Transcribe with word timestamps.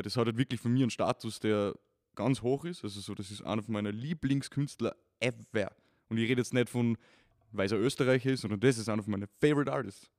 Weil 0.00 0.04
das 0.04 0.16
hat 0.16 0.24
halt 0.24 0.38
wirklich 0.38 0.58
von 0.58 0.72
mir 0.72 0.84
einen 0.84 0.90
Status, 0.90 1.40
der 1.40 1.74
ganz 2.14 2.40
hoch 2.40 2.64
ist. 2.64 2.82
Also 2.84 3.00
so, 3.00 3.14
das 3.14 3.30
ist 3.30 3.42
einer 3.42 3.62
meiner 3.66 3.92
Lieblingskünstler 3.92 4.96
ever. 5.18 5.72
Und 6.08 6.16
ich 6.16 6.26
rede 6.26 6.40
jetzt 6.40 6.54
nicht 6.54 6.70
von, 6.70 6.96
weil 7.52 7.70
er 7.70 7.78
Österreicher 7.78 8.30
ist, 8.30 8.40
sondern 8.40 8.60
das 8.60 8.78
ist 8.78 8.88
einer 8.88 9.02
von 9.02 9.10
meinen 9.10 9.28
Favorite 9.42 9.70
Artists. 9.70 10.10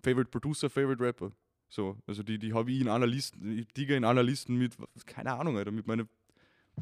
Favorite 0.00 0.30
Producer, 0.30 0.70
Favorite 0.70 1.02
Rapper. 1.02 1.32
So, 1.68 1.98
also 2.06 2.22
die, 2.22 2.38
die 2.38 2.54
habe 2.54 2.70
ich 2.70 2.82
in 2.82 2.88
einer 2.88 3.08
Liste, 3.08 3.36
digger 3.76 3.96
in 3.96 4.04
einer 4.04 4.22
Liste 4.22 4.52
mit, 4.52 4.76
keine 5.06 5.32
Ahnung, 5.32 5.58
Alter, 5.58 5.72
mit 5.72 5.88
meinen 5.88 6.08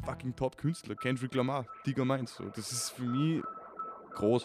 fucking 0.05 0.37
Top-Künstler. 0.37 0.97
Kendrick 0.97 1.35
Lamar, 1.35 1.65
Digger 1.87 2.05
meins. 2.05 2.35
So. 2.35 2.45
Das 2.51 2.71
ist 2.71 2.91
für 2.91 3.05
mich 3.05 3.43
groß. 4.13 4.45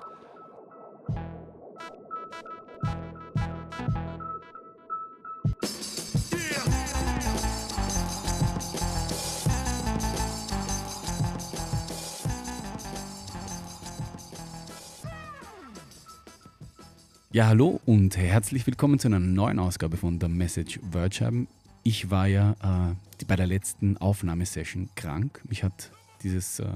Ja, 17.33 17.47
hallo 17.47 17.81
und 17.87 18.15
herzlich 18.15 18.67
willkommen 18.67 18.99
zu 18.99 19.07
einer 19.07 19.19
neuen 19.19 19.57
Ausgabe 19.57 19.97
von 19.97 20.19
der 20.19 20.29
Message 20.29 20.79
Worldscheiben. 20.91 21.47
Ich 21.81 22.11
war 22.11 22.27
ja 22.27 22.51
äh, 22.91 23.25
bei 23.25 23.35
der 23.35 23.47
letzten 23.47 23.97
Aufnahmesession 23.97 24.87
krank. 24.93 25.41
Mich 25.49 25.63
hat 25.63 25.89
dieses 26.21 26.59
äh, 26.59 26.67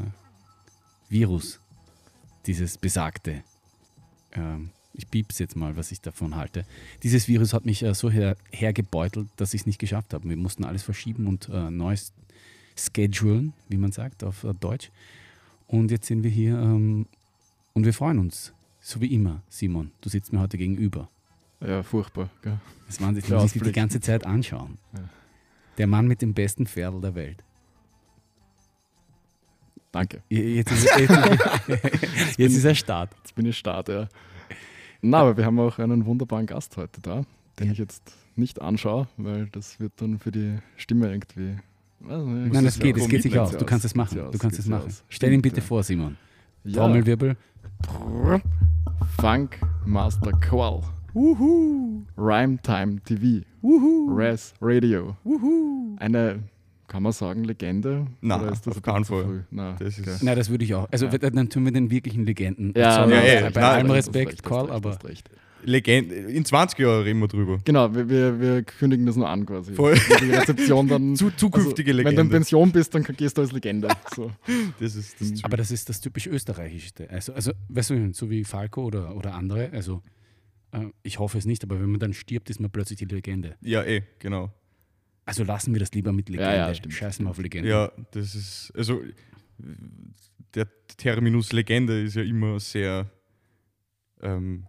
Virus, 1.09 1.59
dieses 2.47 2.79
besagte, 2.79 3.43
äh, 4.31 4.57
ich 4.95 5.07
piep's 5.11 5.37
jetzt 5.37 5.55
mal, 5.55 5.77
was 5.77 5.91
ich 5.91 6.01
davon 6.01 6.35
halte. 6.35 6.65
Dieses 7.03 7.27
Virus 7.27 7.53
hat 7.53 7.67
mich 7.67 7.83
äh, 7.83 7.93
so 7.93 8.09
her, 8.09 8.35
hergebeutelt, 8.49 9.27
dass 9.35 9.53
ich 9.53 9.61
es 9.61 9.67
nicht 9.67 9.77
geschafft 9.77 10.15
habe. 10.15 10.27
Wir 10.27 10.37
mussten 10.37 10.65
alles 10.65 10.81
verschieben 10.81 11.27
und 11.27 11.49
äh, 11.49 11.69
neues 11.69 12.13
schedulen, 12.75 13.53
wie 13.69 13.77
man 13.77 13.91
sagt 13.91 14.23
auf 14.23 14.43
äh, 14.43 14.55
Deutsch. 14.59 14.89
Und 15.67 15.91
jetzt 15.91 16.07
sind 16.07 16.23
wir 16.23 16.31
hier 16.31 16.57
ähm, 16.57 17.05
und 17.73 17.85
wir 17.85 17.93
freuen 17.93 18.17
uns 18.17 18.53
so 18.87 19.01
wie 19.01 19.13
immer, 19.13 19.41
Simon. 19.49 19.91
Du 19.99 20.07
sitzt 20.07 20.31
mir 20.31 20.39
heute 20.39 20.57
gegenüber. 20.57 21.09
Ja, 21.59 21.83
furchtbar. 21.83 22.29
Gell? 22.41 22.57
Das 22.85 23.01
Wahnsinn, 23.01 23.21
ich 23.21 23.29
muss 23.29 23.51
dich 23.51 23.61
die 23.61 23.73
ganze 23.73 23.99
Zeit 23.99 24.25
anschauen. 24.25 24.77
Ja. 24.93 25.03
Der 25.77 25.87
Mann 25.87 26.07
mit 26.07 26.21
dem 26.21 26.33
besten 26.33 26.65
Pferdl 26.65 27.01
der 27.01 27.13
Welt. 27.13 27.43
Danke. 29.91 30.23
Jetzt 30.29 30.71
ist, 30.71 30.87
jetzt, 30.97 31.09
jetzt 32.37 32.55
ist 32.55 32.63
er 32.63 32.75
Start. 32.75 33.13
Jetzt 33.17 33.35
bin 33.35 33.45
ich 33.45 33.57
Start, 33.57 33.89
ja. 33.89 34.07
Na, 35.01 35.19
aber 35.19 35.35
wir 35.35 35.45
haben 35.45 35.59
auch 35.59 35.79
einen 35.79 36.05
wunderbaren 36.05 36.45
Gast 36.45 36.77
heute 36.77 37.01
da, 37.01 37.25
den 37.59 37.71
ich 37.71 37.77
jetzt 37.79 38.13
nicht 38.37 38.61
anschaue, 38.61 39.09
weil 39.17 39.47
das 39.47 39.81
wird 39.81 39.93
dann 39.97 40.17
für 40.17 40.31
die 40.31 40.59
Stimme 40.77 41.11
irgendwie. 41.11 41.57
Also, 42.07 42.25
Nein, 42.25 42.63
das 42.63 42.79
geht, 42.79 42.95
es 42.95 43.09
geht 43.09 43.23
sich 43.23 43.37
aus. 43.37 43.51
Du 43.51 43.65
kannst 43.65 43.83
es 43.83 43.95
machen. 43.95 44.31
Du 44.31 44.37
kannst 44.37 44.59
es 44.59 44.67
machen. 44.67 44.93
Stell 45.09 45.33
ihn 45.33 45.41
bitte 45.41 45.61
vor, 45.61 45.83
Simon. 45.83 46.15
Ja. 46.63 46.83
Trommelwirbel. 46.83 47.35
Funk 49.19 49.59
Master 49.85 50.31
Qual. 50.31 50.83
Uhu. 51.13 52.05
Rhyme 52.17 52.61
Time 52.61 52.99
TV. 53.03 53.45
Uhu. 53.63 54.15
Res 54.15 54.53
Radio. 54.61 55.15
Uhu. 55.25 55.95
Eine, 55.99 56.43
kann 56.87 57.03
man 57.03 57.11
sagen, 57.11 57.43
Legende? 57.43 58.07
Nein, 58.21 58.49
ist 58.49 58.67
das 58.67 58.77
auf 58.77 58.81
keinen 58.81 59.05
Fall. 59.05 59.45
Nein, 59.49 59.75
das, 59.79 59.97
ist 59.97 60.23
Nein, 60.23 60.35
das 60.35 60.49
würde 60.49 60.63
ich 60.63 60.75
auch. 60.75 60.87
Also 60.91 61.07
ja. 61.07 61.17
dann 61.17 61.49
tun 61.49 61.65
wir 61.65 61.71
den 61.71 61.89
wirklichen 61.89 62.25
Legenden. 62.25 62.73
Ja, 62.75 63.07
ja, 63.07 63.23
ja, 63.23 63.49
bei 63.49 63.63
allem 63.63 63.91
Respekt, 63.91 64.43
Qual, 64.43 64.69
aber... 64.69 64.97
Legende, 65.63 66.15
in 66.15 66.45
20 66.45 66.79
Jahren 66.79 67.03
reden 67.03 67.19
wir 67.19 67.27
drüber. 67.27 67.59
Genau, 67.63 67.93
wir, 67.93 68.09
wir, 68.09 68.39
wir 68.39 68.63
kündigen 68.63 69.05
das 69.05 69.15
nur 69.15 69.29
an 69.29 69.45
quasi. 69.45 69.73
Voll. 69.73 69.95
Die 70.21 70.31
Rezeption 70.31 70.87
dann. 70.87 71.15
Zu, 71.17 71.31
zukünftige 71.31 71.91
also, 71.91 71.97
Legende. 71.97 72.05
Wenn 72.05 72.15
du 72.15 72.21
in 72.21 72.29
Pension 72.29 72.71
bist, 72.71 72.93
dann 72.95 73.03
gehst 73.03 73.37
du 73.37 73.41
als 73.41 73.51
Legende. 73.51 73.89
So. 74.15 74.31
Das 74.79 74.95
ist 74.95 75.19
das 75.19 75.43
Aber 75.43 75.57
das 75.57 75.71
ist 75.71 75.89
das 75.89 75.99
typisch 75.99 76.27
Österreichische. 76.27 77.09
Also, 77.09 77.33
also 77.33 77.51
weißt 77.69 77.89
du, 77.91 78.13
so 78.13 78.29
wie 78.29 78.43
Falco 78.43 78.83
oder, 78.83 79.15
oder 79.15 79.33
andere, 79.33 79.71
also 79.71 80.01
äh, 80.71 80.85
ich 81.03 81.19
hoffe 81.19 81.37
es 81.37 81.45
nicht, 81.45 81.63
aber 81.63 81.79
wenn 81.79 81.89
man 81.89 81.99
dann 81.99 82.13
stirbt, 82.13 82.49
ist 82.49 82.59
man 82.59 82.71
plötzlich 82.71 82.99
die 82.99 83.05
Legende. 83.05 83.55
Ja, 83.61 83.83
eh, 83.83 84.03
genau. 84.19 84.51
Also 85.25 85.43
lassen 85.43 85.73
wir 85.73 85.79
das 85.79 85.91
lieber 85.91 86.13
mit 86.13 86.29
Legende. 86.29 86.55
Ja, 86.55 86.67
ja, 86.67 86.73
stimmt, 86.73 86.93
Scheißen 86.93 87.25
wir 87.25 87.31
auf 87.31 87.37
Legende. 87.37 87.69
Ja, 87.69 87.91
das 88.11 88.35
ist, 88.35 88.71
also 88.75 89.01
der 90.53 90.67
Terminus 90.95 91.51
Legende 91.51 92.01
ist 92.01 92.15
ja 92.15 92.23
immer 92.23 92.59
sehr 92.59 93.09
ähm, 94.21 94.65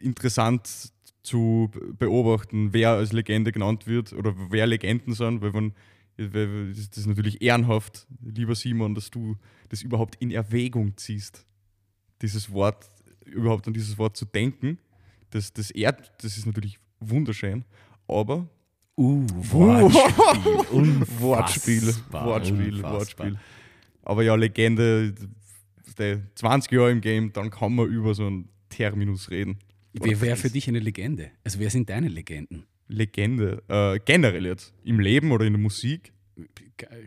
interessant 0.00 0.92
zu 1.22 1.70
beobachten, 1.98 2.72
wer 2.72 2.90
als 2.90 3.12
Legende 3.12 3.52
genannt 3.52 3.86
wird 3.86 4.12
oder 4.12 4.34
wer 4.50 4.66
Legenden 4.66 5.14
sind, 5.14 5.40
weil 5.42 5.52
man 5.52 5.72
das 6.16 6.96
ist 6.96 7.06
natürlich 7.06 7.42
ehrenhaft, 7.42 8.06
lieber 8.22 8.54
Simon, 8.54 8.94
dass 8.94 9.10
du 9.10 9.36
das 9.68 9.82
überhaupt 9.82 10.14
in 10.16 10.30
Erwägung 10.30 10.96
ziehst, 10.96 11.44
dieses 12.22 12.50
Wort, 12.52 12.88
überhaupt 13.26 13.66
an 13.66 13.74
dieses 13.74 13.98
Wort 13.98 14.16
zu 14.16 14.24
denken. 14.24 14.78
Das, 15.28 15.52
das 15.52 15.70
ehrt, 15.70 16.12
das 16.24 16.38
ist 16.38 16.46
natürlich 16.46 16.78
wunderschön, 17.00 17.64
aber 18.08 18.48
Uh, 18.98 19.26
Wortspiel. 19.28 21.02
Wortspiel. 21.20 21.94
Wortspiel, 22.10 22.82
Wortspiel. 22.82 23.38
Aber 24.02 24.22
ja, 24.22 24.34
Legende, 24.36 25.14
20 26.34 26.72
Jahre 26.72 26.92
im 26.92 27.02
Game, 27.02 27.30
dann 27.30 27.50
kann 27.50 27.74
man 27.74 27.88
über 27.88 28.14
so 28.14 28.26
einen 28.26 28.48
Terminus 28.76 29.30
reden. 29.30 29.58
Wer 29.94 30.20
wäre 30.20 30.36
für 30.36 30.50
dich 30.50 30.68
eine 30.68 30.80
Legende? 30.80 31.30
Also 31.42 31.58
wer 31.58 31.70
sind 31.70 31.88
deine 31.88 32.08
Legenden? 32.08 32.66
Legende. 32.88 33.62
Äh, 33.68 33.98
generell 34.04 34.44
jetzt. 34.44 34.74
Im 34.84 35.00
Leben 35.00 35.32
oder 35.32 35.46
in 35.46 35.54
der 35.54 35.62
Musik? 35.62 36.12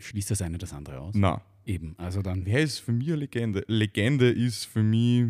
Schließt 0.00 0.32
das 0.32 0.42
eine 0.42 0.58
das 0.58 0.72
andere 0.72 0.98
aus? 0.98 1.14
Na. 1.16 1.40
Eben, 1.64 1.94
also 1.98 2.22
dann. 2.22 2.44
Wer 2.44 2.60
ist 2.60 2.80
für 2.80 2.90
mich 2.90 3.06
eine 3.08 3.18
Legende? 3.18 3.64
Legende 3.68 4.30
ist 4.30 4.64
für 4.64 4.82
mich. 4.82 5.28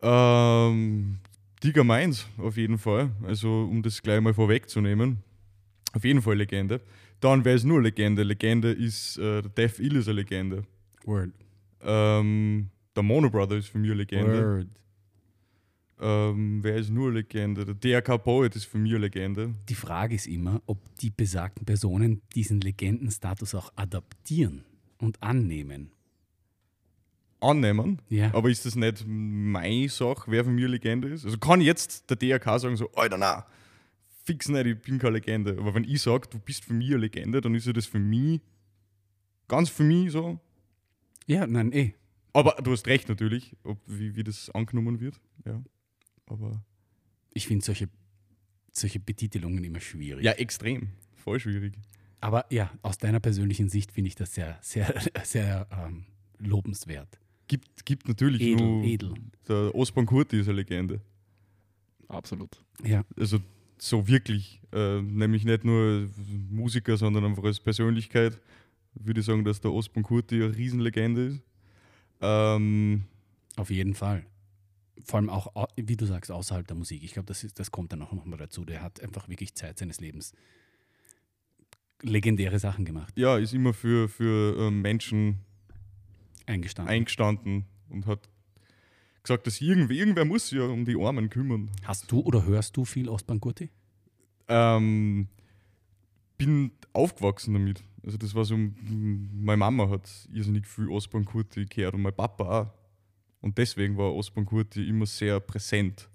Ähm, 0.00 1.18
Digger 1.62 1.84
Mainz, 1.84 2.26
auf 2.38 2.56
jeden 2.56 2.78
Fall. 2.78 3.10
Also, 3.22 3.68
um 3.70 3.82
das 3.82 4.02
gleich 4.02 4.20
mal 4.20 4.34
vorwegzunehmen. 4.34 5.18
Auf 5.92 6.04
jeden 6.04 6.22
Fall 6.22 6.36
Legende. 6.36 6.80
Dann, 7.20 7.44
wer 7.44 7.54
ist 7.54 7.62
nur 7.62 7.80
Legende? 7.80 8.24
Legende 8.24 8.72
ist, 8.72 9.18
äh, 9.18 9.42
Death 9.42 9.78
Ill 9.78 9.94
ist 9.94 10.08
eine 10.08 10.16
Legende. 10.16 10.64
Word. 11.04 11.30
Ähm, 11.82 12.71
der 12.94 13.02
Mono 13.02 13.30
Brother 13.30 13.56
ist 13.56 13.68
für 13.68 13.78
mich 13.78 13.90
eine 13.90 13.98
Legende. 13.98 14.56
Word. 14.56 14.68
Ähm, 16.00 16.64
wer 16.64 16.76
ist 16.76 16.90
nur 16.90 17.12
Legende? 17.12 17.64
Der 17.64 17.74
DRK 17.74 18.18
Poet 18.18 18.56
ist 18.56 18.64
für 18.64 18.78
mich 18.78 18.92
eine 18.92 19.02
Legende. 19.02 19.54
Die 19.68 19.74
Frage 19.74 20.16
ist 20.16 20.26
immer, 20.26 20.60
ob 20.66 20.78
die 20.96 21.10
besagten 21.10 21.64
Personen 21.64 22.22
diesen 22.34 22.60
Legendenstatus 22.60 23.54
auch 23.54 23.72
adaptieren 23.76 24.64
und 24.98 25.22
annehmen. 25.22 25.92
Annehmen? 27.40 28.00
Ja. 28.08 28.34
Aber 28.34 28.50
ist 28.50 28.66
das 28.66 28.74
nicht 28.74 29.04
meine 29.06 29.88
Sache, 29.88 30.30
wer 30.30 30.44
für 30.44 30.50
mich 30.50 30.64
eine 30.64 30.72
Legende 30.72 31.08
ist? 31.08 31.24
Also 31.24 31.38
kann 31.38 31.60
jetzt 31.60 32.10
der 32.10 32.16
DRK 32.16 32.58
sagen 32.58 32.76
so, 32.76 32.90
Alter, 32.92 33.18
na, 33.18 33.46
fix 34.24 34.48
nicht, 34.48 34.66
ich 34.66 34.80
bin 34.80 34.98
keine 34.98 35.14
Legende. 35.14 35.56
Aber 35.58 35.74
wenn 35.74 35.84
ich 35.84 36.02
sage, 36.02 36.28
du 36.28 36.38
bist 36.38 36.64
für 36.64 36.74
mich 36.74 36.88
eine 36.88 36.98
Legende, 36.98 37.40
dann 37.40 37.54
ist 37.54 37.66
ja 37.66 37.72
das 37.72 37.86
für 37.86 38.00
mich, 38.00 38.40
ganz 39.46 39.70
für 39.70 39.84
mich 39.84 40.10
so. 40.10 40.40
Ja, 41.26 41.46
nein, 41.46 41.72
eh. 41.72 41.94
Aber 42.32 42.56
du 42.62 42.72
hast 42.72 42.86
recht 42.86 43.08
natürlich, 43.08 43.56
ob, 43.62 43.78
wie, 43.86 44.16
wie 44.16 44.24
das 44.24 44.50
angenommen 44.50 45.00
wird. 45.00 45.20
Ja 45.44 45.62
aber. 46.32 46.64
Ich 47.32 47.46
finde 47.46 47.64
solche, 47.64 47.88
solche 48.72 48.98
Betitelungen 48.98 49.62
immer 49.62 49.80
schwierig. 49.80 50.24
Ja, 50.24 50.32
extrem. 50.32 50.88
Voll 51.14 51.38
schwierig. 51.38 51.74
Aber 52.20 52.46
ja, 52.50 52.70
aus 52.82 52.98
deiner 52.98 53.20
persönlichen 53.20 53.68
Sicht 53.68 53.92
finde 53.92 54.08
ich 54.08 54.14
das 54.14 54.34
sehr, 54.34 54.58
sehr, 54.60 54.94
sehr 55.24 55.66
ähm, 55.70 56.04
lobenswert. 56.38 57.18
Gibt, 57.48 57.84
gibt 57.84 58.08
natürlich 58.08 58.40
edel, 58.42 58.66
nur 58.66 58.84
edel. 58.84 59.14
Der 59.48 59.74
Osborn 59.74 60.06
Kurti 60.06 60.40
ist 60.40 60.48
eine 60.48 60.56
Legende. 60.56 61.00
Absolut. 62.08 62.62
Ja. 62.84 63.04
Also 63.16 63.40
so 63.78 64.06
wirklich, 64.06 64.60
äh, 64.72 65.02
nämlich 65.02 65.44
nicht 65.44 65.64
nur 65.64 66.08
Musiker, 66.50 66.96
sondern 66.96 67.24
einfach 67.24 67.44
als 67.44 67.58
Persönlichkeit, 67.58 68.40
würde 68.94 69.20
ich 69.20 69.26
sagen, 69.26 69.44
dass 69.44 69.60
der 69.60 69.72
Osborn 69.72 70.04
Kurti 70.04 70.36
eine 70.36 70.56
Riesenlegende 70.56 71.26
ist. 71.26 71.42
Ähm, 72.22 73.04
Auf 73.56 73.70
jeden 73.70 73.94
Fall 73.94 74.24
vor 75.04 75.18
allem 75.18 75.30
auch, 75.30 75.68
wie 75.76 75.96
du 75.96 76.06
sagst, 76.06 76.30
außerhalb 76.30 76.66
der 76.66 76.76
Musik. 76.76 77.02
Ich 77.02 77.12
glaube, 77.12 77.26
das, 77.26 77.46
das 77.54 77.70
kommt 77.70 77.92
dann 77.92 78.02
auch 78.02 78.12
nochmal 78.12 78.38
dazu. 78.38 78.64
Der 78.64 78.82
hat 78.82 79.00
einfach 79.00 79.28
wirklich 79.28 79.54
Zeit 79.54 79.78
seines 79.78 80.00
Lebens 80.00 80.32
legendäre 82.02 82.58
Sachen 82.58 82.84
gemacht. 82.84 83.16
Ja, 83.16 83.38
ist 83.38 83.54
immer 83.54 83.72
für, 83.72 84.08
für 84.08 84.58
äh, 84.58 84.70
Menschen 84.70 85.40
eingestanden. 86.46 86.92
eingestanden 86.92 87.64
und 87.88 88.06
hat 88.06 88.28
gesagt, 89.22 89.46
dass 89.46 89.60
irgendwie, 89.60 89.98
irgendwer 89.98 90.24
muss 90.24 90.48
sich 90.48 90.58
ja 90.58 90.64
um 90.64 90.84
die 90.84 90.96
Armen 91.00 91.30
kümmern. 91.30 91.70
Hast 91.84 92.10
du 92.10 92.20
oder 92.20 92.44
hörst 92.44 92.76
du 92.76 92.84
viel 92.84 93.08
Ostbankurti? 93.08 93.70
Ähm, 94.48 95.28
bin 96.46 96.72
aufgewachsen 96.92 97.54
damit. 97.54 97.82
Also 98.04 98.18
das 98.18 98.34
war 98.34 98.44
so, 98.44 98.56
meine 98.56 99.56
Mama 99.56 99.88
hat 99.88 100.08
irrsinnig 100.32 100.66
viel 100.66 100.88
Ostbankurti 100.88 101.66
gehört 101.66 101.94
und 101.94 102.02
mein 102.02 102.14
Papa 102.14 102.62
auch. 102.62 102.82
Und 103.42 103.58
deswegen 103.58 103.98
war 103.98 104.14
Osborn 104.14 104.46
Kurti 104.46 104.88
immer 104.88 105.04
sehr 105.04 105.40
präsent 105.40 106.08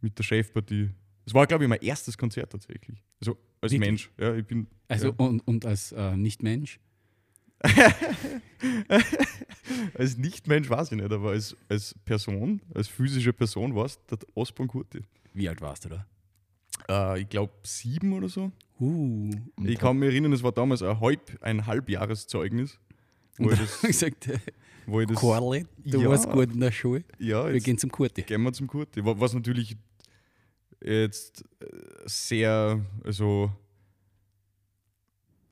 mit 0.00 0.18
der 0.18 0.24
Chefpartie 0.24 0.90
Es 1.26 1.34
war, 1.34 1.46
glaube 1.46 1.64
ich, 1.64 1.70
mein 1.70 1.80
erstes 1.80 2.18
Konzert 2.18 2.50
tatsächlich. 2.50 3.02
Also 3.20 3.36
als 3.60 3.72
Wirklich? 3.72 3.90
Mensch. 3.90 4.10
Ja, 4.18 4.34
ich 4.34 4.46
bin. 4.46 4.66
Also 4.88 5.08
ja. 5.08 5.14
und, 5.18 5.46
und 5.46 5.66
als 5.66 5.92
äh, 5.92 6.16
Nicht-Mensch? 6.16 6.80
als 9.94 10.16
Nicht-Mensch 10.16 10.68
weiß 10.68 10.92
ich 10.92 10.96
nicht, 10.98 11.12
aber 11.12 11.30
als, 11.30 11.56
als 11.68 11.94
Person, 12.04 12.60
als 12.74 12.88
physische 12.88 13.32
Person 13.32 13.74
war 13.74 13.84
es 13.84 13.98
der 14.06 14.18
Osborn 14.34 14.68
Kurti. 14.68 15.02
Wie 15.34 15.48
alt 15.48 15.60
warst 15.60 15.84
du 15.84 15.90
da? 15.90 16.06
Äh, 16.88 17.20
ich 17.22 17.28
glaube 17.28 17.52
sieben 17.62 18.12
oder 18.12 18.28
so. 18.28 18.50
Uh, 18.80 19.30
Ich 19.64 19.78
kann 19.78 19.96
mich 19.98 20.08
erinnern, 20.10 20.32
es 20.32 20.42
war 20.42 20.52
damals 20.52 20.82
ein, 20.82 20.98
halb, 21.00 21.20
ein 21.40 21.64
Halbjahreszeugnis. 21.66 22.78
Wo 23.38 23.50
ich 23.50 23.58
das, 23.60 23.80
gesagt, 23.80 24.28
wo 24.86 25.00
ich 25.00 25.06
das 25.08 25.16
Corley, 25.16 25.66
du 25.84 26.00
Ja. 26.02 26.08
warst 26.10 26.28
gut 26.30 26.52
in 26.52 26.60
der 26.60 26.72
Schule. 26.72 27.04
ja, 27.18 27.50
Wir 27.52 27.60
gehen 27.60 27.78
zum 27.78 27.90
Kurti. 27.90 28.22
gehen 28.22 28.42
wir 28.42 28.52
zum 28.52 28.66
Kurti. 28.66 29.04
Wa- 29.04 29.14
Was 29.18 29.32
natürlich 29.34 29.76
jetzt 30.82 31.44
äh, 31.60 31.66
sehr, 32.06 32.84
also 33.04 33.50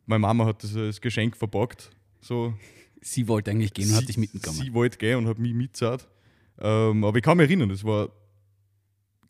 meine 0.07 0.19
Mama 0.21 0.45
hat 0.47 0.63
das 0.63 0.77
als 0.77 1.01
Geschenk 1.01 1.37
verpackt. 1.37 1.91
So, 2.21 2.55
Sie 3.01 3.27
wollte 3.29 3.51
eigentlich 3.51 3.73
gehen 3.75 3.89
und 3.91 3.97
hat 3.97 4.07
dich 4.09 4.15
sie, 4.17 4.21
mitgenommen. 4.21 4.61
sie 4.63 4.75
wollte 4.75 4.99
gehen 4.99 5.19
und 5.19 5.27
hat 5.27 5.39
mich 5.39 5.55
mitzahlt. 5.55 6.09
Ähm, 6.61 7.03
aber 7.05 7.17
ich 7.17 7.23
kann 7.25 7.37
mich 7.37 7.49
erinnern, 7.49 7.69
das 7.69 7.83
war 7.85 8.11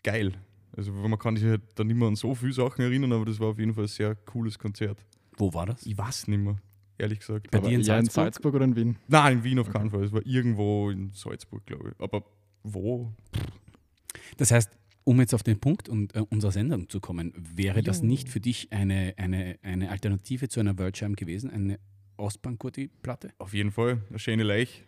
geil. 0.03 0.33
Also 0.77 0.93
man 0.93 1.19
kann 1.19 1.37
sich 1.37 1.47
halt 1.47 1.63
dann 1.75 1.87
nicht 1.87 1.97
mehr 1.97 2.09
an 2.09 2.17
so 2.17 2.35
viele 2.35 2.53
Sachen 2.53 2.83
erinnern, 2.83 3.13
aber 3.13 3.27
das 3.27 3.39
war 3.39 3.49
auf 3.49 3.59
jeden 3.59 3.75
Fall 3.75 3.85
ein 3.85 3.89
sehr 3.89 4.15
cooles 4.15 4.59
Konzert. 4.59 5.05
Wo 5.37 5.53
war 5.53 5.67
das? 5.67 5.85
Ich 5.87 5.97
weiß 5.97 6.29
nicht 6.29 6.39
mehr, 6.39 6.57
ehrlich 6.99 7.21
gesagt. 7.21 7.51
Bei 7.51 7.59
aber 7.59 7.69
dir 7.69 7.75
in 7.75 7.83
ja, 7.83 7.99
in 7.99 8.05
Salzburg? 8.07 8.25
Salzburg 8.25 8.55
oder 8.55 8.65
in 8.65 8.77
Wien? 8.77 8.97
Nein, 9.09 9.39
in 9.39 9.45
Wien 9.45 9.59
auf 9.59 9.71
keinen 9.71 9.91
Fall. 9.91 10.05
Es 10.05 10.13
war 10.13 10.25
irgendwo 10.25 10.91
in 10.91 11.11
Salzburg, 11.13 11.65
glaube 11.67 11.91
ich. 11.91 12.01
Aber 12.01 12.25
wo? 12.63 13.13
Das 14.37 14.51
heißt, 14.51 14.71
um 15.05 15.21
jetzt 15.21 15.35
auf 15.35 15.43
den 15.43 15.59
Punkt 15.59 15.89
und, 15.89 16.15
äh, 16.15 16.25
unserer 16.31 16.53
Sendung 16.53 16.89
zu 16.89 17.01
kommen, 17.01 17.33
wäre 17.37 17.83
das 17.83 18.01
Jo. 18.01 18.07
nicht 18.07 18.29
für 18.29 18.41
dich 18.41 18.73
eine, 18.73 19.15
eine, 19.17 19.59
eine 19.63 19.91
Alternative 19.91 20.49
zu 20.49 20.61
einer 20.61 20.79
Worldscheibe 20.79 21.15
gewesen, 21.15 21.51
eine 21.51 21.79
Ostbank-Kurti-Platte? 22.17 23.33
Auf 23.39 23.53
jeden 23.53 23.73
Fall, 23.73 24.03
eine 24.09 24.19
schöne 24.19 24.45
Leich. 24.45 24.85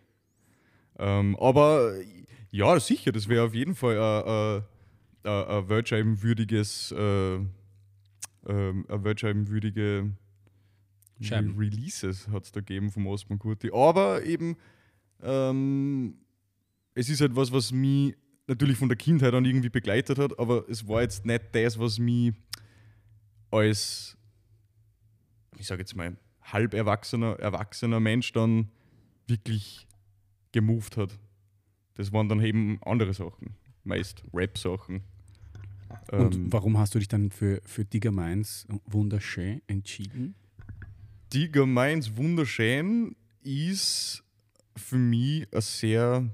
Ähm, 0.99 1.37
aber 1.37 1.95
ja, 2.51 2.79
sicher, 2.79 3.11
das 3.11 3.29
wäre 3.29 3.45
auf 3.47 3.55
jeden 3.55 3.75
Fall 3.75 4.65
ein- 5.25 5.45
ein- 5.49 5.69
Wortscheibenwürdiges, 5.69 6.93
äh, 6.93 7.37
ein 8.47 8.85
Wortscheibenwürdige 8.89 10.11
Scheiben. 11.21 11.53
Re 11.55 11.61
Releases 11.61 12.29
hat 12.29 12.45
es 12.45 12.53
da 12.53 12.61
gegeben 12.61 12.91
vom 12.91 13.07
Osman 13.07 13.39
Kurti. 13.39 13.71
Aber 13.73 14.25
eben, 14.25 14.57
ähm, 15.23 16.19
es 16.95 17.09
ist 17.09 17.21
halt 17.21 17.35
was, 17.37 17.53
was 17.53 17.73
mich 17.73 18.15
natürlich 18.47 18.77
von 18.77 18.89
der 18.89 18.99
Kindheit 18.99 19.33
an 19.33 19.45
irgendwie 19.45 19.71
begleitet 19.71 20.19
hat, 20.19 20.39
aber 20.39 20.69
es 20.69 20.87
war 20.87 21.03
jetzt 21.03 21.25
nicht 21.25 21.45
das, 21.53 21.79
was 21.79 21.99
mich 21.99 22.35
als, 23.51 24.17
ich 25.59 25.67
sage 25.67 25.83
jetzt 25.83 25.97
mal, 25.97 26.17
halb 26.43 26.75
erwachsener, 26.75 27.39
erwachsener 27.39 28.01
Mensch 28.01 28.33
dann 28.33 28.69
wirklich 29.27 29.87
gemoved 30.53 30.97
hat. 30.97 31.19
Das 31.95 32.13
waren 32.13 32.29
dann 32.29 32.43
eben 32.43 32.79
andere 32.83 33.15
Sachen, 33.15 33.55
meist 33.85 34.25
Rap-Sachen. 34.35 35.03
Und 36.13 36.35
Ähm, 36.35 36.53
warum 36.53 36.79
hast 36.79 36.95
du 36.95 36.99
dich 36.99 37.09
dann 37.09 37.31
für, 37.31 37.61
für 37.65 37.85
Digger 37.85 38.13
Minds 38.13 38.67
wunderschön 38.87 39.63
entschieden? 39.67 40.35
Tiger 41.31 41.67
Mainz 41.67 42.17
wunderschön 42.17 43.17
ist 43.43 44.23
für 44.77 44.99
mich 44.99 45.53
ein 45.53 45.61
sehr 45.61 46.31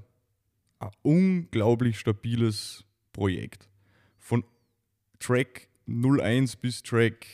ein 0.79 0.89
unglaublich 1.01 1.97
stabiles 1.97 2.85
Projekt. 3.11 3.67
Von 4.19 4.43
Track 5.19 5.69
01 5.87 6.55
bis 6.55 6.83
Track 6.83 7.25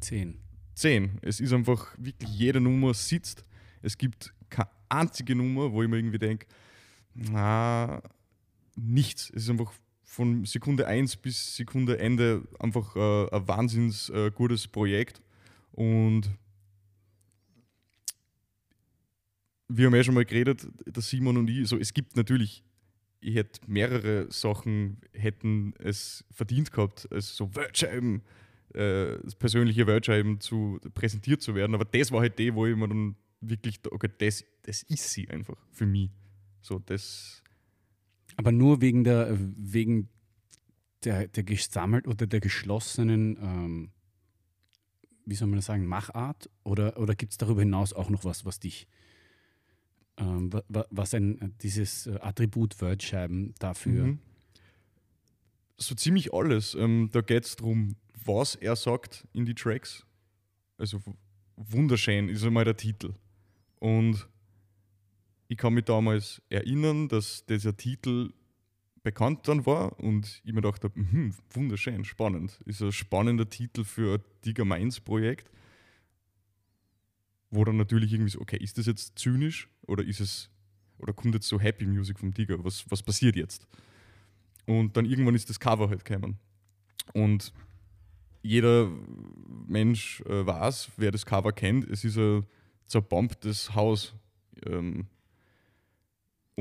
Zehn. 0.00 0.38
10. 0.74 1.18
Es 1.22 1.40
ist 1.40 1.52
einfach 1.52 1.94
wirklich 1.98 2.30
jede 2.30 2.60
Nummer 2.60 2.94
sitzt. 2.94 3.44
Es 3.82 3.98
gibt 3.98 4.32
keine 4.48 4.70
einzige 4.88 5.34
Nummer, 5.34 5.72
wo 5.72 5.82
ich 5.82 5.88
mir 5.88 5.98
irgendwie 5.98 6.18
denke, 6.18 6.46
na, 7.14 8.02
nichts. 8.76 9.30
Es 9.30 9.42
ist 9.42 9.50
einfach 9.50 9.72
von 10.10 10.44
Sekunde 10.44 10.88
1 10.88 11.18
bis 11.18 11.54
Sekunde 11.54 12.00
Ende 12.00 12.42
einfach 12.58 12.96
äh, 12.96 13.28
ein 13.30 13.46
wahnsinns 13.46 14.10
äh, 14.10 14.32
gutes 14.34 14.66
Projekt. 14.66 15.22
Und 15.70 16.28
wir 19.68 19.86
haben 19.86 19.94
ja 19.94 20.02
schon 20.02 20.14
mal 20.14 20.24
geredet, 20.24 20.66
der 20.84 21.00
Simon 21.00 21.36
und 21.36 21.48
ich, 21.48 21.68
so, 21.68 21.78
es 21.78 21.94
gibt 21.94 22.16
natürlich, 22.16 22.64
ich 23.20 23.36
hätte 23.36 23.60
mehrere 23.68 24.26
Sachen 24.32 25.00
hätten 25.12 25.74
es 25.78 26.24
verdient 26.32 26.72
gehabt, 26.72 27.06
als 27.12 27.36
so 27.36 27.54
Wordscheiben, 27.54 28.22
äh, 28.74 29.16
persönliche 29.38 29.86
Wordscheiben 29.86 30.40
zu 30.40 30.80
präsentiert 30.92 31.40
zu 31.40 31.54
werden, 31.54 31.76
aber 31.76 31.84
das 31.84 32.10
war 32.10 32.20
halt 32.20 32.36
die, 32.36 32.52
wo 32.52 32.66
ich 32.66 32.74
mir 32.74 32.88
dann 32.88 33.14
wirklich, 33.40 33.78
okay, 33.88 34.10
das, 34.18 34.44
das 34.62 34.82
ist 34.82 35.08
sie 35.12 35.28
einfach 35.30 35.56
für 35.70 35.86
mich. 35.86 36.10
So, 36.62 36.80
das, 36.80 37.44
Aber 38.40 38.52
nur 38.52 38.80
wegen 38.80 39.04
der, 39.04 39.36
wegen 39.38 40.08
der, 41.04 41.28
der 41.28 41.42
gesammelt 41.44 42.08
oder 42.08 42.26
der 42.26 42.40
geschlossenen, 42.40 43.36
ähm, 43.36 43.90
wie 45.26 45.34
soll 45.34 45.48
man 45.48 45.56
das 45.56 45.66
sagen, 45.66 45.84
Machart? 45.84 46.48
Oder, 46.64 46.98
oder 46.98 47.14
gibt 47.14 47.32
es 47.32 47.36
darüber 47.36 47.60
hinaus 47.60 47.92
auch 47.92 48.08
noch 48.08 48.24
was, 48.24 48.46
was 48.46 48.58
dich, 48.58 48.88
ähm, 50.16 50.50
wa- 50.54 50.64
wa- 50.68 50.86
was 50.90 51.12
ein, 51.12 51.38
äh, 51.42 51.50
dieses 51.60 52.06
äh, 52.06 52.18
Attribut 52.20 52.80
Wordscheiben 52.80 53.54
dafür, 53.58 54.04
Mhm. 54.06 54.18
So 55.76 55.94
ziemlich 55.94 56.32
alles. 56.34 56.74
Ähm, 56.74 57.08
da 57.12 57.20
geht 57.22 57.44
es 57.44 57.56
darum, 57.56 57.96
was 58.24 58.54
er 58.54 58.74
sagt 58.76 59.26
in 59.34 59.44
die 59.46 59.54
Tracks. 59.54 60.04
Also 60.78 61.00
wunderschön 61.56 62.28
ist 62.30 62.42
einmal 62.44 62.64
der 62.64 62.76
Titel. 62.76 63.14
Und 63.78 64.28
ich 65.50 65.56
kann 65.56 65.74
mich 65.74 65.84
damals 65.84 66.40
erinnern, 66.48 67.08
dass 67.08 67.44
dieser 67.44 67.76
Titel 67.76 68.32
bekannt 69.02 69.48
dann 69.48 69.66
war 69.66 69.98
und 69.98 70.40
ich 70.44 70.52
mir 70.52 70.62
gedacht 70.62 70.84
habe, 70.84 71.00
mhm, 71.00 71.34
wunderschön, 71.50 72.04
spannend. 72.04 72.60
Ist 72.66 72.80
ein 72.80 72.92
spannender 72.92 73.50
Titel 73.50 73.82
für 73.82 74.18
ein 74.18 74.24
Digger 74.44 74.64
Minds 74.64 75.00
Projekt. 75.00 75.50
Wo 77.50 77.64
dann 77.64 77.76
natürlich 77.76 78.12
irgendwie 78.12 78.30
so, 78.30 78.40
okay, 78.40 78.58
ist 78.58 78.78
das 78.78 78.86
jetzt 78.86 79.18
zynisch 79.18 79.68
oder 79.88 80.04
ist 80.04 80.20
es, 80.20 80.50
oder 80.98 81.12
kommt 81.12 81.34
jetzt 81.34 81.48
so 81.48 81.58
Happy 81.58 81.84
Music 81.84 82.20
vom 82.20 82.32
Digger? 82.32 82.62
Was, 82.62 82.88
was 82.88 83.02
passiert 83.02 83.34
jetzt? 83.34 83.66
Und 84.66 84.96
dann 84.96 85.04
irgendwann 85.04 85.34
ist 85.34 85.50
das 85.50 85.58
Cover 85.58 85.88
halt 85.88 86.04
gekommen. 86.04 86.38
Und 87.12 87.52
jeder 88.40 88.88
Mensch 89.66 90.20
äh, 90.26 90.46
weiß, 90.46 90.92
wer 90.96 91.10
das 91.10 91.26
Cover 91.26 91.50
kennt, 91.50 91.90
es 91.90 92.04
ist 92.04 92.18
ein 92.18 92.46
zerbombtes 92.86 93.74
Haus. 93.74 94.14
Ähm, 94.64 95.08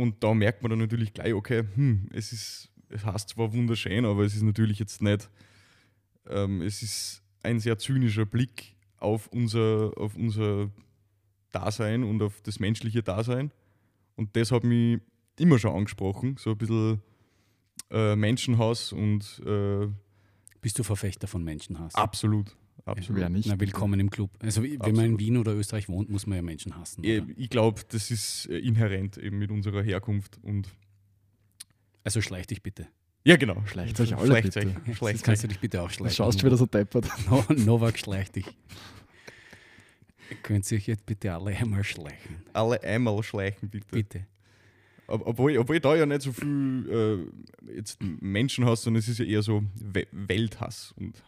und 0.01 0.23
da 0.23 0.33
merkt 0.33 0.61
man 0.61 0.69
dann 0.71 0.79
natürlich 0.79 1.13
gleich, 1.13 1.33
okay, 1.33 1.63
hm, 1.75 2.09
es 2.13 2.31
ist, 2.31 2.69
es 2.89 3.05
heißt 3.05 3.29
zwar 3.29 3.53
wunderschön, 3.53 4.05
aber 4.05 4.23
es 4.23 4.35
ist 4.35 4.43
natürlich 4.43 4.79
jetzt 4.79 5.01
nicht, 5.01 5.29
ähm, 6.27 6.61
es 6.61 6.81
ist 6.81 7.23
ein 7.43 7.59
sehr 7.59 7.77
zynischer 7.77 8.25
Blick 8.25 8.75
auf 8.97 9.27
unser, 9.27 9.91
auf 9.95 10.15
unser 10.15 10.69
Dasein 11.51 12.03
und 12.03 12.21
auf 12.21 12.41
das 12.41 12.59
menschliche 12.59 13.03
Dasein. 13.03 13.51
Und 14.15 14.35
das 14.35 14.51
hat 14.51 14.63
mich 14.63 14.99
immer 15.37 15.57
schon 15.57 15.75
angesprochen, 15.75 16.35
so 16.37 16.51
ein 16.51 16.57
bisschen 16.57 17.01
äh, 17.91 18.15
Menschenhass 18.15 18.91
und 18.91 19.41
äh, 19.45 19.87
bist 20.61 20.77
du 20.77 20.83
Verfechter 20.83 21.27
von 21.27 21.43
Menschenhass? 21.43 21.95
absolut, 21.95 22.55
absolut. 22.91 23.21
Wer 23.21 23.29
nicht? 23.29 23.47
Na, 23.47 23.59
willkommen 23.59 23.99
im 23.99 24.09
Club. 24.09 24.31
Also 24.41 24.63
wenn 24.63 24.95
man 24.95 25.05
in 25.05 25.19
Wien 25.19 25.37
oder 25.37 25.53
Österreich 25.53 25.87
wohnt, 25.89 26.09
muss 26.09 26.27
man 26.27 26.35
ja 26.37 26.41
Menschen 26.41 26.75
hassen. 26.77 27.03
Ich, 27.03 27.21
Oder? 27.21 27.31
ich 27.37 27.49
glaube, 27.49 27.81
das 27.89 28.11
ist 28.11 28.47
äh, 28.49 28.57
inhärent 28.59 29.17
eben 29.17 29.37
mit 29.39 29.51
unserer 29.51 29.81
Herkunft 29.83 30.39
und 30.43 30.67
Also 32.03 32.21
schleich 32.21 32.47
dich 32.47 32.61
bitte. 32.63 32.87
ja 33.25 33.35
genau. 33.37 33.61
Schleicht 33.65 33.99
euch 33.99 34.15
alle, 34.15 34.27
Schleicht 34.27 34.53
bitte. 34.53 34.59
euch, 34.67 34.75
Jetzt 34.87 34.97
schleicht 34.97 35.23
kannst 35.23 35.39
euch. 35.43 35.47
du 35.47 35.53
dich 35.53 35.59
bitte 35.59 35.81
auch 35.81 35.87
Du 35.89 35.93
schleichen. 35.95 36.15
schaust 36.15 36.39
schon 36.39 36.47
wieder 36.47 36.57
so 36.57 36.65
deppert. 36.65 37.07
No, 37.29 37.43
Novak 37.55 37.97
schleicht 37.99 38.35
dich. 38.35 38.45
Könnt 40.43 40.69
ihr 40.71 40.77
euch 40.77 40.87
jetzt 40.87 41.05
bitte 41.05 41.33
alle 41.33 41.51
einmal 41.55 41.83
schleichen? 41.83 42.37
Alle 42.53 42.81
einmal 42.83 43.21
schleichen, 43.23 43.69
bitte. 43.69 43.87
Bitte. 43.91 44.25
Ob, 45.07 45.25
obwohl, 45.25 45.57
obwohl 45.57 45.79
da 45.79 45.95
ja 45.95 46.05
nicht 46.05 46.21
so 46.21 46.31
viel 46.31 47.27
äh, 47.67 47.73
jetzt 47.75 47.97
Menschenhass, 48.03 48.83
sondern 48.83 48.99
es 48.99 49.07
ist 49.07 49.17
ja 49.17 49.25
eher 49.25 49.41
so 49.41 49.63
We 49.75 50.05
Welthass 50.11 50.93
und 50.97 51.23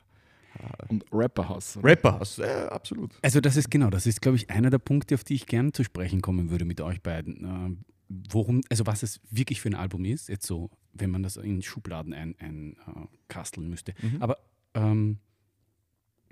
Und 0.88 1.06
Rapperhass. 1.12 1.78
oder? 1.78 1.92
Rapperhass. 1.92 2.38
Ja, 2.38 2.70
absolut. 2.70 3.12
Also 3.22 3.42
das 3.42 3.58
ist 3.58 3.72
genau, 3.72 3.90
das 3.90 4.06
ist, 4.06 4.22
glaube 4.22 4.38
ich, 4.38 4.50
einer 4.50 4.70
der 4.70 4.80
Punkte, 4.80 5.16
auf 5.16 5.24
die 5.24 5.36
ich 5.36 5.46
gerne 5.46 5.72
zu 5.72 5.84
sprechen 5.84 6.22
kommen 6.22 6.50
würde 6.50 6.66
mit 6.66 6.82
euch 6.82 7.02
beiden. 7.02 7.44
Ähm, 7.44 7.86
worum, 8.30 8.62
also 8.70 8.86
was 8.86 9.04
es 9.04 9.20
wirklich 9.30 9.62
für 9.62 9.70
ein 9.70 9.76
Album 9.76 10.06
ist, 10.06 10.30
jetzt 10.30 10.46
so, 10.46 10.70
wenn 10.94 11.10
man 11.10 11.24
das 11.24 11.38
in 11.38 11.62
Schubladen 11.62 12.14
einkasteln 12.14 12.78
ein, 12.88 13.04
äh, 13.04 13.08
kasteln 13.28 13.70
müsste. 13.70 13.94
Mhm. 14.02 14.22
Aber 14.22 14.38
ähm, 14.74 15.20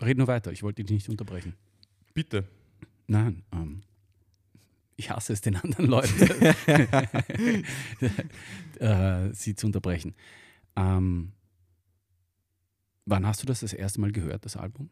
red 0.02 0.18
nur 0.18 0.28
weiter, 0.28 0.52
ich 0.52 0.64
wollte 0.64 0.84
dich 0.84 0.92
nicht 0.92 1.10
unterbrechen. 1.10 1.56
Bitte. 2.14 2.46
Nein, 3.08 3.44
ähm, 3.54 3.82
ich 4.98 5.10
hasse 5.10 5.34
es 5.34 5.42
den 5.42 5.56
anderen 5.56 5.88
Leuten, 5.88 6.20
äh, 8.80 9.34
sie 9.34 9.56
zu 9.56 9.68
unterbrechen. 9.68 10.14
Ähm, 10.76 11.32
Wann 13.10 13.26
hast 13.26 13.42
du 13.42 13.48
das 13.48 13.62
das 13.62 13.74
erste 13.74 14.00
Mal 14.02 14.12
gehört, 14.12 14.46
das 14.46 14.56
Album? 14.56 14.90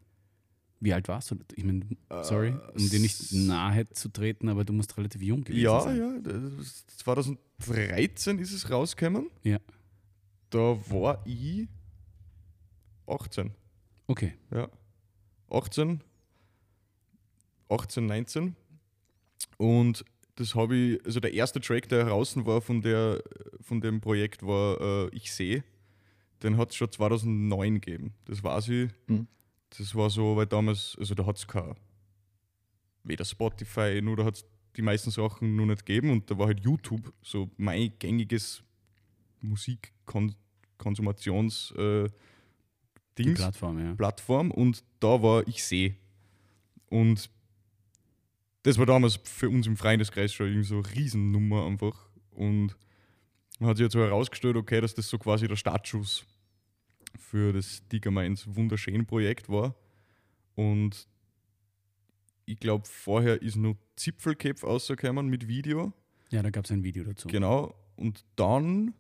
Wie 0.79 0.93
alt 0.93 1.07
warst 1.07 1.31
du? 1.31 1.37
Ich 1.55 1.63
meine, 1.63 1.85
sorry, 2.23 2.55
um 2.75 2.89
dir 2.89 2.99
nicht 2.99 3.31
nahe 3.33 3.87
zu 3.89 4.09
treten, 4.09 4.49
aber 4.49 4.63
du 4.65 4.73
musst 4.73 4.95
relativ 4.97 5.21
jung 5.21 5.43
gewesen 5.43 5.61
Ja, 5.63 5.81
sein. 5.81 5.97
ja, 5.97 6.19
das- 6.19 6.85
2013 6.97 8.39
ist 8.39 8.53
es 8.53 8.69
rausgekommen. 8.69 9.29
Ja. 9.43 9.59
Da 10.49 10.59
war 10.89 11.21
ich 11.25 11.67
18. 13.07 13.51
Okay. 14.07 14.33
Ja. 14.51 14.69
18, 15.49 16.01
18, 17.69 18.05
19. 18.05 18.55
Und 19.57 20.05
das 20.35 20.53
habe 20.55 20.75
ich, 20.75 21.05
also 21.05 21.19
der 21.19 21.33
erste 21.33 21.59
Track, 21.59 21.89
der 21.89 22.05
draußen 22.05 22.45
war 22.45 22.61
von, 22.61 22.81
der, 22.81 23.21
von 23.61 23.81
dem 23.81 23.99
Projekt, 24.01 24.43
war 24.43 24.79
äh, 24.79 25.09
Ich 25.15 25.31
sehe. 25.33 25.63
Den 26.43 26.57
hat 26.57 26.71
es 26.71 26.75
schon 26.75 26.91
2009 26.91 27.79
gegeben. 27.79 28.13
Das 28.25 28.43
weiß 28.43 28.67
ich. 28.69 28.91
Mhm. 29.07 29.27
Das 29.77 29.95
war 29.95 30.09
so, 30.09 30.35
weil 30.35 30.45
damals, 30.45 30.95
also 30.99 31.15
da 31.15 31.25
hat 31.25 31.37
es 31.37 31.47
kein, 31.47 31.75
weder 33.03 33.25
Spotify, 33.25 34.01
nur 34.01 34.15
da 34.15 34.25
hat 34.25 34.35
es 34.35 34.45
die 34.75 34.81
meisten 34.81 35.11
Sachen 35.11 35.55
nur 35.55 35.65
nicht 35.65 35.85
gegeben 35.85 36.11
und 36.11 36.29
da 36.29 36.37
war 36.37 36.47
halt 36.47 36.59
YouTube 36.59 37.13
so 37.21 37.49
mein 37.57 37.93
gängiges 37.99 38.63
Musikkonsumations 39.41 41.71
äh, 41.71 42.09
Dings. 43.17 43.39
Plattform, 43.39 43.79
ja. 43.79 43.95
Plattform 43.95 44.51
und 44.51 44.83
da 44.99 45.21
war 45.21 45.47
Ich 45.47 45.63
sehe. 45.63 45.95
Und 46.89 47.29
das 48.63 48.77
war 48.77 48.85
damals 48.85 49.19
für 49.23 49.49
uns 49.49 49.65
im 49.65 49.77
Freundeskreis 49.77 50.33
schon 50.33 50.47
irgendwie 50.47 50.67
so 50.67 50.75
eine 50.75 50.95
Riesennummer 50.95 51.65
einfach. 51.65 52.09
Und 52.31 52.75
man 53.59 53.69
hat 53.69 53.77
sich 53.77 53.85
jetzt 53.85 53.93
so 53.93 53.99
herausgestellt, 53.99 54.55
okay, 54.55 54.81
dass 54.81 54.93
das 54.93 55.07
so 55.09 55.17
quasi 55.17 55.47
der 55.47 55.55
Startschuss 55.55 56.25
für 57.17 57.53
das 57.53 57.87
Digger 57.87 58.11
Minds 58.11 58.45
wunderschön 58.47 59.05
Projekt 59.05 59.49
war. 59.49 59.75
Und 60.55 61.07
ich 62.45 62.59
glaube, 62.59 62.85
vorher 62.87 63.41
ist 63.41 63.55
nur 63.55 63.75
Zipfelköpf 63.95 64.63
rausgekommen 64.63 65.27
mit 65.27 65.47
Video. 65.47 65.93
Ja, 66.31 66.41
da 66.41 66.49
gab 66.49 66.65
es 66.65 66.71
ein 66.71 66.83
Video 66.83 67.03
dazu. 67.03 67.27
Genau. 67.27 67.73
Und 67.95 68.23
dann 68.35 68.93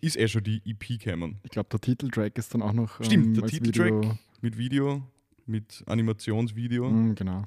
ist 0.00 0.16
eh 0.16 0.28
schon 0.28 0.44
die 0.44 0.62
EP 0.64 0.98
gekommen. 1.02 1.40
Ich 1.42 1.50
glaube, 1.50 1.68
der 1.70 1.80
Titeltrack 1.80 2.38
ist 2.38 2.54
dann 2.54 2.62
auch 2.62 2.72
noch. 2.72 3.02
Stimmt, 3.04 3.36
der 3.36 3.44
als 3.44 3.52
Titeltrack. 3.52 3.92
Video- 3.92 4.18
Mit 4.40 4.56
Video, 4.56 5.02
mit 5.46 5.82
Animationsvideo. 5.86 6.88
Mm, 6.88 7.14
genau. 7.14 7.44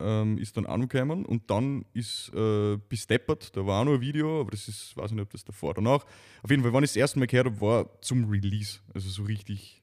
Ähm, 0.00 0.38
ist 0.38 0.56
dann 0.56 0.66
angekommen 0.66 1.24
und 1.26 1.50
dann 1.50 1.84
ist 1.92 2.32
äh, 2.34 2.76
bis 2.88 3.06
Deppert, 3.06 3.56
da 3.56 3.64
war 3.66 3.80
auch 3.80 3.84
noch 3.84 3.94
ein 3.94 4.00
Video, 4.00 4.40
aber 4.40 4.50
das 4.52 4.66
ist, 4.68 4.96
weiß 4.96 5.10
ich 5.10 5.16
nicht, 5.16 5.22
ob 5.22 5.30
das 5.30 5.44
davor 5.44 5.70
oder 5.70 5.82
danach. 5.82 6.04
Auf 6.42 6.50
jeden 6.50 6.62
Fall, 6.62 6.72
wann 6.72 6.82
ich 6.84 6.90
das 6.90 6.96
erste 6.96 7.18
Mal 7.18 7.26
gehört 7.26 7.46
habe, 7.46 7.60
war 7.60 8.00
zum 8.02 8.28
Release. 8.28 8.80
Also 8.94 9.08
so 9.10 9.22
richtig. 9.24 9.82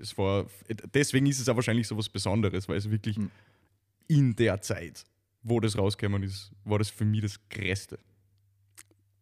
Es 0.00 0.16
war, 0.16 0.46
deswegen 0.94 1.26
ist 1.26 1.40
es 1.40 1.48
auch 1.48 1.56
wahrscheinlich 1.56 1.86
so 1.86 1.96
was 1.96 2.08
Besonderes, 2.08 2.68
weil 2.68 2.76
es 2.78 2.90
wirklich 2.90 3.18
Mhm. 3.18 3.30
in 4.08 4.34
der 4.36 4.60
Zeit, 4.62 5.04
wo 5.42 5.60
das 5.60 5.76
rausgekommen 5.78 6.22
ist, 6.22 6.50
war 6.64 6.78
das 6.78 6.90
für 6.90 7.04
mich 7.04 7.20
das 7.20 7.38
Größte. 7.50 7.98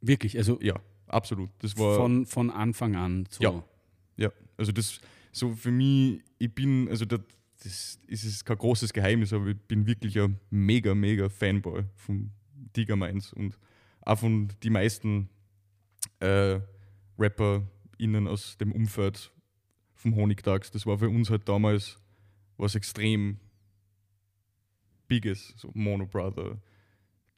Wirklich, 0.00 0.36
also 0.38 0.58
Ja, 0.62 0.76
absolut. 1.06 1.50
Das 1.60 1.76
war. 1.76 1.96
von, 1.96 2.26
von 2.26 2.50
Anfang 2.50 2.96
an 2.96 3.26
so. 3.30 3.42
Ja. 3.42 3.64
Ja, 4.16 4.32
also 4.56 4.72
das 4.72 5.00
so 5.32 5.54
für 5.54 5.70
mich, 5.70 6.20
ich 6.38 6.54
bin, 6.54 6.86
also 6.88 7.04
das, 7.06 7.20
das 7.64 7.98
ist 8.06 8.44
kein 8.44 8.58
großes 8.58 8.92
Geheimnis, 8.92 9.32
aber 9.32 9.48
ich 9.48 9.56
bin 9.56 9.86
wirklich 9.86 10.18
ein 10.18 10.38
mega, 10.50 10.94
mega 10.94 11.28
Fanboy 11.28 11.84
von 11.96 12.30
Tiger 12.72 12.96
Minds 12.96 13.32
und 13.32 13.58
auch 14.00 14.18
von 14.18 14.48
die 14.62 14.70
meisten 14.70 15.28
äh, 16.20 16.60
RapperInnen 17.18 18.26
aus 18.26 18.56
dem 18.58 18.72
Umfeld 18.72 19.32
vom 19.94 20.16
Honigtags. 20.16 20.70
Das 20.70 20.86
war 20.86 20.98
für 20.98 21.08
uns 21.08 21.30
halt 21.30 21.48
damals 21.48 21.98
was 22.56 22.74
extrem 22.74 23.38
Biges, 25.06 25.54
so 25.56 25.70
Mono 25.74 26.06
Brother, 26.06 26.60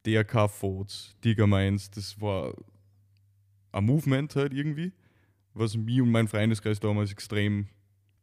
DRK 0.07 0.49
Fodes, 0.49 1.17
Tiger 1.21 1.47
Minds, 1.47 1.91
das 1.91 2.21
war 2.21 2.55
ein 3.73 3.85
Movement 3.85 4.37
halt 4.37 4.53
irgendwie 4.55 4.93
was 5.55 5.77
mich 5.77 6.01
und 6.01 6.11
meinen 6.11 6.29
Freundeskreis 6.29 6.81
damals 6.81 7.13
extrem 7.13 7.69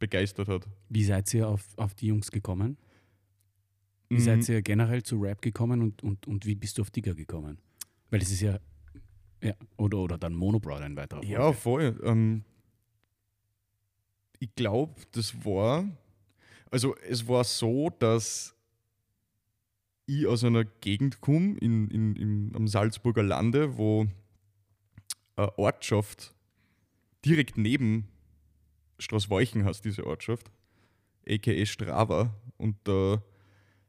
begeistert 0.02 0.48
hat. 0.48 0.66
Wie 0.88 1.04
seid 1.04 1.32
ihr 1.32 1.48
auf, 1.48 1.64
auf 1.78 1.94
die 1.94 2.08
Jungs 2.08 2.30
gekommen? 2.30 2.76
Wie 4.10 4.16
Mhm. 4.16 4.20
seid 4.20 4.48
ihr 4.48 4.60
generell 4.62 5.02
zu 5.02 5.16
Rap 5.18 5.40
gekommen 5.40 5.80
und, 5.80 6.02
und, 6.02 6.26
und 6.26 6.44
wie 6.44 6.54
bist 6.56 6.76
du 6.76 6.82
auf 6.82 6.90
Digger 6.90 7.14
gekommen? 7.14 7.58
Weil 8.10 8.18
das 8.20 8.30
ist 8.30 8.40
ja, 8.42 8.58
ja 9.42 9.54
oder, 9.78 9.98
oder 9.98 10.18
dann 10.18 10.34
Monobrother 10.34 10.84
ein 10.84 10.96
weiterer 10.96 11.24
Ja, 11.24 11.52
Folge. 11.52 11.94
voll. 11.94 12.00
Ähm, 12.04 12.44
ich 14.40 14.54
glaube, 14.56 15.00
das 15.12 15.44
war, 15.44 15.84
also 16.70 16.96
es 17.08 17.26
war 17.28 17.44
so, 17.44 17.90
dass 17.90 18.54
ich 20.06 20.26
aus 20.26 20.42
einer 20.44 20.64
Gegend 20.64 21.20
komme, 21.20 21.56
in, 21.58 21.88
in, 21.88 22.16
im, 22.16 22.52
am 22.56 22.66
Salzburger 22.66 23.22
Lande, 23.22 23.78
wo 23.78 24.06
eine 25.36 25.56
Ortschaft 25.58 26.34
direkt 27.24 27.56
neben 27.56 28.08
Straßweichen 29.02 29.64
heißt 29.64 29.84
diese 29.84 30.06
Ortschaft, 30.06 30.50
a.k.a. 31.28 31.66
Strava. 31.66 32.34
Und 32.56 32.76
da 32.84 33.22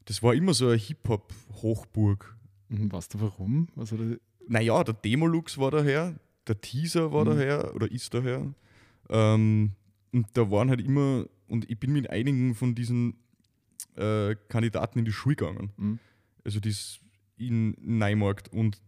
das 0.05 0.22
war 0.22 0.34
immer 0.34 0.53
so 0.53 0.67
eine 0.67 0.75
Hip-Hop-Hochburg. 0.77 2.36
Mhm, 2.70 2.91
weißt 2.91 3.13
du 3.13 3.22
warum? 3.22 3.67
Also, 3.77 3.96
die- 3.98 4.20
Naja, 4.48 4.84
der 4.84 4.93
Demolux 4.96 5.58
war 5.58 5.72
daher, 5.72 6.20
der 6.48 6.60
Teaser 6.60 7.13
war 7.13 7.24
Mhm. 7.24 7.29
daher 7.29 7.74
oder 7.75 7.89
ist 7.89 8.13
daher. 8.13 8.53
Ähm, 9.10 9.72
und 10.12 10.27
da 10.34 10.51
waren 10.51 10.70
halt 10.70 10.82
immer, 10.82 11.25
und 11.48 11.70
ich 11.72 11.79
bin 11.79 11.93
mit 11.93 12.10
einigen 12.10 12.53
von 12.55 12.75
diesen 12.75 13.15
äh, 13.96 14.36
Kandidaten 14.50 15.00
in 15.00 15.05
die 15.05 15.12
Schule 15.13 15.36
gegangen. 15.38 15.72
Mhm. 15.77 16.00
Also 16.43 16.60
das 16.60 17.00
in 17.38 17.75
Neumarkt 17.79 18.51
und 18.51 18.82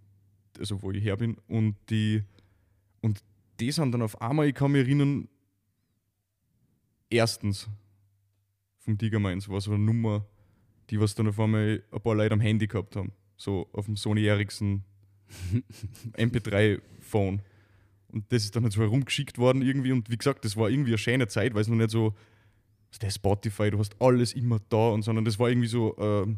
also 0.60 0.82
wo 0.82 0.92
ich 0.92 1.04
her 1.04 1.16
bin. 1.18 1.38
Und 1.48 1.76
die 1.90 2.24
und 3.02 3.20
die 3.60 3.72
sind 3.72 3.92
dann 3.94 4.02
auf 4.02 4.20
einmal, 4.22 4.48
ich 4.48 4.56
kann 4.56 4.72
mich 4.74 4.82
erinnern, 4.86 5.28
erstens 7.10 7.68
vom 8.80 8.98
Tiger 8.98 9.20
Mainz 9.20 9.50
war 9.50 9.62
so 9.62 9.72
eine 9.72 9.84
Nummer, 9.84 10.26
die 10.90 11.00
was 11.00 11.16
dann 11.16 11.28
auf 11.28 11.40
einmal 11.40 11.84
ein 11.92 12.02
paar 12.02 12.16
Leute 12.16 12.34
am 12.34 12.42
Handy 12.42 12.68
gehabt 12.68 12.96
haben. 12.96 13.12
So 13.38 13.68
auf 13.74 13.86
dem 13.86 13.96
Sony 13.96 14.26
Ericsson 14.26 14.84
MP3-Phone. 16.14 17.42
Und 18.10 18.32
das 18.32 18.44
ist 18.44 18.56
dann 18.56 18.64
halt 18.64 18.74
so 18.74 18.82
herumgeschickt 18.82 19.38
worden 19.38 19.62
irgendwie. 19.62 19.92
Und 19.92 20.10
wie 20.10 20.18
gesagt, 20.18 20.46
das 20.46 20.56
war 20.56 20.70
irgendwie 20.70 20.92
eine 20.92 20.98
schöne 20.98 21.28
Zeit, 21.28 21.54
weil 21.54 21.62
es 21.62 21.68
noch 21.68 21.76
nicht 21.76 21.90
so, 21.90 22.14
der 23.02 23.10
Spotify, 23.10 23.72
du 23.72 23.80
hast 23.80 24.02
alles 24.02 24.34
immer 24.34 24.60
da 24.70 24.90
und 24.90 25.02
sondern 25.02 25.26
das 25.26 25.38
war 25.38 25.50
irgendwie 25.50 25.68
so, 25.68 25.98
ähm, 25.98 26.38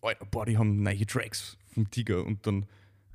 Alter, 0.00 0.26
boah, 0.26 0.44
die 0.44 0.58
haben 0.58 0.82
neue 0.82 1.06
Tracks 1.06 1.56
vom 1.72 1.88
Tiger 1.90 2.24
und 2.24 2.46
dann 2.46 2.66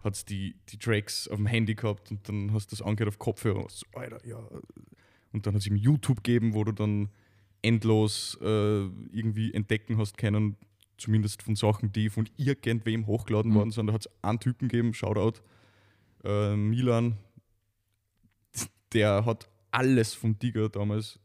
hat 0.04 0.16
es 0.16 0.26
die, 0.26 0.56
die 0.70 0.78
Tracks 0.78 1.28
auf 1.28 1.36
dem 1.36 1.46
Handy 1.46 1.76
gehabt 1.76 2.10
und 2.10 2.28
dann 2.28 2.54
hast 2.54 2.72
du 2.72 2.76
das 2.78 2.82
angehört 2.82 3.10
auf 3.10 3.20
Kopfhörer. 3.20 3.64
und 3.64 3.72
so, 3.72 3.86
Alter, 3.94 4.26
ja. 4.26 4.40
Und 5.32 5.46
dann 5.46 5.54
hat 5.54 5.62
es 5.62 5.68
eben 5.68 5.76
YouTube 5.76 6.24
gegeben, 6.24 6.54
wo 6.54 6.64
du 6.64 6.72
dann 6.72 7.10
endlos 7.62 8.38
äh, 8.42 8.46
irgendwie 9.12 9.54
entdecken 9.54 9.98
hast 9.98 10.18
können, 10.18 10.56
zumindest 10.98 11.44
von 11.44 11.56
Sachen, 11.56 11.92
die 11.92 12.10
von 12.10 12.28
irgendwem 12.38 13.06
hochgeladen 13.08 13.52
Mhm. 13.52 13.56
worden 13.56 13.72
sind. 13.72 13.88
Da 13.88 13.94
hat 13.94 14.06
es 14.08 14.10
einen 14.24 14.40
Typen 14.40 14.68
gegeben, 14.70 14.94
Shoutout, 14.94 15.40
äh, 16.24 16.56
Milan, 16.56 17.18
der 18.94 19.26
hat 19.26 19.48
alles 19.72 20.14
vom 20.14 20.38
Tiger 20.40 20.70
damals, 20.70 21.20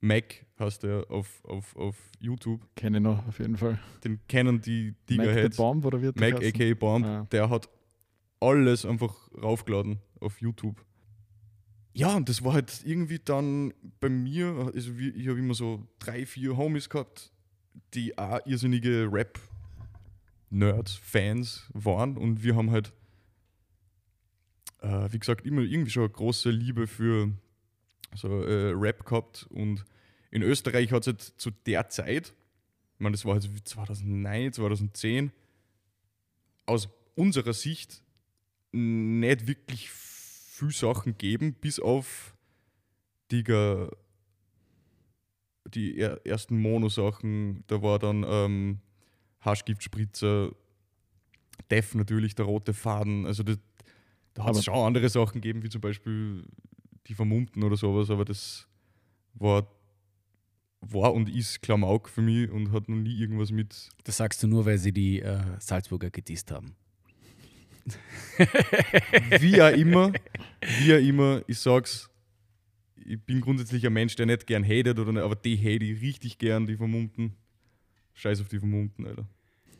Mac 0.00 0.44
heißt 0.58 0.84
er 0.84 1.10
auf, 1.10 1.42
auf, 1.44 1.74
auf 1.76 1.96
YouTube, 2.20 2.60
kenne 2.76 2.98
ich 2.98 3.02
noch 3.02 3.26
auf 3.26 3.38
jeden 3.38 3.56
Fall. 3.56 3.78
den 4.04 4.20
kennen 4.28 4.60
die 4.60 4.90
Mac 4.90 4.96
the 5.08 5.16
Tigerheads. 5.16 5.56
Bomb 5.56 5.84
oder 5.84 6.00
wird 6.02 6.18
der 6.18 6.30
Mac 6.32 6.42
aka 6.44 6.74
Bomb, 6.74 7.04
Ja. 7.04 7.24
der 7.30 7.50
hat 7.50 7.68
alles 8.40 8.84
einfach 8.84 9.14
raufgeladen 9.42 9.98
auf 10.20 10.40
YouTube. 10.40 10.84
Ja, 11.96 12.16
und 12.16 12.28
das 12.28 12.42
war 12.42 12.54
halt 12.54 12.82
irgendwie 12.84 13.20
dann 13.24 13.72
bei 14.00 14.08
mir, 14.08 14.72
also 14.74 14.90
ich 14.98 15.28
habe 15.28 15.38
immer 15.38 15.54
so 15.54 15.86
drei, 16.00 16.26
vier 16.26 16.56
Homies 16.56 16.90
gehabt, 16.90 17.30
die 17.94 18.18
auch 18.18 18.44
irrsinnige 18.46 19.08
Rap-Nerds, 19.12 20.96
Fans 20.96 21.70
waren. 21.72 22.16
Und 22.16 22.42
wir 22.42 22.56
haben 22.56 22.72
halt, 22.72 22.92
äh, 24.80 25.12
wie 25.12 25.20
gesagt, 25.20 25.46
immer 25.46 25.62
irgendwie 25.62 25.92
schon 25.92 26.02
eine 26.02 26.12
große 26.12 26.50
Liebe 26.50 26.88
für 26.88 27.30
so 28.16 28.42
äh, 28.42 28.72
Rap 28.74 29.06
gehabt. 29.06 29.46
Und 29.50 29.84
in 30.32 30.42
Österreich 30.42 30.90
hat 30.90 31.02
es 31.02 31.06
halt 31.06 31.20
zu 31.22 31.52
der 31.52 31.90
Zeit, 31.90 32.34
ich 32.94 33.00
meine, 33.00 33.12
das 33.12 33.24
war 33.24 33.34
halt 33.34 33.48
2009, 33.68 34.52
2010, 34.52 35.30
aus 36.66 36.88
unserer 37.14 37.52
Sicht 37.52 38.02
nicht 38.72 39.46
wirklich 39.46 39.90
viel 39.90 40.13
Sachen 40.70 41.18
geben, 41.18 41.54
bis 41.54 41.80
auf 41.80 42.34
die, 43.30 43.42
ge- 43.42 43.88
die 45.74 45.96
er, 45.98 46.24
ersten 46.26 46.58
Mono-Sachen. 46.60 47.64
Da 47.66 47.82
war 47.82 47.98
dann 47.98 48.24
ähm, 48.26 48.78
Haschgiftspritzer, 49.40 50.52
Def 51.70 51.94
natürlich, 51.94 52.34
der 52.34 52.44
rote 52.46 52.72
Faden. 52.74 53.26
Also 53.26 53.42
das, 53.42 53.58
da 54.34 54.44
hat 54.44 54.56
es 54.56 54.64
schon 54.64 54.74
andere 54.74 55.08
Sachen 55.08 55.40
gegeben, 55.40 55.62
wie 55.62 55.68
zum 55.68 55.80
Beispiel 55.80 56.44
die 57.06 57.14
Vermummten 57.14 57.62
oder 57.62 57.76
sowas, 57.76 58.10
aber 58.10 58.24
das 58.24 58.66
war, 59.34 59.66
war 60.80 61.12
und 61.14 61.28
ist 61.28 61.62
Klamauk 61.62 62.08
für 62.08 62.22
mich 62.22 62.50
und 62.50 62.72
hat 62.72 62.88
noch 62.88 62.96
nie 62.96 63.14
irgendwas 63.14 63.50
mit. 63.50 63.88
Das 64.04 64.16
sagst 64.16 64.42
du 64.42 64.46
nur, 64.46 64.64
weil 64.66 64.78
sie 64.78 64.92
die 64.92 65.20
äh, 65.20 65.40
Salzburger 65.58 66.10
gedisst 66.10 66.50
haben. 66.50 66.76
Wie 69.40 69.60
auch 69.60 69.72
immer, 69.72 70.12
wie 70.80 70.94
auch 70.94 70.98
immer, 70.98 71.42
ich 71.46 71.58
sag's, 71.58 72.08
ich 72.96 73.20
bin 73.20 73.40
grundsätzlich 73.40 73.86
ein 73.86 73.92
Mensch, 73.92 74.16
der 74.16 74.26
nicht 74.26 74.46
gern 74.46 74.64
hatet, 74.64 74.98
oder 74.98 75.12
nicht, 75.12 75.22
aber 75.22 75.36
die 75.36 75.56
hate 75.56 75.84
ich 75.84 76.00
richtig 76.00 76.38
gern, 76.38 76.66
die 76.66 76.76
Vermummten. 76.76 77.34
Scheiß 78.14 78.40
auf 78.40 78.48
die 78.48 78.58
Vermummten, 78.58 79.06
Alter. 79.06 79.26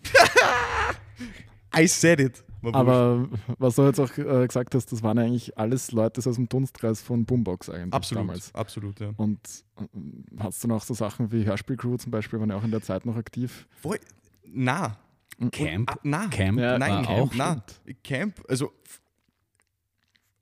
I 1.76 1.86
said 1.86 2.20
it. 2.20 2.44
War 2.60 2.72
wurscht. 2.72 2.76
Aber 2.76 3.28
was 3.58 3.74
du 3.76 3.82
jetzt 3.82 4.00
auch 4.00 4.16
äh, 4.16 4.46
gesagt 4.46 4.74
hast, 4.74 4.90
das 4.90 5.02
waren 5.02 5.18
eigentlich 5.18 5.56
alles 5.58 5.92
Leute 5.92 6.26
aus 6.28 6.36
dem 6.36 6.48
Dunstkreis 6.48 7.02
von 7.02 7.24
Boombox 7.24 7.68
eigentlich 7.68 7.92
absolut, 7.92 8.22
damals. 8.22 8.54
absolut, 8.54 9.00
ja. 9.00 9.12
Und 9.16 9.40
äh, 9.78 9.84
hast 10.38 10.64
du 10.64 10.68
noch 10.68 10.82
so 10.82 10.94
Sachen 10.94 11.30
wie 11.30 11.44
Hörspielcrew 11.44 11.96
zum 11.96 12.10
Beispiel, 12.10 12.40
waren 12.40 12.50
ja 12.50 12.56
auch 12.56 12.64
in 12.64 12.70
der 12.70 12.82
Zeit 12.82 13.04
noch 13.04 13.16
aktiv? 13.16 13.66
Voll, 13.70 13.98
na, 14.46 14.98
Camp? 15.50 15.90
ah, 15.90 15.98
na, 16.02 16.28
Camp 16.28 16.58
Ja, 16.58 16.78
nein, 16.78 17.04
Camp, 17.04 17.08
auch. 17.08 17.34
nein. 17.34 17.62
Camp, 18.02 18.42
also 18.48 18.72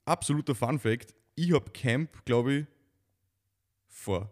absoluter 0.04 0.54
Fun 0.54 0.78
Fact, 0.78 1.14
ich 1.34 1.52
habe 1.52 1.70
Camp, 1.70 2.25
glaube 2.25 2.52
ich, 2.54 2.66
vor 3.88 4.30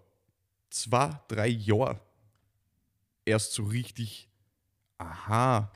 zwei, 0.70 1.18
drei 1.28 1.48
Jahren 1.48 1.98
erst 3.24 3.52
so 3.52 3.64
richtig, 3.64 4.28
aha, 4.98 5.70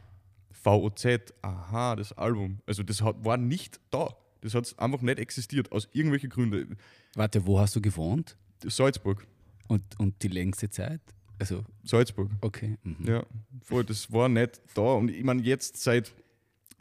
VOZ, 0.50 1.07
aha, 1.43 1.97
das 1.97 2.12
Album. 2.12 2.61
Also 2.67 2.83
das 2.83 3.03
hat, 3.03 3.25
war 3.25 3.37
nicht 3.37 3.81
da. 3.91 4.09
Das 4.41 4.55
hat 4.55 4.79
einfach 4.79 5.00
nicht 5.00 5.19
existiert, 5.19 5.73
aus 5.73 5.88
irgendwelchen 5.93 6.31
Gründen. 6.31 6.76
Warte, 7.14 7.47
wo 7.47 7.59
hast 7.59 7.76
du 7.76 7.81
gewohnt? 7.81 8.37
Salzburg, 8.62 9.26
Und, 9.69 9.99
und 9.99 10.23
die 10.23 10.29
längste 10.29 10.69
Zeit? 10.71 11.00
Also, 11.38 11.64
Salzburg. 11.83 12.31
okay. 12.41 12.79
Mhm. 12.83 13.07
Ja, 13.07 13.25
voll, 13.62 13.85
das 13.85 14.12
war 14.12 14.29
nicht 14.29 14.61
da. 14.75 14.83
Und 14.95 15.11
ich 15.11 15.25
meine, 15.25 15.43
jetzt 15.43 15.76
seit 15.83 16.12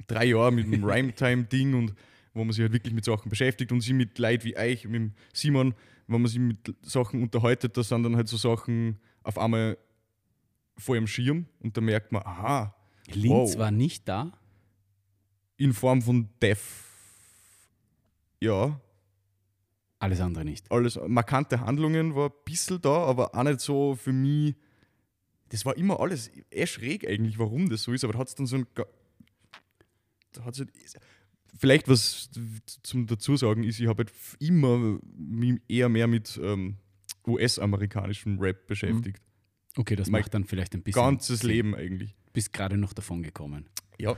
drei 0.08 0.26
Jahren 0.26 0.56
mit 0.56 0.72
dem 0.72 0.84
Rhyme-Time-Ding 0.90 1.74
und 1.74 1.94
wo 2.34 2.44
man 2.44 2.52
sich 2.52 2.62
halt 2.62 2.74
wirklich 2.74 2.94
mit 2.94 3.06
Sachen 3.06 3.30
beschäftigt 3.30 3.72
und 3.72 3.82
sich 3.82 3.94
mit 3.94 4.18
Leuten 4.20 4.44
wie 4.46 4.58
euch, 4.58 4.86
mit 4.86 4.96
dem 4.96 5.14
Simon, 5.34 5.74
wenn 6.08 6.22
man 6.22 6.30
sich 6.30 6.40
mit 6.40 6.76
Sachen 6.82 7.22
unterhaltet, 7.24 7.78
da 7.78 7.84
sind 7.84 8.04
dann 8.04 8.16
halt 8.16 8.28
so 8.28 8.38
Sachen 8.38 9.00
auf 9.24 9.38
einmal 9.38 9.78
vor 10.78 10.96
ihrem 10.96 11.08
Schirm 11.08 11.46
und 11.60 11.78
da 11.78 11.82
merkt 11.82 12.12
man, 12.12 12.24
aha, 12.24 12.76
Linz 13.08 13.30
Wow. 13.30 13.58
war 13.58 13.72
nicht 13.72 14.08
da? 14.08 14.32
in 15.58 15.72
Form 15.74 16.02
von 16.02 16.28
Def. 16.42 16.90
Ja, 18.42 18.82
Alles 20.04 20.20
andere 20.20 20.44
nicht. 20.44 20.70
alles 20.70 21.00
markante 21.08 21.62
Handlungen 21.62 22.14
war 22.14 22.30
ein 22.30 22.36
bisschen 22.44 22.82
da, 22.82 23.06
aber 23.06 23.34
auch 23.34 23.44
nicht 23.44 23.62
so 23.62 23.96
für 23.96 24.12
mich. 24.12 24.54
Das 25.48 25.66
war 25.66 25.78
immer 25.78 25.98
alles 26.02 26.30
eher 26.50 26.68
schräg 26.68 27.08
eigentlich, 27.08 27.40
warum 27.40 27.70
das 27.70 27.84
so 27.84 27.94
ist, 27.94 28.04
aber 28.04 28.12
da 28.12 28.20
hat 28.20 28.28
es 28.28 28.36
dann 28.36 28.46
so 28.46 28.58
ein. 28.58 28.68
Da 30.34 30.44
hat's 30.44 30.60
halt, 30.60 30.74
vielleicht 31.58 31.88
was 31.88 32.30
zum 32.82 33.08
Dazusagen 33.08 33.64
ist, 33.64 33.80
ich 33.80 33.88
habe 33.88 34.04
halt 34.04 34.12
immer 34.40 35.00
eher 35.70 35.88
mehr 35.88 36.08
mit 36.08 36.38
ähm, 36.44 36.76
US-amerikanischem 37.26 38.40
Rap 38.40 38.68
beschäftigt. 38.68 39.22
Okay, 39.78 39.96
das 39.96 40.10
Mein 40.10 40.22
macht 40.22 40.34
dann 40.34 40.44
vielleicht 40.44 40.74
ein 40.74 40.84
bisschen. 40.84 41.02
Ganzes 41.02 41.40
Sinn. 41.40 41.50
Leben 41.50 41.76
eigentlich. 41.76 42.14
Bist 42.34 42.52
gerade 42.52 42.76
noch 42.76 42.92
davon 42.92 43.24
gekommen. 43.24 43.70
Ja. 44.00 44.18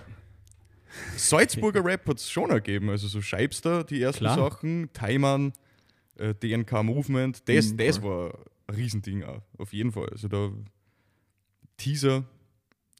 Salzburger 1.16 1.86
Rap 1.86 2.08
hat 2.08 2.18
es 2.18 2.32
schon 2.32 2.50
ergeben. 2.50 2.90
Also 2.90 3.08
so 3.08 3.22
Scheibster, 3.22 3.84
die 3.84 4.02
ersten 4.02 4.24
Klar. 4.24 4.36
Sachen, 4.36 4.90
Taiman, 4.94 5.54
äh, 6.18 6.34
DNK 6.34 6.84
Movement, 6.84 7.48
das, 7.48 7.72
Mhm, 7.72 7.78
das 7.78 8.02
war 8.02 8.34
ein 8.68 8.76
Riesending 8.76 9.24
auch, 9.24 9.42
auf 9.58 9.74
jeden 9.74 9.92
Fall. 9.92 10.10
Also 10.10 10.28
da 10.28 10.52
Teaser, 11.78 12.24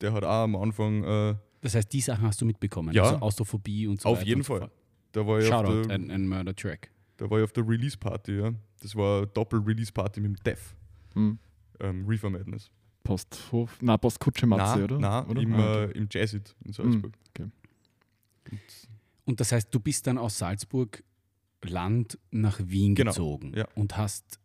der 0.02 0.14
hat 0.14 0.24
auch 0.24 0.44
am 0.44 0.56
Anfang, 0.56 1.04
äh, 1.04 1.36
Das 1.62 1.76
heißt, 1.76 1.92
die 1.92 2.02
Sachen 2.02 2.26
hast 2.28 2.42
du 2.42 2.46
mitbekommen. 2.46 2.94
Ja. 2.94 3.04
Also 3.04 3.16
Austrophobie 3.18 3.88
und 3.88 4.02
so 4.02 4.10
auf 4.10 4.18
weiter 4.20 4.28
jeden 4.28 4.42
und 4.42 4.46
so 4.46 4.58
Fall. 4.60 4.70
Da 5.12 5.26
war 5.26 5.40
ich 5.40 5.46
auf 5.52 5.66
Shoutout, 5.66 5.88
der, 5.88 5.96
ein, 5.96 6.12
ein 6.12 6.28
Murder-Track. 6.28 6.92
da 7.18 7.30
war 7.30 7.38
ich 7.40 7.44
auf 7.46 7.54
der 7.54 7.68
Release-Party, 7.68 8.38
ja. 8.40 8.54
Das 8.82 8.96
war 8.96 9.20
eine 9.20 9.28
Doppel-Release-Party 9.28 10.20
mit 10.20 10.32
dem 10.38 10.44
Def, 10.44 10.76
Hm. 11.14 11.40
ähm, 11.80 12.06
Reefer 12.06 12.30
Madness. 12.30 12.70
Posthof, 13.04 13.78
na, 13.82 13.98
Postkutsche 13.98 14.46
Matze, 14.48 14.84
oder? 14.84 15.00
nein, 15.00 15.26
oder? 15.28 15.42
im, 15.42 15.54
Ah, 15.54 15.84
okay. 15.84 15.92
äh, 15.94 15.98
im 15.98 16.08
Jazzit 16.12 16.56
in 16.66 16.74
Salzburg. 16.74 17.14
okay. 17.30 17.50
Und 19.26 19.40
das 19.40 19.52
heißt, 19.52 19.74
du 19.74 19.80
bist 19.80 20.06
dann 20.08 20.18
aus 20.18 20.38
Salzburg 20.38 21.04
Land 21.66 22.18
nach 22.32 22.60
Wien 22.64 22.96
Genau, 22.96 23.12
gezogen 23.12 23.54
ja. 23.56 23.68
und 23.76 23.98
hast. 23.98 24.40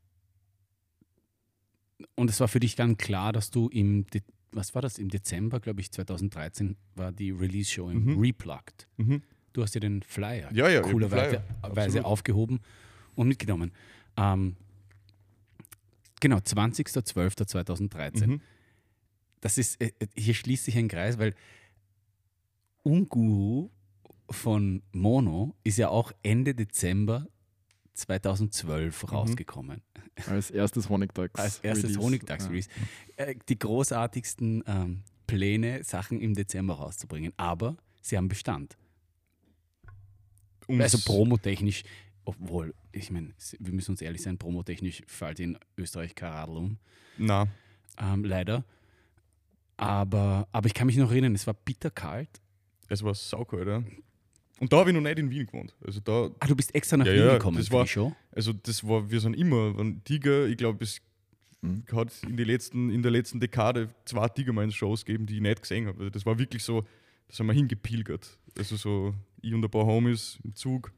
Und 2.15 2.31
es 2.31 2.41
war 2.41 2.49
für 2.49 2.61
dich 2.61 2.77
dann 2.77 2.97
klar, 2.97 3.33
dass 3.33 3.51
du 3.51 3.69
im, 3.69 4.07
De 4.09 4.23
was 4.53 4.75
war 4.75 4.83
das, 4.83 4.99
im 4.99 5.09
Dezember, 5.11 5.61
glaube 5.61 5.81
ich, 5.81 5.93
2013 5.93 6.77
war 6.97 7.13
die 7.13 7.31
Release-Show 7.31 7.89
im 7.89 8.05
Mhm. 8.05 8.19
Replugged. 8.19 8.89
Mhm. 8.97 9.23
Du 9.53 9.63
hast 9.63 9.75
dir 9.77 9.81
den 9.81 10.03
Flyer 10.03 10.51
Ja, 10.53 10.69
ja, 10.69 10.81
coolerweise 10.83 11.45
Weise 11.63 12.05
aufgehoben 12.05 12.59
und 13.15 13.29
mitgenommen. 13.29 13.71
Ähm, 14.17 14.57
genau, 16.21 16.39
20.12.2013. 16.39 18.27
Mhm. 18.27 18.41
Das 19.41 19.57
ist, 19.57 19.81
äh, 19.81 19.93
äh, 20.01 20.07
hier 20.17 20.35
schließt 20.35 20.65
sich 20.65 20.77
ein 20.77 20.89
Kreis, 20.89 21.17
weil 21.19 21.35
Unguru 22.83 23.71
von 24.31 24.83
Mono 24.93 25.55
ist 25.65 25.79
ja 25.79 25.89
auch 25.89 26.13
Ende 26.23 26.55
Dezember 26.55 27.27
2012 27.95 29.13
rausgekommen. 29.13 29.83
Als 30.27 30.51
erstes 30.51 30.89
Honigdachs. 30.89 31.35
Als 31.41 31.59
erstes 31.59 31.91
Release. 31.91 32.01
Honigdachs-Release. 32.01 32.69
Äh, 33.17 33.35
die 33.49 33.59
großartigsten 33.59 34.63
ähm, 34.67 35.03
Pläne, 35.27 35.83
Sachen 35.85 36.21
im 36.21 36.35
Dezember 36.35 36.75
rauszubringen. 36.75 37.33
Aber 37.37 37.77
sie 38.03 38.17
haben 38.17 38.29
Bestand. 38.29 38.77
Um's- 40.67 40.83
Also 40.83 40.99
promotechnisch, 40.99 41.83
obwohl, 42.25 42.75
ich 42.93 43.11
meine, 43.11 43.35
wir 43.59 43.73
müssen 43.73 43.93
uns 43.93 44.03
ehrlich 44.03 44.23
sein, 44.23 44.39
promotechnisch 44.39 45.03
fällt 45.07 45.41
in 45.41 45.59
Österreich 45.77 46.15
kein 46.15 46.33
Radl 46.33 46.57
um. 46.57 46.79
Na, 47.19 47.49
Ähm, 47.99 48.25
leider. 48.25 48.65
Aber, 49.77 50.47
aber 50.53 50.67
ich 50.67 50.75
kann 50.75 50.87
mich 50.87 50.97
noch 50.97 51.11
erinnern, 51.11 51.35
es 51.35 51.47
war 51.47 51.55
bitterkalt. 51.55 52.29
es 52.89 53.03
war 53.03 53.15
saukalt, 53.15 53.67
ja. 53.67 53.83
Und 54.61 54.73
da 54.73 54.77
habe 54.79 54.91
ich 54.91 54.95
noch 54.95 55.03
nicht 55.03 55.19
in 55.19 55.31
Wien 55.31 55.47
gewohnt. 55.47 55.75
Also 55.85 56.01
da, 56.01 56.31
Ah, 56.39 56.47
du 56.47 56.55
bist 56.55 56.75
extra 56.75 56.97
nach 56.97 57.07
Ja, 57.07 57.13
Wien 57.15 57.21
ja, 57.23 57.33
gekommen 57.39 57.57
das 57.57 57.67
für 57.69 57.73
war- 57.75 57.85
die 57.85 57.91
Show? 57.91 58.15
also 58.31 58.53
das 58.53 58.87
war, 58.87 59.11
wir 59.11 59.19
sind 59.21 59.35
immer, 59.35 59.77
wenn 59.77 60.05
Tiger, 60.05 60.47
ich 60.47 60.57
glaube, 60.59 60.85
es 60.85 61.01
Mhm. 61.63 61.85
hat 61.93 62.13
in, 62.23 62.37
die 62.37 62.45
letzten, 62.45 62.91
in 62.91 63.03
der 63.03 63.11
letzten 63.11 63.41
Dekade 63.41 63.89
zwei 64.07 64.29
Tigermines-Shows 64.29 65.05
gegeben, 65.05 65.27
die 65.27 65.35
ich 65.37 65.41
nicht 65.43 65.61
gesehen 65.63 65.87
habe. 65.89 65.99
Also 65.99 66.11
das 66.11 66.25
war 66.25 66.39
wirklich 66.39 66.63
so, 66.63 66.83
da 67.29 67.35
sind 67.35 67.47
wir 67.47 67.53
hingepilgert. 67.55 68.39
Also 68.57 68.77
so, 68.77 69.15
ich 69.43 69.53
und 69.53 69.65
ein 69.65 69.71
paar 69.71 69.85
Homies 69.87 70.39
im 70.45 70.55
Zug. 70.55 70.93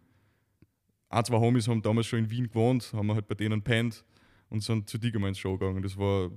Ein, 1.09 1.25
zwei 1.25 1.39
Homies 1.39 1.67
haben 1.69 1.83
damals 1.83 2.07
schon 2.07 2.21
in 2.21 2.31
Wien 2.31 2.49
gewohnt, 2.49 2.93
haben 2.93 3.07
wir 3.09 3.15
halt 3.15 3.27
bei 3.29 3.35
denen 3.35 3.63
pennt 3.63 4.05
und 4.51 4.63
sind 4.63 4.89
zur 4.89 5.01
Tigermines-Show 5.01 5.59
gegangen. 5.59 5.83
Das 5.83 5.97
war, 5.97 6.31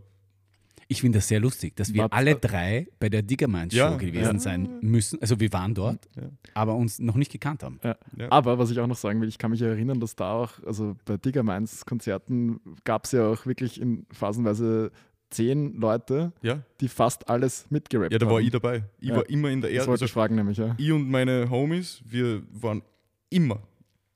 Ich 0.88 1.02
finde 1.02 1.18
das 1.18 1.28
sehr 1.28 1.40
lustig, 1.40 1.76
dass 1.76 1.94
wir 1.94 2.14
alle 2.14 2.36
drei 2.36 2.88
bei 3.00 3.10
der 3.10 3.24
Diggermines 3.24 3.74
Show 3.74 3.80
Ja, 3.80 3.98
gewesen 3.98 4.36
ja. 4.36 4.40
sein 4.40 4.70
müssen. 4.82 5.20
Also 5.20 5.40
wir 5.40 5.52
waren 5.52 5.74
dort, 5.74 6.08
ja. 6.16 6.30
aber 6.54 6.76
uns 6.76 7.00
noch 7.00 7.16
nicht 7.16 7.32
gekannt 7.32 7.64
haben. 7.64 7.80
Ja. 7.84 7.98
Ja. 8.18 8.32
Aber 8.32 8.60
was 8.60 8.70
ich 8.70 8.80
auch 8.80 8.86
noch 8.86 8.96
sagen 8.98 9.20
will, 9.20 9.28
ich 9.28 9.40
kann 9.40 9.50
mich 9.52 9.62
erinnern, 9.64 10.00
dass 10.00 10.16
da 10.16 10.32
auch, 10.34 10.52
also 10.64 10.96
bei 11.06 11.18
Digger 11.18 11.42
Mainz 11.42 11.86
Konzerten 11.86 12.60
gab 12.84 13.06
es 13.06 13.14
ja 13.14 13.26
auch 13.28 13.48
wirklich 13.48 13.82
in 13.82 14.06
phasenweise 14.12 14.92
zehn 15.32 15.74
Leute, 15.80 16.34
ja, 16.44 16.62
die 16.80 16.88
fast 16.88 17.30
alles 17.30 17.66
mitgerappt 17.72 18.14
ja, 18.14 18.20
da 18.20 18.28
haben. 18.28 18.34
war 18.34 18.40
ich 18.42 18.52
dabei. 18.52 18.84
Ich 19.00 19.10
Ja. 19.10 19.16
war 19.16 19.28
immer 19.28 19.50
in 19.50 19.62
der 19.62 19.72
Das 19.72 19.78
ersten. 19.78 19.90
wollte 19.92 20.06
ich 20.06 20.12
fragen 20.12 20.36
nämlich, 20.36 20.60
ja. 20.60 20.76
ich 20.78 20.92
und 20.92 21.10
meine 21.10 21.50
Homies, 21.50 22.04
wir 22.06 22.44
waren 22.52 22.84
immer, 23.32 23.60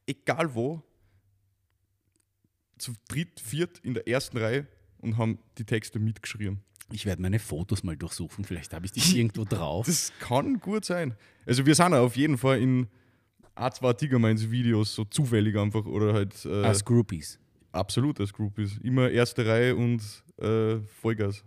egal 0.05 0.53
wo, 0.53 0.83
zu 2.77 2.93
dritt, 3.07 3.39
viert 3.39 3.79
in 3.79 3.95
der 3.95 4.07
ersten 4.07 4.37
Reihe 4.37 4.67
und 4.99 5.17
haben 5.17 5.39
die 5.57 5.65
Texte 5.65 5.99
mitgeschrien. 5.99 6.59
Ich 6.91 7.05
werde 7.05 7.21
meine 7.21 7.39
Fotos 7.39 7.83
mal 7.83 7.95
durchsuchen, 7.95 8.45
vielleicht 8.45 8.73
habe 8.73 8.85
ich 8.85 8.91
die 8.91 8.99
irgendwo 9.19 9.45
drauf. 9.45 9.85
Das 9.85 10.11
kann 10.19 10.59
gut 10.59 10.85
sein. 10.85 11.15
Also 11.45 11.65
wir 11.65 11.75
sind 11.75 11.93
auf 11.93 12.15
jeden 12.15 12.37
Fall 12.37 12.59
in 12.59 12.87
ein, 13.55 13.71
zwei 13.73 13.93
Tigermines 13.93 14.49
Videos 14.49 14.95
so 14.95 15.03
zufällig 15.05 15.57
einfach 15.57 15.85
oder 15.85 16.13
halt 16.13 16.45
äh, 16.45 16.63
Als 16.63 16.83
Groupies. 16.85 17.39
absolut 17.71 18.19
als 18.19 18.33
Groupies. 18.33 18.77
Immer 18.81 19.09
erste 19.09 19.45
Reihe 19.45 19.75
und 19.75 20.01
äh, 20.37 20.79
Vollgas. 21.01 21.43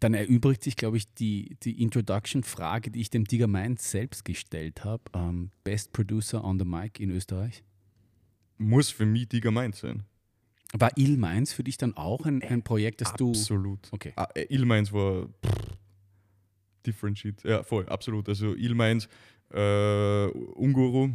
Dann 0.00 0.14
erübrigt 0.14 0.62
sich, 0.62 0.76
glaube 0.76 0.96
ich, 0.96 1.12
die, 1.14 1.56
die 1.62 1.82
Introduction-Frage, 1.82 2.90
die 2.90 3.00
ich 3.00 3.10
dem 3.10 3.24
Digger 3.24 3.48
Mainz 3.48 3.90
selbst 3.90 4.24
gestellt 4.24 4.84
habe. 4.84 5.02
Ähm, 5.14 5.50
Best 5.64 5.92
Producer 5.92 6.44
on 6.44 6.58
the 6.58 6.64
Mic 6.64 7.02
in 7.02 7.10
Österreich. 7.10 7.64
Muss 8.58 8.90
für 8.90 9.06
mich 9.06 9.28
Tigermines 9.28 9.80
sein. 9.80 10.04
War 10.74 10.92
Il 10.96 11.16
Mainz 11.16 11.52
für 11.52 11.64
dich 11.64 11.78
dann 11.78 11.96
auch 11.96 12.26
ein, 12.26 12.42
ein 12.42 12.62
Projekt, 12.62 13.00
das 13.00 13.14
du. 13.14 13.30
Absolut. 13.30 13.88
Okay. 13.90 14.12
Ah, 14.16 14.28
äh, 14.34 14.42
Ilmeins 14.54 14.92
war 14.92 15.26
pff, 15.26 15.76
different 16.86 17.18
shit. 17.18 17.42
Ja, 17.44 17.62
voll, 17.62 17.88
absolut. 17.88 18.28
Also 18.28 18.54
Ilmeins, 18.54 19.08
äh, 19.50 20.26
Unguru, 20.26 21.10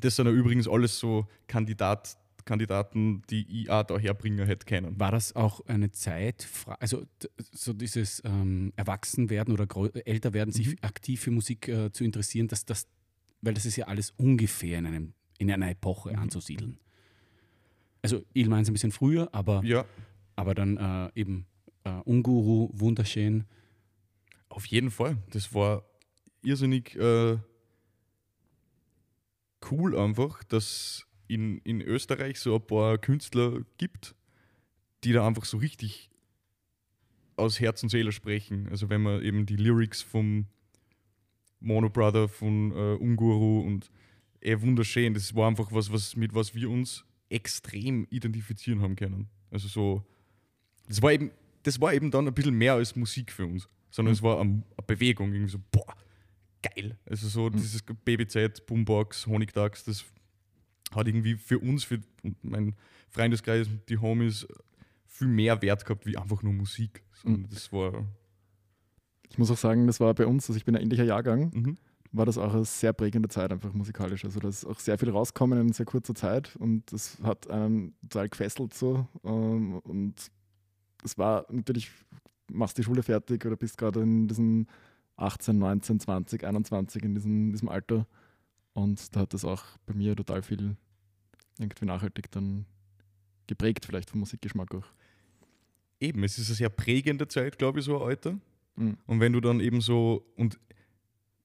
Das 0.00 0.16
sind 0.16 0.26
ja 0.26 0.32
übrigens 0.32 0.66
alles 0.68 0.98
so 0.98 1.26
Kandidat, 1.46 2.16
Kandidaten, 2.44 3.22
die 3.30 3.68
auch 3.68 3.82
da 3.84 3.98
herbringen 3.98 4.46
hätte 4.46 4.64
können. 4.66 4.98
War 4.98 5.12
das 5.12 5.36
auch 5.36 5.64
eine 5.66 5.90
Zeit, 5.92 6.48
also 6.80 7.04
so 7.52 7.72
dieses 7.72 8.22
ähm, 8.24 8.72
Erwachsenwerden 8.76 9.52
oder 9.52 9.66
älter 10.06 10.32
werden, 10.32 10.50
sich 10.52 10.68
Mhm. 10.68 10.76
aktiv 10.82 11.20
für 11.20 11.30
Musik 11.30 11.68
äh, 11.68 11.92
zu 11.92 12.04
interessieren, 12.04 12.48
dass 12.48 12.64
das, 12.64 12.86
weil 13.42 13.54
das 13.54 13.66
ist 13.66 13.76
ja 13.76 13.86
alles 13.86 14.12
ungefähr 14.16 14.78
in, 14.78 14.86
einem, 14.86 15.12
in 15.38 15.50
einer 15.50 15.70
Epoche 15.70 16.10
Mhm. 16.12 16.18
anzusiedeln. 16.20 16.78
Also 18.12 18.24
Ilmeins 18.32 18.70
ein 18.70 18.72
bisschen 18.72 18.90
früher, 18.90 19.28
aber, 19.32 19.62
Ja, 19.64 19.84
aber 20.34 20.54
dann 20.54 20.78
äh, 20.78 21.20
eben 21.20 21.44
äh, 21.84 21.90
Unguru, 22.04 22.70
wunderschön. 22.72 23.44
auf 24.48 24.64
jeden 24.64 24.90
Fall. 24.90 25.18
Das 25.28 25.52
war 25.52 25.84
irrsinnig 26.40 26.96
äh, 26.96 27.36
cool 29.70 29.98
einfach, 29.98 30.42
dass 30.44 31.06
in, 31.26 31.58
in 31.58 31.82
Österreich 31.82 32.40
so 32.40 32.54
ein 32.54 32.66
paar 32.66 32.96
Künstler 32.96 33.60
gibt, 33.76 34.14
die 35.04 35.12
da 35.12 35.26
einfach 35.26 35.44
so 35.44 35.58
richtig 35.58 36.08
aus 37.36 37.60
Herz 37.60 37.82
und 37.82 37.90
Seele 37.90 38.12
sprechen. 38.12 38.68
Also 38.70 38.88
wenn 38.88 39.02
man 39.02 39.22
eben 39.22 39.44
die 39.44 39.56
Lyrics 39.56 40.00
vom 40.00 40.46
Mono 41.60 41.90
Brother, 41.90 42.26
von 42.28 42.72
äh, 42.72 42.94
Unguru 42.94 43.60
und 43.60 43.90
eh 44.40 44.58
wunderschön, 44.62 45.12
das 45.12 45.34
war 45.34 45.46
einfach 45.46 45.72
was, 45.72 45.92
was 45.92 46.16
mit 46.16 46.32
was 46.34 46.54
wir 46.54 46.70
uns 46.70 47.04
extrem 47.30 48.06
identifizieren 48.10 48.80
haben 48.80 48.96
können. 48.96 49.28
Also 49.50 49.68
so, 49.68 50.04
das 50.88 51.02
war 51.02 51.12
eben, 51.12 51.30
das 51.62 51.80
war 51.80 51.92
eben 51.92 52.10
dann 52.10 52.26
ein 52.26 52.34
bisschen 52.34 52.54
mehr 52.54 52.74
als 52.74 52.96
Musik 52.96 53.32
für 53.32 53.46
uns, 53.46 53.68
sondern 53.90 54.12
es 54.14 54.22
war 54.22 54.40
eine, 54.40 54.62
eine 54.76 54.86
Bewegung, 54.86 55.32
irgendwie 55.32 55.50
so, 55.52 55.60
boah, 55.70 55.94
geil. 56.62 56.98
Also 57.06 57.28
so 57.28 57.50
dieses 57.50 57.82
Babyzeit, 58.04 58.64
Boombox, 58.66 59.26
Honigdachs, 59.26 59.84
das 59.84 60.04
hat 60.94 61.06
irgendwie 61.06 61.36
für 61.36 61.58
uns, 61.58 61.84
für 61.84 62.00
mein 62.42 62.74
Freundeskreis, 63.10 63.68
die 63.88 63.98
Homies, 63.98 64.46
viel 65.06 65.28
mehr 65.28 65.60
Wert 65.62 65.84
gehabt 65.84 66.06
wie 66.06 66.16
einfach 66.16 66.42
nur 66.42 66.52
Musik. 66.52 67.02
Sondern 67.12 67.48
Das 67.50 67.72
war. 67.72 68.06
Ich 69.30 69.36
muss 69.36 69.50
auch 69.50 69.58
sagen, 69.58 69.86
das 69.86 70.00
war 70.00 70.14
bei 70.14 70.26
uns, 70.26 70.48
also 70.48 70.56
ich 70.56 70.64
bin 70.64 70.74
ein 70.76 70.82
ähnlicher 70.82 71.04
Jahrgang, 71.04 71.50
Mhm. 71.52 71.78
War 72.12 72.26
das 72.26 72.38
auch 72.38 72.54
eine 72.54 72.64
sehr 72.64 72.92
prägende 72.92 73.28
Zeit 73.28 73.52
einfach 73.52 73.72
musikalisch. 73.72 74.24
Also 74.24 74.40
da 74.40 74.48
ist 74.48 74.64
auch 74.64 74.78
sehr 74.78 74.98
viel 74.98 75.10
rausgekommen 75.10 75.60
in 75.60 75.72
sehr 75.72 75.86
kurzer 75.86 76.14
Zeit 76.14 76.56
und 76.56 76.90
das 76.92 77.18
hat 77.22 77.48
einen 77.50 77.94
total 78.08 78.28
gefesselt 78.28 78.74
so. 78.74 79.06
ähm, 79.24 79.78
Und 79.80 80.14
es 81.04 81.18
war 81.18 81.46
natürlich, 81.50 81.90
machst 82.50 82.78
die 82.78 82.82
Schule 82.82 83.02
fertig 83.02 83.44
oder 83.44 83.56
bist 83.56 83.78
gerade 83.78 84.00
in 84.00 84.26
diesem 84.28 84.66
18, 85.16 85.58
19, 85.58 86.00
20, 86.00 86.44
21 86.44 87.02
in 87.02 87.14
diesem, 87.14 87.52
diesem 87.52 87.68
Alter. 87.68 88.06
Und 88.72 89.14
da 89.14 89.20
hat 89.20 89.34
das 89.34 89.44
auch 89.44 89.64
bei 89.86 89.94
mir 89.94 90.16
total 90.16 90.42
viel 90.42 90.76
irgendwie 91.58 91.86
nachhaltig 91.86 92.30
dann 92.30 92.66
geprägt, 93.46 93.84
vielleicht 93.84 94.10
vom 94.10 94.20
Musikgeschmack 94.20 94.74
auch. 94.74 94.86
Eben, 96.00 96.22
es 96.22 96.38
ist 96.38 96.48
eine 96.48 96.56
sehr 96.56 96.68
prägende 96.68 97.26
Zeit, 97.26 97.58
glaube 97.58 97.80
ich, 97.80 97.84
so 97.84 98.00
ein 98.00 98.08
Alter. 98.08 98.38
Mhm. 98.76 98.96
Und 99.06 99.20
wenn 99.20 99.32
du 99.32 99.40
dann 99.40 99.58
eben 99.58 99.80
so, 99.80 100.24
und 100.36 100.60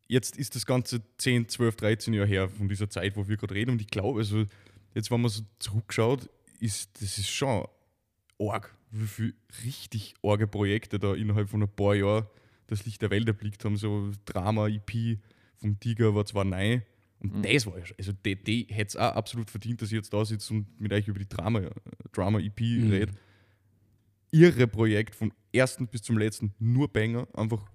jetzt 0.07 0.37
ist 0.37 0.55
das 0.55 0.65
Ganze 0.65 1.01
10, 1.17 1.49
12, 1.49 1.75
13 1.75 2.13
Jahre 2.13 2.27
her 2.27 2.49
von 2.49 2.67
dieser 2.69 2.89
Zeit, 2.89 3.15
wo 3.15 3.27
wir 3.27 3.37
gerade 3.37 3.53
reden. 3.55 3.71
Und 3.71 3.81
ich 3.81 3.87
glaube, 3.87 4.19
also 4.19 4.45
jetzt, 4.93 5.11
wenn 5.11 5.21
man 5.21 5.29
so 5.31 5.41
zurückschaut, 5.59 6.29
ist 6.59 7.01
das 7.01 7.17
ist 7.17 7.29
schon 7.29 7.67
arg, 8.39 8.75
wie 8.91 9.07
viele 9.07 9.33
richtig 9.65 10.13
arge 10.23 10.47
Projekte 10.47 10.99
da 10.99 11.13
innerhalb 11.13 11.49
von 11.49 11.61
ein 11.63 11.69
paar 11.69 11.95
Jahren 11.95 12.25
das 12.67 12.85
Licht 12.85 13.01
der 13.01 13.09
Welt 13.09 13.27
erblickt 13.27 13.63
haben. 13.65 13.77
So 13.77 14.11
Drama, 14.25 14.67
EP 14.67 15.19
vom 15.57 15.79
Tiger 15.79 16.13
war 16.15 16.25
zwar 16.25 16.43
neu. 16.45 16.81
Und 17.19 17.37
Mhm. 17.37 17.41
das 17.43 17.65
war 17.65 17.77
ja 17.79 17.85
schon, 17.85 17.95
also 17.97 18.11
die, 18.25 18.35
die 18.35 18.67
hätte 18.69 18.89
es 18.89 18.95
auch 18.97 19.15
absolut 19.15 19.49
verdient, 19.49 19.81
dass 19.81 19.89
ich 19.89 19.95
jetzt 19.95 20.13
da 20.13 20.25
sitze 20.25 20.53
und 20.53 20.79
mit 20.79 20.91
euch 20.91 21.07
über 21.07 21.19
die 21.19 21.27
Drama, 21.29 21.61
Drama 22.11 22.39
EP 22.39 22.59
Mhm. 22.59 22.89
rede. 22.91 23.13
Irre 24.31 24.67
Projekt, 24.67 25.15
vom 25.15 25.31
ersten 25.53 25.87
bis 25.87 26.01
zum 26.01 26.17
letzten, 26.17 26.53
nur 26.59 26.91
Banger, 26.91 27.27
einfach. 27.33 27.65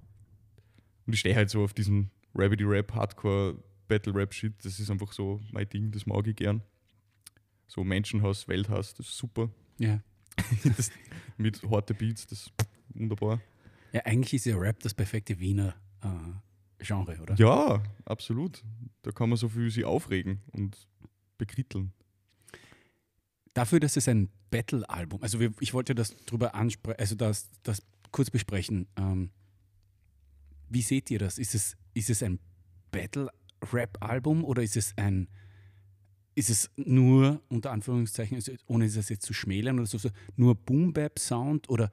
Und 1.07 1.13
ich 1.15 1.21
stehe 1.21 1.35
halt 1.37 1.49
so 1.51 1.63
auf 1.63 1.73
diesen 1.73 2.11
Rabbity 2.39 2.65
Rap, 2.65 2.95
Hardcore, 2.95 3.57
Battle 3.89 4.15
Rap 4.15 4.33
Shit, 4.33 4.55
das 4.65 4.79
ist 4.79 4.91
einfach 4.91 5.13
so 5.13 5.41
mein 5.51 5.69
Ding, 5.69 5.91
das 5.91 6.07
mag 6.07 6.27
ich 6.27 6.37
gern. 6.37 6.63
So 7.67 7.85
Menschenhass, 7.85 8.47
Welthass, 8.49 8.95
das 8.95 9.09
ist 9.09 9.19
super. 9.19 9.51
Ja. 9.79 10.01
das, 10.77 10.91
mit 11.37 11.61
harte 11.69 11.95
Beats, 11.95 12.27
das 12.27 12.47
ist 12.47 12.53
wunderbar. 12.91 13.41
ja, 13.93 14.03
eigentlich 14.05 14.35
ist 14.35 14.47
ja 14.47 14.57
Rap 14.57 14.81
das 14.81 14.95
perfekte 14.95 15.39
Wiener 15.41 15.75
äh, 16.03 16.85
Genre, 16.85 17.19
oder? 17.21 17.35
Ja, 17.35 17.83
absolut. 18.05 18.63
Da 19.03 19.11
kann 19.11 19.29
man 19.29 19.37
so 19.37 19.49
viel 19.49 19.71
sich 19.71 19.85
aufregen 19.85 20.41
und 20.53 20.87
bekritteln. 21.37 21.93
Dafür, 23.53 23.81
dass 23.81 23.97
es 23.97 24.07
ein 24.07 24.31
Battle-Album, 24.51 25.23
also 25.23 25.41
wir, 25.41 25.53
ich 25.61 25.75
wollte 25.75 25.95
das 25.95 26.17
drüber 26.25 26.55
ansprechen, 26.55 27.01
also 27.01 27.17
das, 27.17 27.51
das 27.65 27.83
kurz 28.13 28.31
besprechen. 28.31 28.87
Ähm, 28.97 29.31
wie 30.69 30.83
seht 30.83 31.11
ihr 31.11 31.19
das? 31.19 31.39
Ist 31.39 31.55
es, 31.55 31.77
ist 31.99 32.11
es 32.11 32.23
ein 32.23 32.39
Battle-Rap-Album 32.91 34.45
oder 34.45 34.63
ist 34.63 34.77
es 34.77 34.95
ein, 34.97 35.29
ist 36.35 36.51
es 36.51 36.71
nur, 36.77 37.43
unter 37.49 37.73
Anführungszeichen, 37.73 38.37
also 38.37 38.53
ohne 38.67 38.89
das 38.89 39.09
jetzt 39.09 39.27
zu 39.27 39.35
schmälern 39.35 39.79
oder 39.79 39.87
so, 39.87 40.09
nur 40.37 40.55
Boom-Bap-Sound 40.55 41.69
oder 41.69 41.91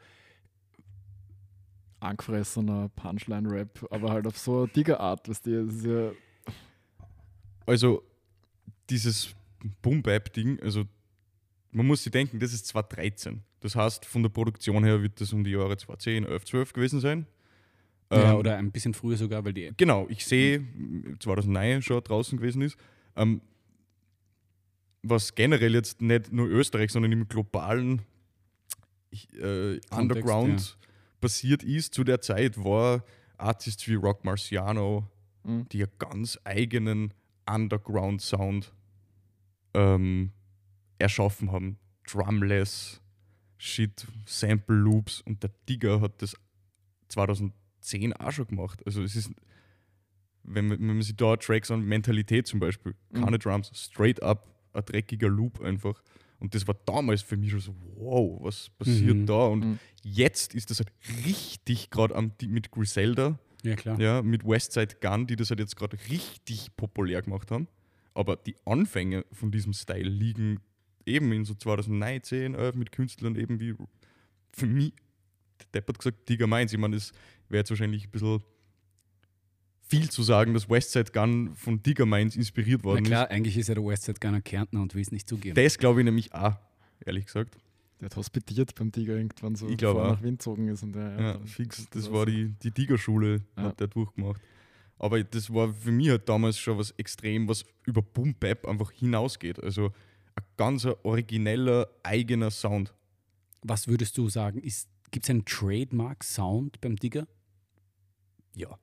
Angefressener 1.99 2.89
Punchline-Rap, 2.89 3.87
aber 3.89 4.11
halt 4.11 4.27
auf 4.27 4.37
so 4.37 4.67
weißt 4.67 5.47
du, 5.47 5.65
das 5.65 5.75
ist 5.75 5.85
ja 5.85 6.11
Also, 7.65 8.03
dieses 8.89 9.33
Boom-Bap-Ding, 9.81 10.59
also 10.59 10.85
man 11.71 11.87
muss 11.87 12.03
sich 12.03 12.11
denken, 12.11 12.39
das 12.39 12.53
ist 12.53 12.67
2013. 12.67 13.41
Das 13.59 13.75
heißt, 13.75 14.05
von 14.05 14.21
der 14.21 14.29
Produktion 14.29 14.83
her 14.83 15.01
wird 15.01 15.19
das 15.19 15.33
um 15.33 15.43
die 15.43 15.51
Jahre 15.51 15.75
2010, 15.75 16.25
11, 16.25 16.45
12 16.45 16.73
gewesen 16.73 16.99
sein. 16.99 17.25
Ja, 18.15 18.31
Ähm, 18.33 18.37
oder 18.37 18.57
ein 18.57 18.71
bisschen 18.71 18.93
früher 18.93 19.17
sogar, 19.17 19.43
weil 19.45 19.53
die 19.53 19.71
Genau, 19.77 20.07
ich 20.09 20.25
sehe, 20.25 20.63
2009 21.19 21.81
schon 21.81 22.03
draußen 22.03 22.37
gewesen 22.37 22.61
ist. 22.61 22.77
Ähm, 23.15 23.41
was 25.03 25.35
generell 25.35 25.73
jetzt 25.75 26.01
nicht 26.01 26.31
nur 26.31 26.47
Österreich, 26.47 26.91
sondern 26.91 27.11
im 27.11 27.27
globalen 27.27 28.01
äh, 29.39 29.79
Underground 29.91 30.77
passiert 31.21 31.63
ist 31.63 31.93
zu 31.93 32.03
der 32.03 32.21
Zeit, 32.21 32.57
war 32.63 33.03
Artists 33.37 33.87
wie 33.87 33.95
Rock 33.95 34.23
Marciano, 34.25 35.07
Mhm. 35.43 35.69
die 35.69 35.77
ja 35.77 35.85
ganz 35.99 36.39
eigenen 36.43 37.13
Underground-Sound 37.47 38.73
ähm, 39.75 40.31
erschaffen 40.97 41.51
haben. 41.51 41.77
Drumless, 42.07 42.99
Shit, 43.57 44.07
Sample 44.25 44.75
Loops 44.75 45.21
und 45.21 45.43
der 45.43 45.51
Digger 45.69 46.01
hat 46.01 46.19
das 46.23 46.35
2010 47.85 48.13
auch 48.13 48.31
schon 48.31 48.47
gemacht. 48.47 48.81
Also 48.85 49.03
es 49.03 49.15
ist, 49.15 49.31
wenn 50.43 50.67
man, 50.67 50.79
wenn 50.79 50.87
man 50.87 51.01
sich 51.01 51.15
da 51.15 51.35
Tracks 51.37 51.71
an 51.71 51.81
Mentalität 51.83 52.47
zum 52.47 52.59
Beispiel, 52.59 52.95
Mhm. 53.11 53.23
keine 53.23 53.39
Drums, 53.39 53.71
straight 53.73 54.21
up 54.21 54.47
ein 54.73 54.83
dreckiger 54.85 55.29
Loop 55.29 55.61
einfach. 55.61 56.01
Und 56.39 56.53
das 56.53 56.67
war 56.67 56.75
damals 56.85 57.21
für 57.21 57.37
mich 57.37 57.51
schon 57.51 57.61
so, 57.61 57.75
wow, 57.95 58.37
was 58.41 58.69
passiert 58.71 59.15
Mhm. 59.17 59.25
da? 59.25 59.45
Und 59.47 59.65
Mhm. 59.65 59.79
jetzt 60.03 60.53
ist 60.53 60.69
das 60.69 60.79
halt 60.79 60.91
richtig 61.25 61.89
gerade 61.89 62.31
mit 62.47 62.71
Griselda, 62.71 63.39
Ja, 63.63 63.75
klar. 63.75 63.99
ja, 63.99 64.21
mit 64.21 64.45
Westside 64.45 64.95
Gun, 65.01 65.27
die 65.27 65.37
das 65.37 65.49
halt 65.49 65.59
jetzt 65.61 65.75
gerade 65.77 65.97
richtig 66.09 66.75
populär 66.75 67.21
gemacht 67.21 67.51
haben. 67.51 67.67
Aber 68.13 68.35
die 68.35 68.55
Anfänge 68.65 69.25
von 69.31 69.49
diesem 69.51 69.73
Style 69.73 70.07
liegen 70.09 70.59
eben 71.05 71.31
in 71.31 71.45
so 71.45 71.53
2019, 71.53 72.53
11 72.53 72.75
mit 72.75 72.91
Künstlern 72.91 73.35
eben 73.35 73.59
wie 73.59 73.73
für 74.51 74.67
mich, 74.67 74.93
der 75.59 75.67
Depp 75.73 75.87
hat 75.89 75.97
gesagt, 75.99 76.27
Digger 76.29 76.47
Mainz. 76.47 76.73
Ich 76.73 76.79
meine, 76.79 76.95
das 76.95 77.11
wäre 77.49 77.59
jetzt 77.61 77.69
wahrscheinlich 77.69 78.05
ein 78.05 78.11
bisschen 78.11 78.41
viel 79.87 80.09
zu 80.09 80.23
sagen, 80.23 80.53
dass 80.53 80.69
Westside 80.69 81.11
Gun 81.11 81.55
von 81.55 81.81
Digger 81.83 82.05
Mainz 82.05 82.35
inspiriert 82.35 82.81
Na 82.83 82.85
worden 82.85 83.03
klar, 83.05 83.29
eigentlich 83.29 83.57
ist 83.57 83.67
ja 83.67 83.75
der 83.75 83.85
Westside 83.85 84.19
Gunner 84.19 84.41
Kärntner 84.41 84.81
und 84.81 84.95
will 84.95 85.01
es 85.01 85.11
nicht 85.11 85.29
zugeben. 85.29 85.55
ist. 85.57 85.63
Das 85.65 85.77
glaube 85.77 86.01
ich 86.01 86.05
nämlich 86.05 86.33
auch, 86.33 86.55
ehrlich 87.05 87.25
gesagt. 87.25 87.57
Der 88.01 88.07
hat 88.07 88.15
hospitiert 88.17 88.75
beim 88.75 88.91
Tiger 88.91 89.15
irgendwann 89.15 89.55
so, 89.55 89.69
Ich 89.69 89.77
bevor 89.77 90.01
er 90.01 90.05
auch. 90.07 90.11
nach 90.15 90.23
Wien 90.23 90.31
gezogen 90.37 90.67
ist. 90.67 90.83
Und 90.83 90.93
der, 90.93 91.11
Ja, 91.11 91.33
dann- 91.33 91.47
fix, 91.47 91.77
das 91.77 91.89
das 92.03 92.11
war 92.11 92.25
die, 92.25 92.53
die 92.63 92.71
Tigerschule, 92.71 93.41
Ja. 93.55 93.63
hat 93.63 93.79
der 93.79 93.87
durchgemacht. 93.87 94.41
Aber 94.97 95.23
das 95.23 95.53
war 95.53 95.71
für 95.73 95.91
mich 95.91 96.09
halt 96.09 96.27
damals 96.27 96.57
schon 96.57 96.77
was 96.77 96.91
extrem, 96.91 97.47
was 97.47 97.63
über 97.85 98.01
Boom 98.01 98.33
Bap 98.33 98.65
einfach 98.67 98.91
hinausgeht. 98.91 99.61
Also 99.63 99.87
ein 100.35 100.43
ganz 100.57 100.85
origineller, 101.03 101.87
eigener 102.03 102.49
Sound. 102.51 102.93
Was 103.61 103.87
würdest 103.87 104.17
du 104.17 104.29
sagen? 104.29 104.59
Gibt 105.15 105.27
es 105.27 105.29
einen 105.29 105.45
Trademark-Sound 105.45 106.81
beim 106.81 106.97
Digger? 106.97 107.25
Ja. 108.53 108.77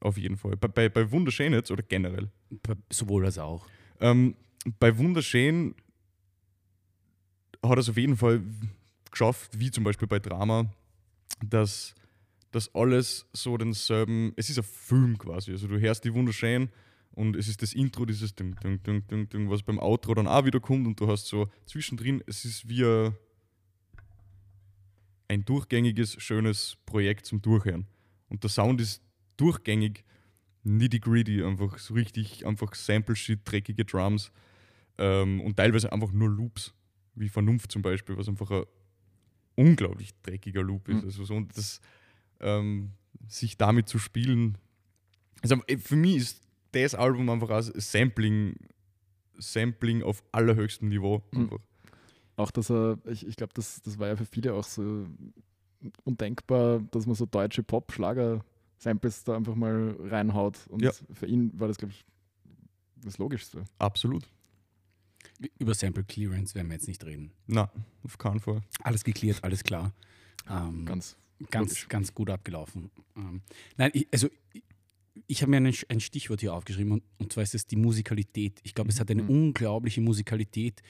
Auf 0.00 0.16
jeden 0.16 0.38
Fall. 0.38 0.56
Bei, 0.56 0.66
bei, 0.66 0.88
bei 0.88 1.10
Wunderschön 1.12 1.52
jetzt 1.52 1.70
oder 1.70 1.82
generell. 1.82 2.30
Bei- 2.62 2.74
Sowohl 2.90 3.26
als 3.26 3.36
auch. 3.36 3.66
Ähm, 4.00 4.34
bei 4.80 4.96
Wunderschön 4.96 5.74
hat 7.62 7.72
er 7.72 7.78
es 7.80 7.90
auf 7.90 7.98
jeden 7.98 8.16
Fall 8.16 8.40
geschafft, 9.10 9.60
wie 9.60 9.70
zum 9.70 9.84
Beispiel 9.84 10.08
bei 10.08 10.18
Drama, 10.20 10.72
dass 11.44 11.94
das 12.50 12.74
alles 12.74 13.26
so 13.34 13.58
denselben, 13.58 14.32
es 14.36 14.48
ist 14.48 14.56
ein 14.56 14.64
Film 14.64 15.18
quasi. 15.18 15.50
Also 15.50 15.68
du 15.68 15.78
hörst 15.78 16.02
die 16.02 16.14
Wunderschön 16.14 16.70
Und 17.12 17.36
es 17.36 17.46
ist 17.46 17.60
das 17.60 17.74
Intro, 17.74 18.06
dieses 18.06 18.34
Ding, 18.34 18.56
Ding, 18.64 18.82
Ding, 18.84 19.06
Ding, 19.06 19.28
Ding, 19.28 19.50
was 19.50 19.62
beim 19.62 19.78
Outro 19.78 20.14
dann 20.14 20.28
auch 20.28 20.46
wieder 20.46 20.60
kommt 20.60 20.86
und 20.86 20.98
du 20.98 21.08
hast 21.08 21.26
so 21.26 21.50
zwischendrin, 21.66 22.22
es 22.26 22.46
ist 22.46 22.66
wie 22.70 22.84
ein, 22.86 23.12
ein 25.28 25.44
durchgängiges, 25.44 26.20
schönes 26.22 26.76
Projekt 26.86 27.26
zum 27.26 27.42
Durchhören. 27.42 27.86
Und 28.28 28.42
der 28.42 28.50
Sound 28.50 28.80
ist 28.80 29.02
durchgängig, 29.36 30.04
nitty-gritty, 30.64 31.44
einfach 31.44 31.78
so 31.78 31.94
richtig, 31.94 32.46
einfach 32.46 32.74
Sample-Shit, 32.74 33.40
dreckige 33.44 33.84
Drums 33.84 34.32
ähm, 34.98 35.40
und 35.40 35.56
teilweise 35.56 35.92
einfach 35.92 36.12
nur 36.12 36.28
Loops, 36.28 36.74
wie 37.14 37.28
Vernunft 37.28 37.70
zum 37.70 37.82
Beispiel, 37.82 38.16
was 38.16 38.28
einfach 38.28 38.50
ein 38.50 38.64
unglaublich 39.54 40.10
dreckiger 40.22 40.62
Loop 40.62 40.88
ist. 40.88 41.02
Mhm. 41.02 41.04
Also 41.04 41.24
so, 41.24 41.34
und 41.34 41.56
das, 41.56 41.80
ähm, 42.40 42.92
sich 43.28 43.56
damit 43.56 43.88
zu 43.88 43.98
spielen, 43.98 44.58
also 45.42 45.56
äh, 45.66 45.78
für 45.78 45.96
mich 45.96 46.16
ist 46.16 46.42
das 46.72 46.94
Album 46.94 47.28
einfach 47.30 47.50
als 47.50 47.66
Sampling, 47.74 48.56
Sampling 49.38 50.02
auf 50.02 50.22
allerhöchstem 50.32 50.88
Niveau. 50.88 51.22
Mhm. 51.32 51.40
Einfach. 51.42 51.58
Auch 52.38 52.50
dass 52.52 52.70
er, 52.70 52.98
ich, 53.06 53.26
ich 53.26 53.36
glaube, 53.36 53.52
das, 53.54 53.82
das 53.82 53.98
war 53.98 54.06
ja 54.08 54.16
für 54.16 54.24
viele 54.24 54.54
auch 54.54 54.64
so 54.64 55.06
undenkbar, 56.04 56.80
dass 56.90 57.06
man 57.06 57.14
so 57.14 57.26
deutsche 57.26 57.62
Pop-Schlager-Samples 57.62 59.24
da 59.24 59.36
einfach 59.36 59.54
mal 59.54 59.96
reinhaut. 60.04 60.56
Und 60.68 60.82
Ja. 60.82 60.92
für 61.12 61.26
ihn 61.26 61.50
war 61.58 61.68
das, 61.68 61.78
glaube 61.78 61.92
ich, 61.92 62.04
das 63.04 63.18
Logischste. 63.18 63.64
Absolut. 63.78 64.28
Über 65.58 65.74
Sample 65.74 66.04
Clearance 66.04 66.54
werden 66.54 66.68
wir 66.68 66.74
jetzt 66.74 66.88
nicht 66.88 67.04
reden. 67.04 67.32
Na, 67.46 67.70
auf 68.02 68.18
keinen 68.18 68.40
Fall. 68.40 68.62
Alles 68.82 69.04
geklärt, 69.04 69.42
alles 69.42 69.62
klar. 69.62 69.92
Ähm, 70.48 70.84
Ganz. 70.84 71.16
ganz, 71.50 71.70
logisch. 71.70 71.88
ganz 71.88 72.14
gut 72.14 72.30
abgelaufen. 72.30 72.90
Ähm, 73.16 73.42
nein, 73.76 73.90
ich, 73.94 74.08
also 74.12 74.28
ich, 74.52 74.62
ich 75.26 75.42
habe 75.42 75.50
mir 75.50 75.58
einen, 75.58 75.74
ein 75.88 76.00
Stichwort 76.00 76.40
hier 76.40 76.54
aufgeschrieben 76.54 76.92
und, 76.92 77.02
und 77.18 77.32
zwar 77.32 77.42
ist 77.42 77.54
es 77.54 77.66
die 77.66 77.76
Musikalität. 77.76 78.60
Ich 78.62 78.74
glaube, 78.74 78.90
es 78.90 78.98
hat 79.00 79.10
eine 79.10 79.22
Mhm. 79.24 79.30
unglaubliche 79.30 80.00
Musikalität, 80.00 80.82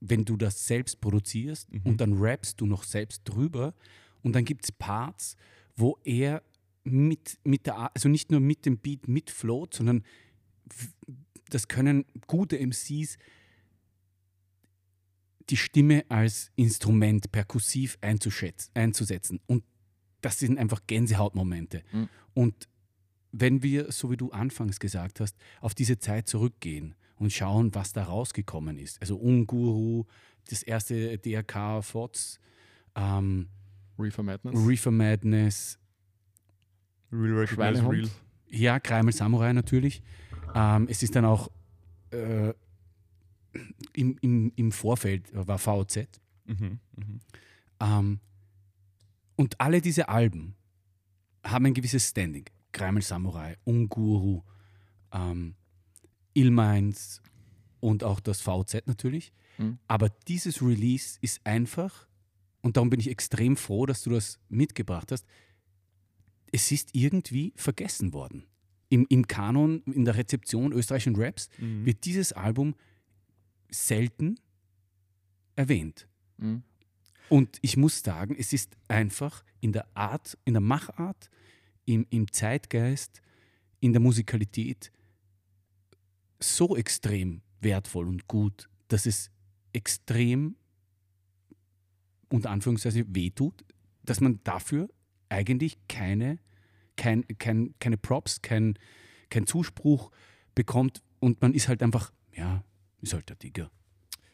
wenn 0.00 0.24
du 0.24 0.36
das 0.36 0.66
selbst 0.66 1.00
produzierst 1.00 1.70
Mhm. 1.70 1.80
und 1.84 2.00
dann 2.00 2.14
rappst 2.14 2.60
du 2.60 2.66
noch 2.66 2.84
selbst 2.84 3.22
drüber 3.24 3.74
und 4.22 4.34
dann 4.34 4.44
gibt 4.44 4.64
es 4.64 4.72
Parts, 4.72 5.36
wo 5.76 5.98
er 6.04 6.42
mit, 6.84 7.38
mit 7.44 7.66
der, 7.66 7.94
also 7.94 8.08
nicht 8.08 8.30
nur 8.30 8.40
mit 8.40 8.64
dem 8.66 8.78
Beat 8.78 9.08
mitfloat, 9.08 9.74
sondern 9.74 10.02
das 11.50 11.68
können 11.68 12.04
gute 12.26 12.58
MCs 12.58 13.18
die 15.50 15.56
Stimme 15.56 16.04
als 16.08 16.52
Instrument 16.54 17.32
perkussiv 17.32 17.98
einzusetzen. 18.00 19.40
Und 19.46 19.64
das 20.20 20.38
sind 20.38 20.58
einfach 20.58 20.86
Gänsehautmomente. 20.86 21.82
Mhm. 21.92 22.08
Und 22.34 22.68
wenn 23.32 23.62
wir, 23.62 23.90
so 23.90 24.10
wie 24.10 24.16
du 24.16 24.30
anfangs 24.30 24.78
gesagt 24.78 25.20
hast, 25.20 25.36
auf 25.60 25.74
diese 25.74 25.98
Zeit 25.98 26.28
zurückgehen 26.28 26.94
und 27.20 27.32
schauen, 27.32 27.74
was 27.74 27.92
da 27.92 28.04
rausgekommen 28.04 28.78
ist, 28.78 29.00
also 29.00 29.16
Unguru, 29.16 30.06
das 30.48 30.62
erste 30.62 31.18
DRK 31.18 31.82
FOTS, 31.82 32.40
ähm, 32.96 33.48
Reefer 33.98 34.22
Madness. 34.22 34.66
Reefer 34.66 34.90
Madness, 34.90 35.78
Real 37.12 37.38
Recognize 37.38 37.54
Schweinehund. 37.54 37.92
Real. 37.92 38.10
ja, 38.48 38.80
Kreimel 38.80 39.12
Samurai 39.12 39.52
natürlich. 39.52 40.02
Ähm, 40.54 40.88
es 40.88 41.02
ist 41.02 41.14
dann 41.14 41.26
auch 41.26 41.50
äh, 42.10 42.54
im, 43.92 44.16
im, 44.22 44.52
im 44.56 44.72
Vorfeld 44.72 45.30
war 45.34 45.58
VOZ. 45.58 46.08
Mhm. 46.46 46.80
Mhm. 46.96 47.20
Ähm, 47.80 48.20
und 49.36 49.60
alle 49.60 49.80
diese 49.82 50.08
Alben 50.08 50.54
haben 51.44 51.66
ein 51.66 51.74
gewisses 51.74 52.08
Standing. 52.08 52.46
Kreimel 52.72 53.02
Samurai, 53.02 53.56
Unguru, 53.64 54.42
ähm, 55.12 55.54
Ilmains 56.34 57.22
und 57.80 58.04
auch 58.04 58.20
das 58.20 58.40
VZ 58.40 58.86
natürlich. 58.86 59.32
Mhm. 59.58 59.78
Aber 59.88 60.08
dieses 60.28 60.62
Release 60.62 61.18
ist 61.20 61.40
einfach, 61.44 62.06
und 62.62 62.76
darum 62.76 62.90
bin 62.90 63.00
ich 63.00 63.08
extrem 63.08 63.56
froh, 63.56 63.86
dass 63.86 64.02
du 64.02 64.10
das 64.10 64.38
mitgebracht 64.48 65.12
hast, 65.12 65.26
es 66.52 66.72
ist 66.72 66.94
irgendwie 66.94 67.52
vergessen 67.56 68.12
worden. 68.12 68.44
Im, 68.88 69.06
Im 69.08 69.26
Kanon, 69.28 69.82
in 69.86 70.04
der 70.04 70.16
Rezeption 70.16 70.72
österreichischen 70.72 71.14
Raps 71.16 71.48
Mhm. 71.58 71.86
wird 71.86 72.04
dieses 72.04 72.32
Album 72.32 72.74
selten 73.70 74.38
erwähnt. 75.54 76.08
Mhm. 76.38 76.62
Und 77.28 77.58
ich 77.62 77.76
muss 77.76 78.02
sagen, 78.02 78.34
es 78.36 78.52
ist 78.52 78.76
einfach 78.88 79.44
in 79.60 79.72
der 79.72 79.86
Art, 79.96 80.36
in 80.44 80.54
der 80.54 80.60
Machart, 80.60 81.30
im, 81.84 82.04
im 82.10 82.32
Zeitgeist, 82.32 83.22
in 83.78 83.92
der 83.92 84.00
Musikalität 84.00 84.90
so 86.42 86.76
extrem 86.76 87.42
wertvoll 87.60 88.08
und 88.08 88.26
gut, 88.26 88.68
dass 88.88 89.06
es 89.06 89.30
extrem 89.72 90.56
unter 92.28 92.50
Anführungszeichen 92.50 93.14
wehtut, 93.14 93.64
dass 94.02 94.20
man 94.20 94.40
dafür 94.44 94.88
eigentlich 95.28 95.78
keine, 95.88 96.38
kein, 96.96 97.24
kein, 97.38 97.74
keine 97.78 97.98
Props, 97.98 98.42
kein, 98.42 98.78
kein 99.28 99.46
Zuspruch 99.46 100.10
bekommt 100.54 101.02
und 101.20 101.40
man 101.42 101.54
ist 101.54 101.68
halt 101.68 101.82
einfach, 101.82 102.12
ja, 102.34 102.64
ist 103.00 103.14
halt 103.14 103.28
der 103.28 103.36
Digger. 103.36 103.70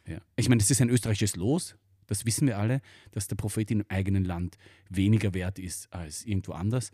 Ja. 0.07 0.21
Ich 0.37 0.49
meine, 0.49 0.62
es 0.62 0.71
ist 0.71 0.81
ein 0.81 0.90
österreichisches 0.90 1.37
Los, 1.37 1.77
das 2.07 2.25
wissen 2.25 2.47
wir 2.47 2.59
alle, 2.59 2.81
dass 3.11 3.27
der 3.27 3.37
Prophet 3.37 3.71
im 3.71 3.85
eigenen 3.88 4.25
Land 4.25 4.57
weniger 4.88 5.35
wert 5.35 5.59
ist 5.59 5.92
als 5.92 6.25
irgendwo 6.25 6.53
anders. 6.53 6.92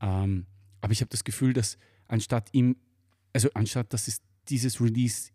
Ähm, 0.00 0.46
aber 0.80 0.92
ich 0.92 1.00
habe 1.00 1.10
das 1.10 1.24
Gefühl, 1.24 1.52
dass 1.52 1.78
anstatt 2.08 2.50
ihm, 2.52 2.76
also 3.32 3.48
anstatt 3.54 3.92
dass 3.92 4.08
es 4.08 4.20
dieses 4.50 4.80
Release 4.80 5.30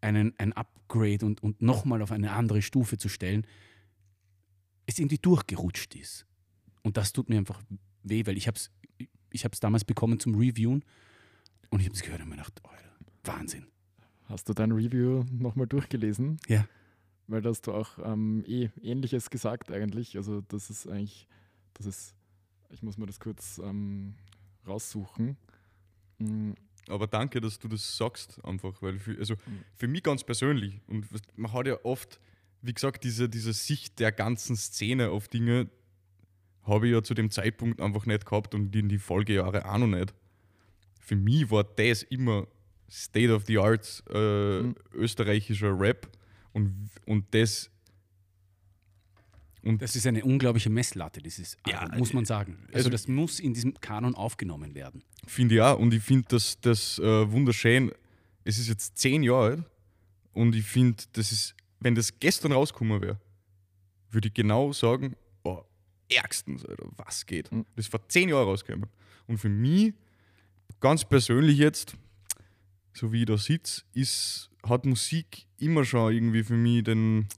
einen, 0.00 0.34
ein 0.38 0.52
Upgrade 0.52 1.24
und, 1.24 1.42
und 1.42 1.62
nochmal 1.62 2.02
auf 2.02 2.12
eine 2.12 2.32
andere 2.32 2.62
Stufe 2.62 2.98
zu 2.98 3.08
stellen, 3.08 3.46
es 4.86 4.98
irgendwie 4.98 5.18
durchgerutscht 5.18 5.94
ist. 5.94 6.26
Und 6.82 6.96
das 6.96 7.12
tut 7.12 7.28
mir 7.28 7.38
einfach 7.38 7.62
weh, 8.02 8.26
weil 8.26 8.36
ich 8.36 8.48
habe 8.48 8.56
es 8.56 8.70
ich 9.32 9.44
hab's 9.44 9.60
damals 9.60 9.84
bekommen 9.84 10.20
zum 10.20 10.34
Reviewen 10.34 10.84
und 11.70 11.80
ich 11.80 11.86
habe 11.86 11.94
es 11.94 12.02
gehört 12.02 12.20
und 12.20 12.28
mir 12.28 12.36
gedacht, 12.36 12.60
Alter, 12.64 12.92
Wahnsinn. 13.24 13.66
Hast 14.24 14.48
du 14.48 14.52
dein 14.52 14.72
Review 14.72 15.24
nochmal 15.30 15.66
durchgelesen? 15.66 16.38
Ja. 16.48 16.66
Weil 17.26 17.42
da 17.42 17.50
hast 17.50 17.66
du 17.66 17.72
auch 17.72 17.98
ähm, 18.04 18.44
eh 18.46 18.70
Ähnliches 18.80 19.30
gesagt 19.30 19.70
eigentlich. 19.70 20.16
Also 20.16 20.42
das 20.42 20.70
ist 20.70 20.86
eigentlich, 20.86 21.28
das 21.74 21.86
ist, 21.86 22.14
ich 22.70 22.82
muss 22.82 22.98
mir 22.98 23.06
das 23.06 23.20
kurz 23.20 23.58
ähm, 23.58 24.14
raussuchen. 24.66 25.36
Mm, 26.18 26.52
Aber 26.88 27.06
danke, 27.06 27.40
dass 27.40 27.58
du 27.58 27.68
das 27.68 27.96
sagst, 27.96 28.44
einfach, 28.44 28.80
weil 28.82 28.98
für, 28.98 29.16
also 29.18 29.34
Mhm. 29.34 29.64
für 29.74 29.88
mich 29.88 30.02
ganz 30.02 30.24
persönlich, 30.24 30.80
und 30.88 31.06
man 31.36 31.52
hat 31.52 31.66
ja 31.66 31.76
oft, 31.84 32.20
wie 32.60 32.74
gesagt, 32.74 33.04
diese, 33.04 33.28
diese 33.28 33.52
Sicht 33.52 33.98
der 34.00 34.12
ganzen 34.12 34.56
Szene 34.56 35.10
auf 35.10 35.28
Dinge, 35.28 35.68
habe 36.64 36.86
ich 36.86 36.92
ja 36.92 37.02
zu 37.02 37.14
dem 37.14 37.30
Zeitpunkt 37.30 37.80
einfach 37.80 38.06
nicht 38.06 38.24
gehabt 38.26 38.54
und 38.54 38.74
in 38.76 38.88
die 38.88 38.98
Folgejahre 38.98 39.64
auch 39.68 39.78
noch 39.78 39.86
nicht. 39.88 40.14
Für 41.00 41.16
mich 41.16 41.50
war 41.50 41.64
das 41.64 42.04
immer 42.04 42.46
State 42.90 43.32
of 43.34 43.44
the 43.46 43.58
Art 43.58 44.02
äh, 44.10 44.62
Mhm. 44.62 44.74
österreichischer 44.94 45.78
Rap 45.78 46.08
und, 46.52 46.90
und 47.06 47.24
das 47.34 47.70
und 49.64 49.80
Das 49.80 49.94
ist 49.96 50.06
eine 50.06 50.24
unglaubliche 50.24 50.70
Messlatte, 50.70 51.20
dieses 51.22 51.56
Ja, 51.66 51.80
Album, 51.80 51.98
muss 51.98 52.12
man 52.12 52.24
sagen. 52.24 52.58
Also, 52.68 52.76
also- 52.76 52.90
das 52.90 53.08
muss 53.08 53.38
in 53.40 53.54
diesem 53.54 53.74
Kanon 53.80 54.14
aufgenommen 54.14 54.74
werden. 54.74 55.02
Finde 55.26 55.54
ich 55.56 55.60
auch. 55.60 55.78
Und 55.78 55.94
ich 55.94 56.02
finde 56.02 56.26
das, 56.28 56.60
das 56.60 56.98
äh, 56.98 57.30
wunderschön. 57.30 57.92
Es 58.44 58.58
ist 58.58 58.68
jetzt 58.68 58.98
zehn 58.98 59.22
Jahre 59.22 59.44
alt 59.50 59.64
und 60.32 60.54
ich 60.56 60.64
finde, 60.66 61.02
das 61.12 61.30
ist, 61.30 61.54
wenn 61.80 61.94
das 61.94 62.18
gestern 62.18 62.52
rausgekommen 62.52 63.00
wäre, 63.00 63.20
würde 64.10 64.28
ich 64.28 64.34
genau 64.34 64.72
sagen, 64.72 65.14
oh, 65.44 65.62
ärgstens, 66.08 66.64
Alter, 66.66 66.88
was 66.96 67.24
geht. 67.24 67.50
Mhm. 67.52 67.64
Das 67.76 67.86
ist 67.86 67.90
vor 67.90 68.06
zehn 68.08 68.28
Jahren 68.28 68.44
rausgekommen. 68.48 68.88
Und 69.28 69.38
für 69.38 69.48
mich, 69.48 69.94
ganz 70.80 71.04
persönlich 71.04 71.58
jetzt, 71.58 71.94
so 72.92 73.12
wie 73.12 73.20
ich 73.20 73.26
da 73.26 73.38
sitze, 73.38 73.82
ist, 73.94 74.50
hat 74.68 74.84
Musik 74.84 75.46
immer 75.58 75.84
schon 75.84 76.12
irgendwie 76.12 76.42
für 76.42 76.56
mich 76.56 76.82
den, 76.82 77.28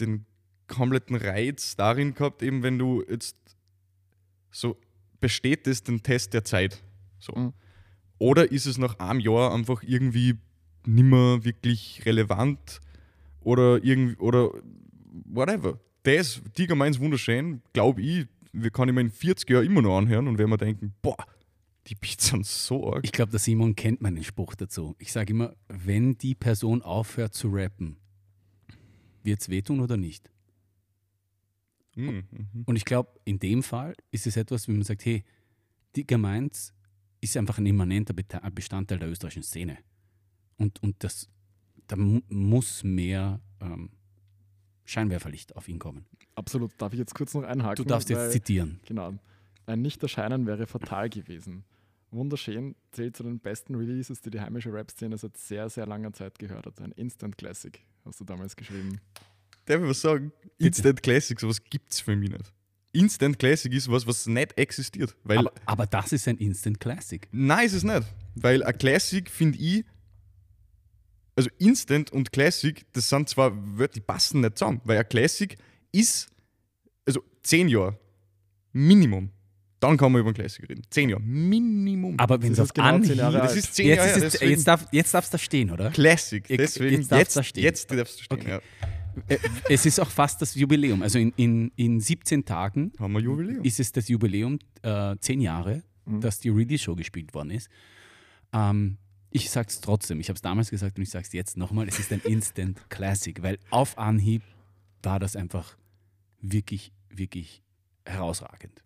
den 0.00 0.24
kompletten 0.72 1.16
Reiz 1.16 1.76
darin 1.76 2.14
gehabt, 2.14 2.42
eben 2.42 2.62
wenn 2.62 2.78
du 2.78 3.04
jetzt 3.08 3.36
so 4.50 4.76
besteht 5.20 5.66
das 5.66 5.82
den 5.82 6.02
Test 6.02 6.34
der 6.34 6.44
Zeit? 6.44 6.82
So. 7.18 7.32
Mhm. 7.34 7.52
Oder 8.18 8.50
ist 8.50 8.66
es 8.66 8.78
nach 8.78 8.98
einem 8.98 9.20
Jahr 9.20 9.54
einfach 9.54 9.82
irgendwie 9.82 10.36
nimmer 10.86 11.44
wirklich 11.44 12.02
relevant 12.04 12.80
oder 13.40 13.82
irgendwie 13.82 14.16
oder 14.16 14.50
whatever. 15.24 15.78
Das, 16.02 16.42
Tiger 16.54 16.74
meins 16.74 16.98
wunderschön, 16.98 17.62
glaube 17.72 18.02
ich, 18.02 18.26
wir 18.52 18.70
kann 18.70 18.88
ich 18.88 18.94
mir 18.94 19.00
in 19.00 19.10
40 19.10 19.48
Jahren 19.48 19.66
immer 19.66 19.82
noch 19.82 19.98
anhören 19.98 20.28
und 20.28 20.38
wenn 20.38 20.50
wir 20.50 20.58
denken, 20.58 20.94
boah, 21.00 21.16
die 21.86 21.94
Beats 21.94 22.28
sind 22.28 22.46
so 22.46 22.92
arg. 22.92 23.04
Ich 23.04 23.12
glaube, 23.12 23.30
der 23.30 23.40
Simon 23.40 23.74
kennt 23.74 24.02
meinen 24.02 24.22
Spruch 24.22 24.54
dazu. 24.54 24.94
Ich 24.98 25.12
sage 25.12 25.32
immer, 25.32 25.54
wenn 25.68 26.16
die 26.18 26.34
Person 26.34 26.82
aufhört 26.82 27.34
zu 27.34 27.48
rappen, 27.48 27.96
wird 29.22 29.40
es 29.40 29.48
wehtun 29.48 29.80
oder 29.80 29.96
nicht? 29.96 30.30
Mhm, 31.94 32.24
mhm. 32.30 32.62
Und 32.66 32.76
ich 32.76 32.84
glaube, 32.84 33.10
in 33.24 33.38
dem 33.38 33.62
Fall 33.62 33.94
ist 34.10 34.26
es 34.26 34.36
etwas, 34.36 34.68
wie 34.68 34.72
man 34.72 34.82
sagt, 34.82 35.04
hey, 35.04 35.24
Digger 35.96 36.18
Mainz 36.18 36.72
ist 37.20 37.36
einfach 37.36 37.58
ein 37.58 37.66
immanenter 37.66 38.14
Bestandteil 38.14 38.98
der 38.98 39.08
österreichischen 39.08 39.42
Szene. 39.42 39.78
Und, 40.56 40.82
und 40.82 41.02
das, 41.04 41.28
da 41.86 41.96
mu 41.96 42.20
muss 42.28 42.82
mehr 42.82 43.40
ähm, 43.60 43.90
Scheinwerferlicht 44.84 45.54
auf 45.56 45.68
ihn 45.68 45.78
kommen. 45.78 46.06
Absolut. 46.34 46.72
Darf 46.78 46.92
ich 46.92 46.98
jetzt 46.98 47.14
kurz 47.14 47.34
noch 47.34 47.42
einhaken? 47.44 47.76
Du 47.76 47.84
darfst 47.84 48.10
Weil- 48.10 48.22
jetzt 48.24 48.32
zitieren. 48.32 48.80
Genau. 48.86 49.14
Ein 49.66 49.82
Nicht-Erscheinen 49.82 50.46
wäre 50.46 50.66
fatal 50.66 51.08
gewesen. 51.08 51.64
Wunderschön 52.10 52.74
zählt 52.90 53.16
zu 53.16 53.22
den 53.22 53.38
besten 53.38 53.74
Releases, 53.74 54.20
die 54.20 54.30
die 54.30 54.40
heimische 54.40 54.72
Rap-Szene 54.72 55.16
seit 55.16 55.36
sehr, 55.38 55.70
sehr 55.70 55.86
langer 55.86 56.12
Zeit 56.12 56.38
gehört 56.38 56.66
hat. 56.66 56.80
Ein 56.80 56.92
Instant 56.92 57.38
Classic, 57.38 57.80
hast 58.04 58.20
du 58.20 58.24
damals 58.24 58.56
geschrieben. 58.56 59.00
Darf 59.66 59.80
ich 59.82 59.88
was 59.88 60.00
sagen? 60.00 60.32
Instant 60.58 61.02
Classic, 61.02 61.38
sowas 61.38 61.62
gibt's 61.68 62.00
für 62.00 62.16
mich 62.16 62.30
nicht. 62.30 62.52
Instant 62.92 63.38
Classic 63.38 63.72
ist 63.72 63.90
was, 63.90 64.06
was 64.06 64.26
nicht 64.26 64.56
existiert. 64.58 65.16
Weil, 65.24 65.38
Aber, 65.38 65.52
aber 65.64 65.86
das 65.86 66.12
ist 66.12 66.28
ein 66.28 66.36
Instant 66.38 66.78
Classic. 66.78 67.26
nein, 67.32 67.66
ist 67.66 67.72
es 67.72 67.84
nicht. 67.84 68.02
Weil 68.34 68.62
ein 68.62 68.76
Classic 68.76 69.28
finde 69.30 69.58
ich, 69.58 69.84
also 71.34 71.48
Instant 71.58 72.12
und 72.12 72.32
Classic, 72.32 72.84
das 72.92 73.08
sind 73.08 73.28
zwar 73.28 73.52
Wörter, 73.78 73.94
die 73.94 74.00
passen 74.00 74.42
nicht 74.42 74.58
zusammen. 74.58 74.80
Weil 74.84 74.98
ein 74.98 75.08
Classic 75.08 75.56
ist, 75.90 76.28
also 77.06 77.22
10 77.42 77.68
Jahre, 77.68 77.98
Minimum. 78.72 79.30
Dann 79.80 79.96
kann 79.96 80.12
man 80.12 80.20
über 80.20 80.28
einen 80.28 80.34
Classic 80.36 80.68
reden. 80.68 80.82
10 80.90 81.08
Jahre, 81.08 81.22
Minimum. 81.22 82.18
Aber 82.18 82.40
wenn 82.42 82.50
Das 82.50 82.58
es 82.58 82.62
auf 82.64 82.74
genau 82.74 82.86
zehn 82.88 82.94
Anhieb... 82.94 83.16
Jahre 83.16 83.38
das 83.38 83.56
ist 83.56 83.74
10 83.74 83.86
Jetzt, 83.86 83.96
Jahre 83.96 84.10
ist 84.26 84.34
es, 84.34 84.40
jetzt, 84.40 84.68
darf, 84.68 84.86
jetzt 84.92 85.14
darfst 85.14 85.32
du 85.32 85.38
da 85.38 85.42
stehen, 85.42 85.70
oder? 85.70 85.90
Classic. 85.90 86.48
Jetzt- 86.48 86.60
Deswegen, 86.76 86.96
jetzt 87.00 87.10
darfst 87.10 87.20
jetzt, 87.24 87.34
du 87.36 87.40
da 87.40 87.44
stehen. 87.44 87.62
jetzt 87.64 87.90
darfst 87.90 88.18
du 88.20 88.22
stehen. 88.24 88.38
Okay. 88.40 88.50
Ja. 88.50 88.60
Äh, 89.28 89.38
Es 89.68 89.86
ist 89.86 90.00
auch 90.00 90.08
fast 90.10 90.40
das 90.42 90.54
Jubiläum. 90.54 91.02
Also 91.02 91.18
in, 91.18 91.32
in, 91.36 91.72
in 91.76 92.00
17 92.00 92.44
Tagen 92.44 92.92
Haben 92.98 93.12
wir 93.14 93.20
Jubiläum. 93.20 93.64
ist 93.64 93.80
es 93.80 93.92
das 93.92 94.08
Jubiläum, 94.08 94.58
äh, 94.82 95.16
10 95.18 95.40
Jahre, 95.40 95.82
Mhm. 96.04 96.20
dass 96.20 96.40
die 96.40 96.48
Release-Show 96.48 96.96
gespielt 96.96 97.32
worden 97.32 97.50
ist. 97.50 97.68
Ähm, 98.52 98.98
ich 99.30 99.48
sage 99.50 99.68
es 99.68 99.80
trotzdem, 99.80 100.18
ich 100.18 100.28
habe 100.28 100.34
es 100.36 100.42
damals 100.42 100.68
gesagt 100.68 100.96
und 100.98 101.02
ich 101.04 101.10
sage 101.10 101.24
es 101.26 101.32
jetzt 101.32 101.56
nochmal, 101.56 101.86
es 101.88 101.98
ist 102.00 102.12
ein 102.12 102.20
Instant 102.20 102.80
Classic, 102.90 103.40
weil 103.42 103.58
auf 103.70 103.96
Anhieb 103.98 104.42
war 105.04 105.20
das 105.20 105.36
einfach 105.36 105.76
wirklich, 106.40 106.92
wirklich 107.08 107.62
herausragend. 108.04 108.82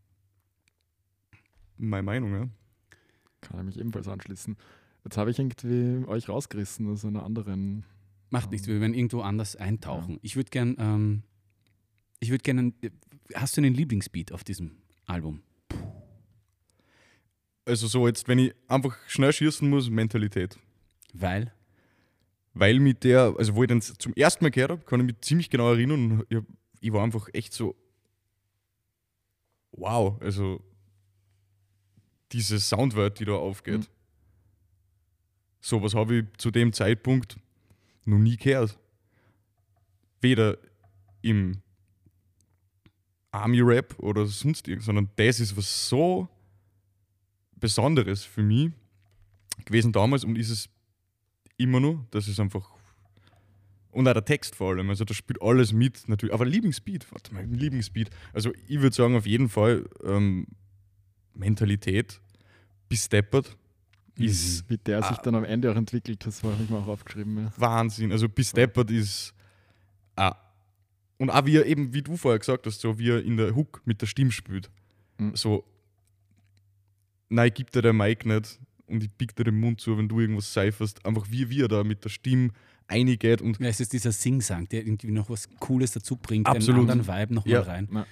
Meine 1.78 2.02
Meinung, 2.02 2.32
ja. 2.34 2.48
Kann 3.40 3.60
ich 3.60 3.64
mich 3.66 3.78
ebenfalls 3.80 4.08
anschließen. 4.08 4.56
Jetzt 5.04 5.16
habe 5.16 5.30
ich 5.30 5.38
irgendwie 5.38 6.04
euch 6.06 6.28
rausgerissen 6.28 6.90
aus 6.90 7.04
einer 7.04 7.22
anderen. 7.22 7.84
Macht 8.36 8.50
nichts, 8.50 8.66
wir 8.66 8.82
werden 8.82 8.92
irgendwo 8.92 9.22
anders 9.22 9.56
eintauchen. 9.56 10.18
Ich 10.20 10.36
würde 10.36 10.50
gern, 10.50 10.76
ähm, 10.78 11.22
ich 12.20 12.28
würde 12.28 12.42
gerne, 12.42 12.74
hast 13.32 13.56
du 13.56 13.62
einen 13.62 13.72
Lieblingsbeat 13.72 14.30
auf 14.30 14.44
diesem 14.44 14.72
Album? 15.06 15.40
Also 17.64 17.86
so 17.86 18.06
jetzt, 18.06 18.28
wenn 18.28 18.38
ich 18.38 18.54
einfach 18.68 18.94
schnell 19.06 19.32
schießen 19.32 19.70
muss, 19.70 19.88
Mentalität. 19.88 20.58
Weil, 21.14 21.50
Weil 22.52 22.78
mit 22.78 23.04
der, 23.04 23.34
also 23.38 23.54
wo 23.54 23.62
ich 23.62 23.68
den 23.68 23.80
zum 23.80 24.12
ersten 24.12 24.44
Mal 24.44 24.50
gehört 24.50 24.70
habe, 24.70 24.84
kann 24.84 25.00
ich 25.00 25.06
mich 25.06 25.20
ziemlich 25.22 25.48
genau 25.48 25.72
erinnern. 25.72 26.20
und 26.20 26.26
Ich, 26.28 26.38
ich 26.82 26.92
war 26.92 27.04
einfach 27.04 27.30
echt 27.32 27.54
so, 27.54 27.74
wow, 29.72 30.20
also 30.20 30.62
diese 32.32 32.60
Soundwelt, 32.60 33.18
die 33.18 33.24
da 33.24 33.32
aufgeht. 33.32 33.78
Mhm. 33.78 33.86
So 35.62 35.82
was 35.82 35.94
habe 35.94 36.16
ich 36.16 36.24
zu 36.36 36.50
dem 36.50 36.74
Zeitpunkt 36.74 37.38
noch 38.06 38.18
nie 38.18 38.36
gehört. 38.36 38.78
Weder 40.20 40.58
im 41.22 41.62
Army-Rap 43.30 43.98
oder 43.98 44.26
sonst 44.26 44.68
irgendwas, 44.68 44.86
sondern 44.86 45.10
das 45.16 45.40
ist 45.40 45.56
was 45.56 45.88
so 45.88 46.28
Besonderes 47.56 48.24
für 48.24 48.42
mich 48.42 48.70
gewesen 49.64 49.92
damals 49.92 50.24
und 50.24 50.36
ist 50.36 50.50
es 50.50 50.68
immer 51.56 51.80
noch. 51.80 52.04
Das 52.10 52.28
ist 52.28 52.40
einfach. 52.40 52.70
Und 53.90 54.06
auch 54.08 54.12
der 54.12 54.24
Text 54.24 54.54
vor 54.54 54.72
allem. 54.72 54.90
Also 54.90 55.04
da 55.04 55.14
spielt 55.14 55.40
alles 55.40 55.72
mit 55.72 56.06
natürlich. 56.08 56.34
Aber 56.34 56.44
Lieblingsbeat, 56.44 57.10
warte 57.10 57.32
mal, 57.32 57.44
Lieblingsbeat. 57.44 58.10
Also 58.34 58.52
ich 58.68 58.80
würde 58.80 58.94
sagen, 58.94 59.16
auf 59.16 59.26
jeden 59.26 59.48
Fall 59.48 59.88
ähm, 60.04 60.46
Mentalität 61.34 62.20
bis 62.88 63.08
deppert 63.08 63.56
ist 64.24 64.68
Wie 64.70 64.78
der 64.78 65.02
sich 65.02 65.18
Ah. 65.18 65.22
dann 65.22 65.34
am 65.34 65.44
Ende 65.44 65.70
auch 65.70 65.76
entwickelt, 65.76 66.24
das 66.26 66.42
habe 66.42 66.54
ich 66.62 66.70
mir 66.70 66.78
auch 66.78 66.86
aufgeschrieben. 66.88 67.36
Ja. 67.44 67.52
Wahnsinn. 67.56 68.12
Also 68.12 68.28
bis 68.28 68.52
deppert 68.52 68.90
ist. 68.90 69.34
Ah. 70.16 70.34
Und 71.18 71.30
auch 71.30 71.44
wie 71.46 71.56
er 71.56 71.66
eben, 71.66 71.92
wie 71.94 72.02
du 72.02 72.16
vorher 72.16 72.38
gesagt 72.38 72.66
hast, 72.66 72.80
so 72.80 72.98
wie 72.98 73.10
er 73.10 73.22
in 73.22 73.36
der 73.36 73.54
Hook 73.54 73.82
mit 73.84 74.00
der 74.02 74.06
Stimme 74.06 74.30
spielt. 74.32 74.70
Mhm. 75.18 75.34
So, 75.36 75.64
nein, 77.28 77.50
gib 77.54 77.70
dir 77.70 77.82
der 77.82 77.92
Mic 77.92 78.26
nicht 78.26 78.58
und 78.86 79.02
ich 79.02 79.10
pick 79.16 79.34
dir 79.36 79.44
den 79.44 79.58
Mund 79.58 79.80
zu, 79.80 79.96
wenn 79.98 80.08
du 80.08 80.20
irgendwas 80.20 80.52
seiferst. 80.52 81.04
Einfach 81.06 81.26
wie, 81.30 81.60
er 81.60 81.68
da 81.68 81.84
mit 81.84 82.04
der 82.04 82.10
Stimme 82.10 82.50
eingeht 82.88 83.42
und 83.42 83.58
ja, 83.58 83.66
es 83.68 83.80
ist 83.80 83.92
dieser 83.92 84.12
Sing-Sang, 84.12 84.68
der 84.68 84.86
irgendwie 84.86 85.10
noch 85.10 85.28
was 85.28 85.48
Cooles 85.58 85.92
dazu 85.92 86.16
bringt, 86.16 86.46
Absolut. 86.46 86.82
einen 86.88 86.90
anderen 87.00 87.20
Vibe 87.20 87.34
nochmal 87.34 87.52
Ja. 87.54 87.60
rein. 87.62 87.88
Ja. 87.92 88.06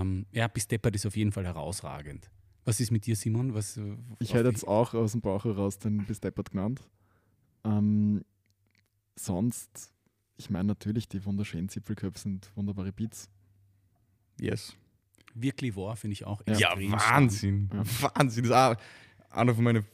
Ähm, 0.00 0.26
ja, 0.32 0.48
bis 0.48 0.66
Deppert 0.66 0.96
ist 0.96 1.06
auf 1.06 1.16
jeden 1.16 1.30
Fall 1.32 1.44
herausragend. 1.44 2.28
Was 2.66 2.80
ist 2.80 2.90
mit 2.90 3.06
dir, 3.06 3.14
Simon? 3.14 3.54
Was, 3.54 3.76
äh, 3.76 3.96
Ich 4.18 4.34
hätte 4.34 4.48
jetzt 4.48 4.66
auch 4.66 4.92
aus 4.92 5.12
dem 5.12 5.20
Bauch 5.20 5.44
heraus 5.44 5.78
den 5.78 6.04
bis 6.04 6.20
deppert 6.20 6.50
genannt. 6.50 6.82
Ähm, 7.64 8.24
sonst, 9.14 9.92
ich 10.36 10.50
meine 10.50 10.66
natürlich, 10.66 11.08
die 11.08 11.24
wunderschönen 11.24 11.68
Zipfelköpfe 11.68 12.18
sind 12.18 12.50
wunderbare 12.56 12.92
Beats. 12.92 13.30
yes. 14.40 14.76
Wirklich 15.38 15.76
wahr, 15.76 15.96
finde 15.96 16.12
ich 16.14 16.24
auch. 16.24 16.42
Ja. 16.48 16.70
Wahnsinn. 16.76 17.68
Ja. 17.72 17.82
Wahnsinn. 18.14 18.44
Das 18.44 18.50
ist 18.50 18.52
auch 18.52 18.76
einer 19.30 19.54
von 19.54 19.64
meinen 19.64 19.84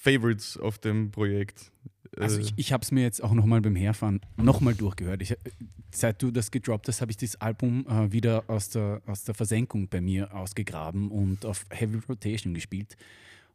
Favorites 0.00 0.56
auf 0.56 0.78
dem 0.78 1.10
Projekt. 1.10 1.70
Also 2.16 2.38
Äh, 2.38 2.42
ich, 2.42 2.52
ich 2.56 2.72
habe 2.72 2.82
es 2.82 2.90
mir 2.90 3.02
jetzt 3.02 3.22
auch 3.22 3.32
nochmal 3.32 3.60
beim 3.60 3.76
Herfahren 3.76 4.20
nochmal 4.36 4.74
durchgehört. 4.74 5.22
Ich, 5.22 5.34
seit 5.90 6.22
du 6.22 6.30
das 6.30 6.50
gedroppt 6.50 6.88
hast, 6.88 7.00
habe 7.00 7.10
ich 7.10 7.16
das 7.16 7.36
Album 7.40 7.86
äh, 7.88 8.10
wieder 8.12 8.44
aus 8.48 8.70
der, 8.70 9.02
aus 9.06 9.24
der 9.24 9.34
Versenkung 9.34 9.88
bei 9.88 10.00
mir 10.00 10.32
ausgegraben 10.34 11.10
und 11.10 11.44
auf 11.44 11.66
Heavy 11.70 11.98
Rotation 12.08 12.54
gespielt. 12.54 12.96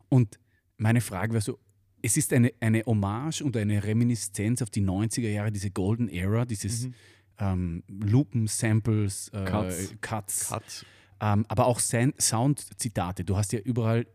Und 0.10 0.39
meine 0.77 1.01
Frage 1.01 1.34
wäre 1.34 1.41
so, 1.41 1.58
es 2.01 2.17
ist 2.17 2.34
eine, 2.34 2.51
eine 2.60 2.84
Hommage 2.86 3.41
und 3.41 3.56
eine 3.56 3.84
Reminiszenz 3.84 4.62
auf 4.62 4.69
die 4.69 4.82
90er 4.84 5.29
Jahre, 5.29 5.51
diese 5.51 5.71
Golden 5.71 6.10
Era, 6.10 6.45
dieses 6.45 6.88
Mhm. 6.88 6.93
ähm, 7.39 7.84
Loopen, 7.88 8.47
Samples, 8.47 9.29
äh, 9.29 9.45
Cuts. 9.45 9.93
Cuts 10.01 10.47
Cut. 10.49 10.86
ähm, 11.21 11.45
aber 11.47 11.65
auch 11.65 11.79
Sound-Zitate. 11.79 13.23
Du 13.23 13.38
hast 13.38 13.53
ja 13.53 13.60
überall 13.60 14.06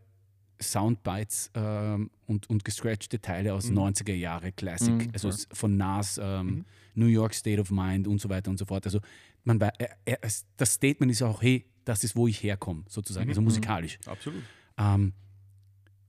Soundbites 0.61 1.51
ähm, 1.53 2.09
und, 2.27 2.49
und 2.49 2.63
gescratchte 2.65 3.21
Teile 3.21 3.53
aus 3.53 3.69
Mhm. 3.69 3.77
90er 3.79 4.13
Jahre 4.13 4.51
Classic, 4.51 4.93
Mhm, 4.93 5.09
also 5.13 5.31
von 5.53 5.77
Nas, 5.77 6.19
ähm, 6.21 6.47
Mhm. 6.47 6.65
New 6.95 7.05
York 7.07 7.33
State 7.33 7.59
of 7.61 7.71
Mind 7.71 8.07
und 8.07 8.19
so 8.19 8.29
weiter 8.29 8.49
und 8.51 8.57
so 8.57 8.65
fort. 8.65 8.85
Also 8.85 8.99
man, 9.43 9.59
er, 9.61 9.97
er, 10.05 10.19
das 10.57 10.73
Statement 10.73 11.11
ist 11.11 11.21
auch, 11.21 11.41
hey, 11.41 11.65
das 11.85 12.03
ist, 12.03 12.15
wo 12.15 12.27
ich 12.27 12.43
herkomme, 12.43 12.83
sozusagen, 12.87 13.25
Mhm. 13.27 13.31
also 13.31 13.41
musikalisch. 13.41 13.97
Absolut. 14.05 14.43
Ähm, 14.77 15.13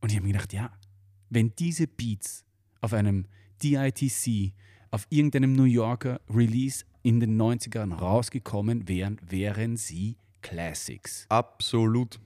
und 0.01 0.11
ich 0.11 0.17
habe 0.17 0.27
mir 0.27 0.33
gedacht, 0.33 0.53
ja, 0.53 0.71
wenn 1.29 1.53
diese 1.57 1.87
Beats 1.87 2.45
auf 2.81 2.93
einem 2.93 3.27
DITC, 3.63 4.53
auf 4.91 5.07
irgendeinem 5.11 5.53
New 5.53 5.65
Yorker 5.65 6.21
Release 6.29 6.85
in 7.03 7.21
den 7.21 7.37
90ern 7.41 7.93
rausgekommen 7.95 8.89
wären, 8.89 9.19
wären 9.29 9.77
sie 9.77 10.17
Classics. 10.43 11.27
Absolut. 11.29 12.19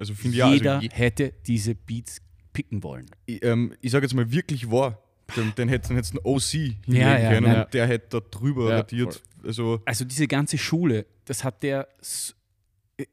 Also 0.00 0.14
finde 0.14 0.36
ich 0.38 0.42
auch, 0.42 0.52
Jeder 0.52 0.76
also 0.78 0.88
hätte 0.90 1.32
diese 1.46 1.74
Beats 1.76 2.20
picken 2.52 2.82
wollen. 2.82 3.06
ich, 3.26 3.44
ähm, 3.44 3.74
ich 3.80 3.92
sage 3.92 4.06
jetzt 4.06 4.14
mal 4.14 4.30
wirklich 4.32 4.70
wahr. 4.70 4.98
Den, 5.36 5.54
den 5.54 5.68
hätte 5.68 5.94
den 5.94 6.18
OC 6.24 6.42
hinlegen 6.42 6.76
Ja, 6.88 7.16
ja, 7.16 7.30
können 7.30 7.46
ja. 7.52 7.62
und 7.62 7.72
der 7.74 7.86
hätte 7.86 8.20
da 8.20 8.26
drüber 8.36 8.70
Ja, 8.70 8.76
radiert. 8.78 9.22
Also 9.44 9.80
Also 9.84 10.04
diese 10.04 10.26
ganze 10.26 10.58
Schule, 10.58 11.06
das 11.26 11.44
hat 11.44 11.62
der 11.62 11.86
s- 12.00 12.34
äh, 12.96 13.06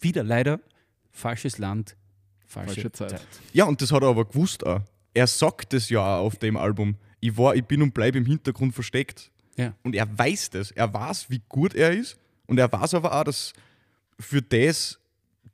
wieder 0.00 0.22
leider 0.22 0.60
falsches 1.10 1.56
Land, 1.56 1.96
falsche, 2.46 2.74
Falsche 2.74 2.92
Zeit. 2.92 3.10
Zeit. 3.12 3.26
Ja, 3.54 3.64
und 3.64 3.80
das 3.80 3.90
hat 3.90 4.02
er 4.02 4.08
aber 4.10 4.26
gewusst 4.26 4.66
auch. 4.66 4.82
Er 5.14 5.26
sagt 5.26 5.72
es 5.72 5.88
ja 5.88 6.00
auch 6.00 6.26
auf 6.26 6.36
dem 6.36 6.58
Album. 6.58 6.96
Ich 7.20 7.34
war, 7.38 7.54
ich 7.56 7.64
bin 7.64 7.80
und 7.80 7.94
bleibe 7.94 8.18
im 8.18 8.26
Hintergrund 8.26 8.74
versteckt. 8.74 9.30
Ja. 9.56 9.74
Und 9.82 9.94
er 9.94 10.06
weiß 10.18 10.50
das. 10.50 10.70
Er 10.72 10.92
weiß, 10.92 11.30
wie 11.30 11.40
gut 11.48 11.74
er 11.74 11.92
ist. 11.92 12.18
Und 12.46 12.58
er 12.58 12.70
weiß 12.70 12.92
aber 12.94 13.18
auch, 13.18 13.24
dass 13.24 13.54
für 14.18 14.42
das 14.42 14.99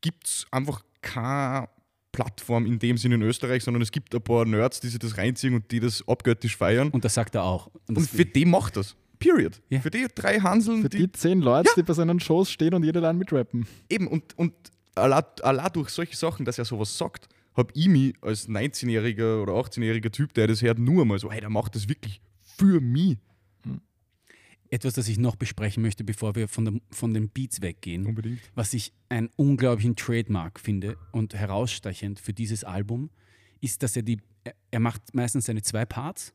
gibt 0.00 0.26
es 0.26 0.46
einfach 0.50 0.82
keine 1.02 1.68
Plattform 2.12 2.66
in 2.66 2.78
dem 2.78 2.96
Sinne 2.96 3.16
in 3.16 3.22
Österreich, 3.22 3.62
sondern 3.62 3.82
es 3.82 3.92
gibt 3.92 4.14
ein 4.14 4.22
paar 4.22 4.44
Nerds, 4.44 4.80
die 4.80 4.88
sich 4.88 4.98
das 4.98 5.18
reinziehen 5.18 5.54
und 5.54 5.70
die 5.70 5.80
das 5.80 6.06
abgöttisch 6.08 6.56
feiern. 6.56 6.88
Und 6.90 7.04
das 7.04 7.14
sagt 7.14 7.34
er 7.34 7.44
auch. 7.44 7.70
Und, 7.88 7.98
Und 7.98 8.08
für 8.08 8.24
die 8.24 8.44
macht 8.44 8.76
das. 8.76 8.96
Period. 9.18 9.60
Ja. 9.70 9.80
Für 9.80 9.90
die 9.90 10.06
drei 10.14 10.38
Hanseln, 10.40 10.82
Für 10.82 10.88
die, 10.88 10.98
die 10.98 11.12
zehn 11.12 11.40
Leute, 11.40 11.70
die 11.76 11.82
bei 11.82 11.94
seinen 11.94 12.20
Shows 12.20 12.50
stehen 12.50 12.74
und 12.74 12.84
jede 12.84 13.00
Line 13.00 13.14
mitrappen. 13.18 13.66
eben 13.88 14.08
und, 14.08 14.36
und 14.38 14.52
allein, 14.94 15.24
allein 15.42 15.72
durch 15.72 15.88
solche 15.90 16.16
Sachen, 16.16 16.44
dass 16.44 16.58
er 16.58 16.64
sowas 16.64 16.96
sagt, 16.96 17.28
habe 17.56 17.72
ich 17.74 17.88
mich 17.88 18.14
als 18.20 18.48
19-jähriger 18.48 19.42
oder 19.42 19.54
18-jähriger 19.54 20.10
Typ, 20.10 20.34
der 20.34 20.46
das 20.46 20.60
hört, 20.60 20.78
nur 20.78 21.04
mal 21.06 21.18
so, 21.18 21.30
hey, 21.32 21.40
der 21.40 21.48
macht 21.50 21.74
das 21.74 21.88
wirklich 21.88 22.20
für 22.56 22.80
mich. 22.80 23.16
Etwas, 24.70 24.94
das 24.94 25.08
ich 25.08 25.18
noch 25.18 25.36
besprechen 25.36 25.82
möchte, 25.82 26.04
bevor 26.04 26.34
wir 26.34 26.48
von, 26.48 26.64
der, 26.64 26.74
von 26.90 27.14
den 27.14 27.28
Beats 27.28 27.60
weggehen, 27.62 28.06
Unbedingt. 28.06 28.40
was 28.54 28.74
ich 28.74 28.92
einen 29.08 29.30
unglaublichen 29.36 29.96
Trademark 29.96 30.58
finde 30.60 30.96
und 31.12 31.34
herausstechend 31.34 32.20
für 32.20 32.32
dieses 32.32 32.64
Album, 32.64 33.10
ist, 33.60 33.82
dass 33.82 33.96
er 33.96 34.02
die, 34.02 34.18
er- 34.70 34.80
macht 34.80 35.14
meistens 35.14 35.46
seine 35.46 35.62
zwei 35.62 35.84
Parts 35.84 36.34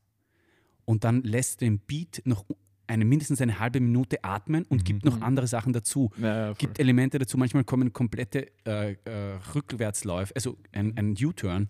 und 0.86 1.04
dann 1.04 1.22
lässt 1.24 1.62
den 1.62 1.80
Beat 1.80 2.22
noch 2.26 2.46
eine 2.88 3.06
mindestens 3.06 3.40
eine 3.40 3.60
halbe 3.60 3.80
Minute 3.80 4.22
atmen 4.24 4.66
und 4.66 4.84
gibt 4.84 5.06
noch 5.06 5.22
andere 5.22 5.48
Sachen 5.48 5.72
dazu. 5.72 6.10
Ja, 6.18 6.48
ja, 6.48 6.54
gibt 6.54 6.78
Elemente 6.78 7.20
dazu. 7.20 7.38
Manchmal 7.38 7.64
kommen 7.64 7.94
komplette 7.94 8.48
äh, 8.66 8.94
äh, 9.06 9.36
Rückwärtsläufe, 9.56 10.36
also 10.36 10.58
ein, 10.74 10.98
ein 10.98 11.16
U-Turn. 11.24 11.70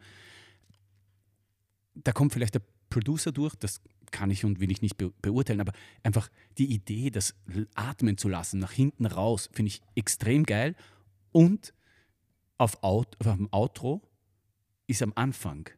Da 1.95 2.11
kommt 2.11 2.33
vielleicht 2.33 2.55
der 2.55 2.61
Producer 2.89 3.31
durch, 3.31 3.55
das 3.55 3.81
kann 4.11 4.29
ich 4.31 4.45
und 4.45 4.59
will 4.59 4.71
ich 4.71 4.81
nicht 4.81 4.97
be 4.97 5.11
beurteilen, 5.21 5.61
aber 5.61 5.73
einfach 6.03 6.29
die 6.57 6.71
Idee, 6.71 7.09
das 7.09 7.35
atmen 7.75 8.17
zu 8.17 8.29
lassen, 8.29 8.59
nach 8.59 8.71
hinten 8.71 9.05
raus, 9.05 9.49
finde 9.51 9.69
ich 9.69 9.81
extrem 9.95 10.43
geil. 10.43 10.75
Und 11.31 11.73
auf, 12.57 12.83
Out, 12.83 13.15
auf 13.19 13.35
dem 13.35 13.47
Outro 13.51 14.01
ist 14.87 15.01
am 15.01 15.13
Anfang 15.15 15.69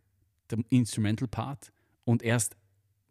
der 0.50 0.60
Instrumental 0.70 1.28
Part 1.28 1.72
und 2.04 2.24
erst 2.24 2.58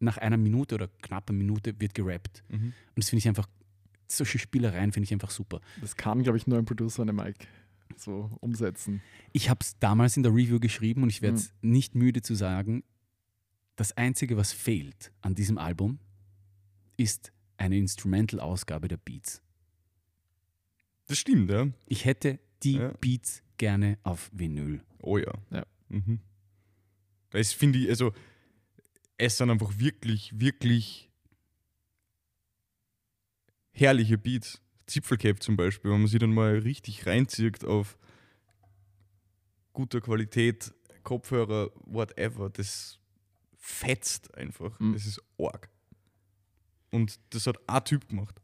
nach 0.01 0.19
einer 0.19 0.37
Minute 0.37 0.75
oder 0.75 0.89
knapper 0.89 1.33
Minute 1.33 1.79
wird 1.81 1.95
gerappt. 1.95 2.43
Mhm. 2.49 2.57
Und 2.65 2.75
das 2.97 3.09
finde 3.09 3.21
ich 3.21 3.29
einfach, 3.29 3.49
solche 4.09 4.39
Spielereien 4.39 4.93
finde 4.93 5.05
ich 5.05 5.13
einfach 5.13 5.31
super. 5.31 5.61
Das 5.81 5.97
kann, 5.97 6.23
glaube 6.23 6.37
ich, 6.37 6.47
nur 6.47 6.59
ein 6.59 6.65
Producer 6.65 7.03
und 7.03 7.15
Mike 7.15 7.47
so 7.97 8.31
umsetzen. 8.41 9.01
Ich 9.33 9.49
habe 9.49 9.61
es 9.63 9.79
damals 9.79 10.17
in 10.17 10.23
der 10.23 10.33
Review 10.33 10.59
geschrieben 10.61 11.03
und 11.03 11.11
ich 11.11 11.23
werde 11.23 11.37
es 11.37 11.53
nicht 11.63 11.95
müde 11.95 12.23
zu 12.23 12.35
sagen, 12.35 12.83
das 13.83 13.97
Einzige, 13.97 14.37
was 14.37 14.53
fehlt 14.53 15.11
an 15.23 15.35
diesem 15.35 15.59
Album, 15.59 15.99
ist 16.97 17.33
eine 17.57 17.77
Instrumental-Ausgabe 17.79 18.87
der 18.87 18.97
Beats. 18.97 19.43
Das 21.09 21.19
stimmt, 21.19 21.51
ja. 21.51 21.67
Ich 21.87 22.05
hätte 22.05 22.39
die 22.63 22.75
Ja. 22.77 22.93
Beats 23.01 23.43
gerne 23.57 23.99
auf 24.05 24.31
Vinyl. 24.33 24.85
Oh 25.01 25.19
ja. 25.19 25.33
Ja. 25.51 25.67
Mhm. 25.89 26.21
Das 27.31 27.53
finde 27.53 27.81
ich, 27.81 27.89
also, 27.89 28.13
es 29.19 29.37
sind 29.37 29.51
einfach 29.51 29.77
wirklich, 29.81 30.39
wirklich 30.39 31.11
herrliche 33.73 34.17
Beats. 34.17 34.61
Zipfelcap 34.87 35.43
zum 35.43 35.57
Beispiel, 35.57 35.91
wenn 35.91 36.03
man 36.03 36.09
sie 36.09 36.19
dann 36.19 36.33
mal 36.33 36.57
richtig 36.59 37.05
reinzieht 37.05 37.65
auf 37.65 37.99
guter 39.73 40.01
Qualität, 40.01 40.73
Kopfhörer, 41.03 41.73
whatever, 41.85 42.49
das 42.49 43.01
fetzt 43.63 44.35
einfach. 44.37 44.79
Mhm. 44.81 44.93
Das 44.93 45.07
ist 45.07 45.23
arg. 45.39 45.71
Und 46.91 47.19
das 47.31 47.47
hat 47.47 47.57
ein 47.67 47.85
Typ 47.85 48.09
gemacht. 48.09 48.43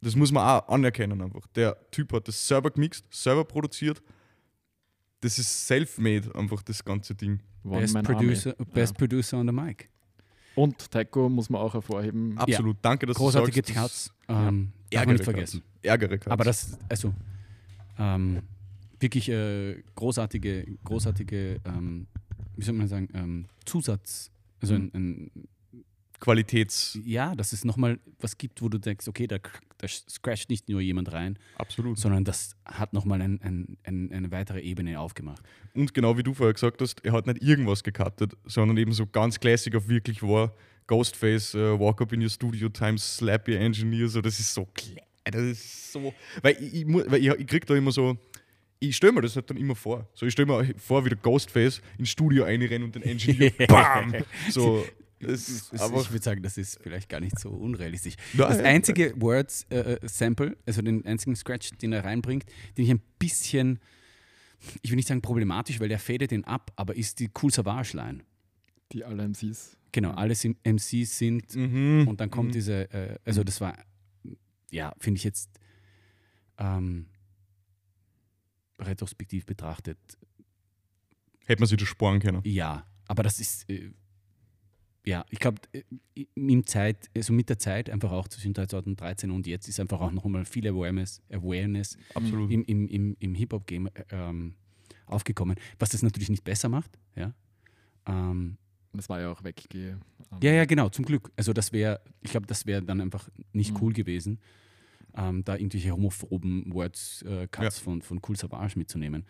Das 0.00 0.16
muss 0.16 0.32
man 0.32 0.46
auch 0.46 0.68
anerkennen 0.68 1.20
einfach. 1.20 1.46
Der 1.48 1.76
Typ 1.90 2.12
hat 2.12 2.26
das 2.26 2.48
selber 2.48 2.70
gemixt, 2.70 3.04
selber 3.12 3.44
produziert. 3.44 4.02
Das 5.20 5.38
ist 5.38 5.66
self-made 5.66 6.34
einfach, 6.34 6.62
das 6.62 6.84
ganze 6.84 7.14
Ding. 7.14 7.40
One 7.64 7.80
Best, 7.80 7.94
Producer, 8.02 8.54
Army. 8.58 8.72
Best 8.72 8.92
Ja. 8.94 8.98
Producer 8.98 9.38
on 9.38 9.46
the 9.46 9.52
Mic. 9.52 9.88
Und 10.54 10.90
Taiko 10.90 11.28
muss 11.28 11.50
man 11.50 11.60
auch 11.60 11.74
hervorheben. 11.74 12.38
Absolut. 12.38 12.78
Danke, 12.80 13.06
dass 13.06 13.16
Großartige 13.16 13.60
du 13.62 13.72
sagst. 13.72 14.08
Cuts. 14.08 14.14
Ähm, 14.28 14.72
darf 14.90 15.04
man 15.04 15.14
nicht 15.14 15.24
vergessen. 15.24 15.62
Ärgere 15.82 16.18
Cuts. 16.18 16.28
Aber 16.30 16.44
das, 16.44 16.78
also, 16.88 17.12
ähm, 17.98 18.42
wirklich 18.98 19.28
äh, 19.28 19.82
großartige, 19.94 20.78
großartige, 20.84 21.60
ähm, 21.64 22.06
wie 22.56 22.64
soll 22.64 22.74
man 22.74 22.88
sagen, 22.88 23.08
ähm, 23.14 23.46
Zusatz. 23.64 24.30
Also 24.60 24.74
ein, 24.74 24.90
ein, 24.94 25.30
Qualitäts... 26.20 26.98
ja, 27.04 27.34
dass 27.34 27.52
es 27.52 27.64
nochmal 27.64 27.98
was 28.20 28.38
gibt, 28.38 28.62
wo 28.62 28.68
du 28.68 28.78
denkst, 28.78 29.06
okay, 29.06 29.26
da, 29.26 29.36
da 29.78 29.88
scratcht 29.88 30.48
nicht 30.48 30.68
nur 30.68 30.80
jemand 30.80 31.12
rein, 31.12 31.38
Absolut. 31.56 31.98
sondern 31.98 32.24
das 32.24 32.56
hat 32.64 32.92
nochmal 32.92 33.20
ein, 33.20 33.40
ein, 33.42 33.76
ein, 33.84 34.12
eine 34.12 34.30
weitere 34.30 34.60
Ebene 34.60 34.98
aufgemacht. 34.98 35.42
Und 35.74 35.92
genau 35.92 36.16
wie 36.16 36.22
du 36.22 36.32
vorher 36.32 36.54
gesagt 36.54 36.80
hast, 36.80 37.04
er 37.04 37.12
hat 37.12 37.26
nicht 37.26 37.42
irgendwas 37.42 37.84
gecuttet, 37.84 38.34
sondern 38.46 38.76
eben 38.78 38.92
so 38.92 39.06
ganz 39.06 39.38
classic 39.38 39.74
auf 39.74 39.88
wirklich 39.88 40.22
war. 40.22 40.54
Ghostface, 40.86 41.54
äh, 41.54 41.78
Walk 41.78 42.00
Up 42.00 42.12
in 42.12 42.22
Your 42.22 42.30
Studio 42.30 42.68
Times, 42.68 43.16
Slap 43.16 43.48
Your 43.48 43.58
Engineer, 43.58 44.08
so, 44.08 44.20
das 44.20 44.38
ist 44.38 44.54
so. 44.54 44.68
Das 45.24 45.42
ist 45.42 45.92
so. 45.92 46.14
Weil 46.40 46.56
ich, 46.62 46.74
ich, 46.74 46.86
weil 46.86 47.16
ich, 47.16 47.28
ich 47.28 47.46
krieg 47.46 47.66
da 47.66 47.74
immer 47.74 47.90
so. 47.90 48.16
Ich 48.78 48.96
stelle 48.96 49.12
mir 49.12 49.22
das 49.22 49.34
halt 49.36 49.48
dann 49.48 49.56
immer 49.56 49.74
vor. 49.74 50.08
So, 50.14 50.26
ich 50.26 50.32
stelle 50.32 50.46
mir 50.46 50.74
vor, 50.78 51.04
wie 51.04 51.08
der 51.08 51.18
Ghostface 51.18 51.80
ins 51.98 52.10
Studio 52.10 52.44
einrennt 52.44 52.84
und 52.84 52.94
den 52.94 53.02
Engineer 53.02 53.50
BAM! 53.68 54.14
So, 54.50 54.84
das 55.18 55.48
ist 55.48 55.72
Das, 55.72 55.90
ich 55.90 56.10
würde 56.12 56.22
sagen, 56.22 56.42
das 56.42 56.58
ist 56.58 56.78
vielleicht 56.82 57.08
gar 57.08 57.20
nicht 57.20 57.38
so 57.38 57.48
unrealistisch. 57.48 58.16
Ja, 58.34 58.48
das 58.48 58.58
ja. 58.58 58.64
einzige 58.64 59.14
Words-Sample, 59.18 60.56
also 60.66 60.82
den 60.82 61.06
einzigen 61.06 61.34
Scratch, 61.36 61.70
den 61.80 61.92
er 61.94 62.04
reinbringt, 62.04 62.44
den 62.76 62.84
ich 62.84 62.90
ein 62.90 63.00
bisschen, 63.18 63.78
ich 64.82 64.90
will 64.90 64.96
nicht 64.96 65.08
sagen 65.08 65.22
problematisch, 65.22 65.80
weil 65.80 65.88
der 65.88 65.98
fadet 65.98 66.30
den 66.30 66.44
ab, 66.44 66.70
aber 66.76 66.94
ist 66.96 67.18
die 67.20 67.30
Cool 67.42 67.50
Savage-Line. 67.50 68.20
Die 68.92 69.04
alle 69.04 69.26
MCs. 69.26 69.76
Genau, 69.92 70.10
alle 70.10 70.34
MCs 70.34 71.18
sind 71.18 71.54
Mhm. 71.56 72.06
und 72.08 72.20
dann 72.20 72.30
kommt 72.30 72.48
Mhm. 72.50 72.52
diese, 72.52 72.90
äh, 72.92 73.18
also 73.24 73.42
das 73.42 73.60
war, 73.62 73.74
ja, 74.70 74.92
finde 74.98 75.16
ich 75.16 75.24
jetzt 75.24 75.48
ähm, 76.58 77.06
retrospektiv 78.78 79.46
betrachtet, 79.46 79.98
Hätte 81.46 81.60
man 81.60 81.68
sich 81.68 81.78
das 81.78 81.88
sparen 81.88 82.18
können. 82.20 82.40
ja, 82.44 82.84
aber 83.06 83.22
das 83.22 83.38
ist, 83.40 83.68
äh, 83.70 83.90
ja, 85.06 85.24
ich 85.30 85.38
glaube, 85.38 85.60
im 86.34 86.66
Zeit, 86.66 87.08
also 87.16 87.32
mit 87.32 87.48
der 87.48 87.58
Zeit, 87.60 87.88
einfach 87.88 88.10
auch 88.10 88.26
zwischen 88.26 88.52
2013 88.54 89.30
und 89.30 89.46
jetzt, 89.46 89.68
ist 89.68 89.78
einfach 89.78 90.00
auch 90.00 90.10
noch 90.10 90.24
einmal 90.24 90.44
viel 90.44 90.66
Awareness, 90.66 91.22
Awareness 91.30 91.96
Absolut. 92.14 92.50
im, 92.50 92.64
im, 92.64 92.88
im, 92.88 93.16
im 93.20 93.34
Hip-Hop-Game 93.36 93.86
äh, 93.86 93.90
ähm, 94.10 94.56
aufgekommen, 95.06 95.56
was 95.78 95.90
das 95.90 96.02
natürlich 96.02 96.30
nicht 96.30 96.42
besser 96.42 96.68
macht, 96.68 96.98
ja. 97.14 97.32
Ähm, 98.06 98.58
das 98.92 99.08
war 99.08 99.20
ja 99.20 99.30
auch 99.30 99.44
weggehe. 99.44 100.00
ja, 100.42 100.52
ja, 100.52 100.64
genau, 100.64 100.88
zum 100.88 101.04
Glück. 101.04 101.30
Also 101.36 101.52
das 101.52 101.70
wäre, 101.72 102.00
ich 102.22 102.30
glaube, 102.32 102.46
das 102.46 102.66
wäre 102.66 102.82
dann 102.82 103.00
einfach 103.00 103.28
nicht 103.52 103.72
Mhm. 103.74 103.78
cool 103.82 103.92
gewesen, 103.92 104.40
ähm, 105.16 105.44
da 105.44 105.56
irgendwelche 105.56 105.92
homophoben 105.92 106.72
Words, 106.72 107.22
äh, 107.22 107.48
Cuts 107.48 107.78
von, 107.78 108.02
von 108.02 108.20
Cool 108.26 108.36
Savage 108.36 108.78
mitzunehmen. 108.78 109.24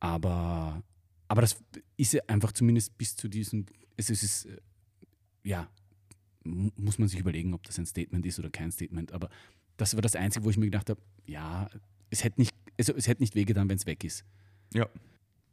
Aber, 0.00 0.82
aber 1.28 1.40
das 1.40 1.56
ist 1.96 2.12
ja 2.12 2.22
einfach 2.26 2.52
zumindest 2.52 2.96
bis 2.98 3.16
zu 3.16 3.28
diesem, 3.28 3.66
es 3.96 4.10
ist, 4.10 4.22
es 4.22 4.44
ist 4.44 4.52
äh, 4.52 4.60
ja, 5.44 5.68
mu- 6.44 6.70
muss 6.76 6.98
man 6.98 7.08
sich 7.08 7.20
überlegen, 7.20 7.54
ob 7.54 7.62
das 7.64 7.78
ein 7.78 7.86
Statement 7.86 8.24
ist 8.26 8.38
oder 8.38 8.50
kein 8.50 8.70
Statement. 8.72 9.12
Aber 9.12 9.28
das 9.76 9.94
war 9.94 10.02
das 10.02 10.16
Einzige, 10.16 10.44
wo 10.44 10.50
ich 10.50 10.56
mir 10.56 10.66
gedacht 10.66 10.90
habe, 10.90 11.00
ja, 11.26 11.68
es 12.10 12.24
hätte 12.24 12.40
nicht, 12.40 12.54
also 12.78 12.94
es 12.94 13.06
hätte 13.08 13.22
nicht 13.22 13.34
wehgetan, 13.34 13.68
wenn 13.68 13.76
es 13.76 13.86
weg 13.86 14.04
ist. 14.04 14.24
Ja. 14.74 14.88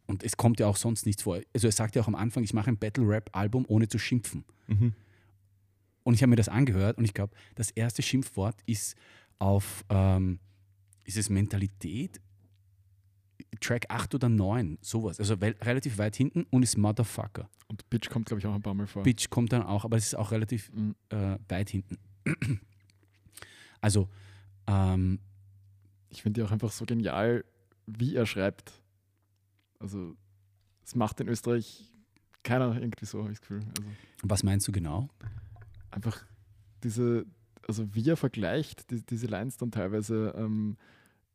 Und 0.08 0.24
es 0.24 0.38
kommt 0.38 0.60
ja 0.60 0.68
auch 0.68 0.78
sonst 0.78 1.06
nichts 1.06 1.22
vor. 1.22 1.40
Also 1.54 1.68
er 1.68 1.72
sagt 1.72 1.96
ja 1.96 2.02
auch 2.02 2.08
am 2.08 2.16
Anfang, 2.16 2.44
ich 2.44 2.54
mache 2.54 2.70
ein 2.70 2.78
Battle-Rap-Album 2.78 3.66
ohne 3.68 3.88
zu 3.88 4.00
schimpfen. 4.00 4.44
Mhm. 4.68 4.94
Und 6.04 6.14
ich 6.16 6.24
habe 6.24 6.32
mir 6.32 6.36
das 6.36 6.50
angehört 6.50 6.98
und 6.98 7.06
ich 7.06 7.14
glaube, 7.14 7.36
das 7.54 7.70
erste 7.70 8.02
Schimpfwort 8.02 8.56
ist 8.66 8.96
auf, 9.40 9.84
ähm, 9.90 10.40
ist 11.06 11.18
es 11.18 11.30
Mentalität? 11.30 12.22
Track 13.62 13.86
8 13.90 14.14
oder 14.16 14.30
9, 14.30 14.78
sowas. 14.82 15.20
Also 15.20 15.34
relativ 15.36 15.98
weit 15.98 16.16
hinten 16.16 16.44
und 16.52 16.62
ist 16.64 16.78
Motherfucker. 16.78 17.50
Und 17.68 17.90
Bitch 17.90 18.10
kommt, 18.10 18.28
glaube 18.28 18.40
ich, 18.40 18.46
auch 18.48 18.54
ein 18.54 18.62
paar 18.62 18.74
Mal 18.74 18.86
vor. 18.88 19.04
Bitch 19.04 19.30
kommt 19.30 19.52
dann 19.52 19.64
auch, 19.64 19.86
aber 19.86 19.98
es 19.98 20.06
ist 20.08 20.16
auch 20.16 20.32
relativ 20.32 20.72
Mhm. 20.74 20.96
äh, 21.10 21.38
weit 21.48 21.70
hinten. 21.70 21.98
Also, 23.82 24.10
ähm, 24.68 25.20
Ich 26.10 26.22
finde 26.24 26.42
die 26.42 26.46
auch 26.46 26.52
einfach 26.52 26.72
so 26.72 26.86
genial, 26.86 27.46
wie 27.86 28.16
er 28.16 28.26
schreibt. 28.26 28.74
Also, 29.80 30.16
es 30.84 30.96
macht 30.96 31.22
in 31.22 31.28
Österreich 31.30 31.94
keiner 32.44 32.76
irgendwie 32.76 33.06
so, 33.06 33.20
habe 33.22 33.32
ich 33.32 33.40
das 33.40 33.42
Gefühl. 33.48 33.62
Also, 33.78 33.90
was 34.24 34.44
meinst 34.44 34.68
du 34.68 34.72
genau? 34.72 35.08
einfach 35.92 36.26
diese, 36.84 37.26
also 37.70 37.88
wie 37.94 38.10
er 38.10 38.18
vergleicht, 38.18 38.90
die, 38.92 39.02
diese 39.06 39.28
Lines 39.28 39.58
dann 39.58 39.72
teilweise, 39.72 40.34
ähm, 40.38 40.76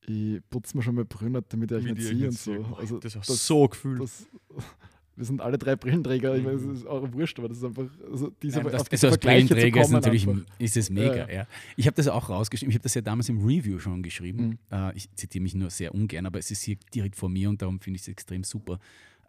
ich 0.06 0.40
putze 0.50 0.76
mir 0.76 0.82
schon 0.82 0.96
mal 0.96 1.04
Brünnert, 1.06 1.46
damit 1.52 1.70
ich 1.70 1.78
euch 1.78 1.84
Wie 1.86 1.92
nicht 1.92 2.06
sehe 2.06 2.26
und 2.28 2.38
so. 2.38 2.54
Boah, 2.54 2.78
Also, 2.80 2.98
das 2.98 3.14
ist 3.14 3.28
das, 3.30 3.46
so 3.46 3.66
gefühlt. 3.68 4.02
das, 4.02 4.26
wir 5.16 5.24
sind 5.24 5.40
alle 5.40 5.56
drei 5.56 5.76
Brillenträger, 5.76 6.36
ich 6.36 6.42
meine, 6.42 6.56
es 6.56 6.64
ist 6.64 6.86
auch 6.86 7.10
wurscht, 7.12 7.38
aber 7.38 7.48
das 7.48 7.58
ist 7.58 7.64
einfach, 7.64 7.86
also 8.10 8.30
diese, 8.42 8.58
Nein, 8.60 8.72
das, 8.72 8.90
also 8.90 9.06
als 9.08 9.18
Brillenträger 9.18 9.80
ist 9.80 9.90
natürlich 9.90 10.28
einfach. 10.28 10.44
ist 10.58 10.76
es 10.76 10.90
mega. 10.90 11.28
Ja, 11.28 11.32
Ja. 11.32 11.46
Ich 11.76 11.86
habe 11.86 11.94
das 11.94 12.08
auch 12.08 12.28
rausgeschrieben. 12.28 12.70
Ich 12.70 12.76
habe 12.76 12.82
das 12.82 12.94
ja 12.94 13.00
damals 13.00 13.28
im 13.28 13.38
Review 13.38 13.78
schon 13.78 14.02
geschrieben. 14.02 14.58
Mhm. 14.70 14.76
Äh, 14.76 14.96
ich 14.96 15.10
zitiere 15.14 15.42
mich 15.42 15.54
nur 15.54 15.70
sehr 15.70 15.94
ungern, 15.94 16.26
aber 16.26 16.38
es 16.38 16.50
ist 16.50 16.62
hier 16.62 16.76
direkt 16.92 17.16
vor 17.16 17.28
mir 17.28 17.48
und 17.48 17.62
darum 17.62 17.80
finde 17.80 17.96
ich 17.96 18.02
es 18.02 18.08
extrem 18.08 18.44
super. 18.44 18.78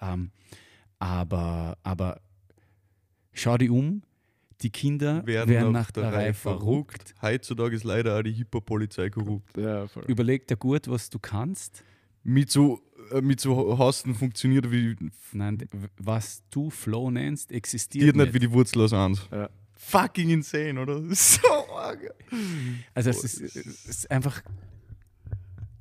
Ähm, 0.02 0.32
aber, 1.00 1.78
aber 1.84 2.20
schau 3.34 3.58
dich 3.58 3.70
um, 3.70 4.02
die 4.62 4.70
Kinder 4.70 5.26
werden, 5.26 5.72
nach, 5.72 5.92
der 5.92 6.12
Reihe 6.14 6.34
verrückt. 6.34 7.14
Heutzutage 7.22 7.76
ist 7.76 7.84
leider 7.84 8.18
auch 8.18 8.24
die 8.24 8.32
Hip-Hop-Polizei 8.32 9.10
korrupt. 9.10 9.58
Ja, 9.58 9.88
voll. 9.88 10.04
Überleg 10.08 10.48
dir 10.48 10.58
gut, 10.58 10.88
was 10.88 11.10
du 11.10 11.20
kannst. 11.20 11.84
Mit 12.24 12.50
so, 12.50 12.82
äh, 13.12 13.22
mit 13.22 13.40
so 13.40 13.78
Hasten 13.78 14.16
funktioniert 14.16 14.72
wie 14.72 14.96
Nein, 15.34 15.60
was 15.98 16.42
du 16.50 16.70
Flow 16.72 17.12
nennst, 17.12 17.52
existiert 17.52 18.06
Geht 18.06 18.16
nicht. 18.16 18.26
nicht 18.26 18.34
wie 18.34 18.40
die 18.40 18.52
Wurzel 18.52 18.82
aus 18.82 18.94
eins. 18.94 19.22
Ja. 19.32 19.50
fucking 19.76 20.30
insane, 20.30 20.80
oder? 20.82 21.02
So 21.14 21.48
arg. 21.76 22.00
Also 22.96 23.10
es 23.12 23.24
ist, 23.24 23.42
das 23.44 23.56
es 23.66 23.86
ist 23.86 24.12
einfach, 24.12 24.42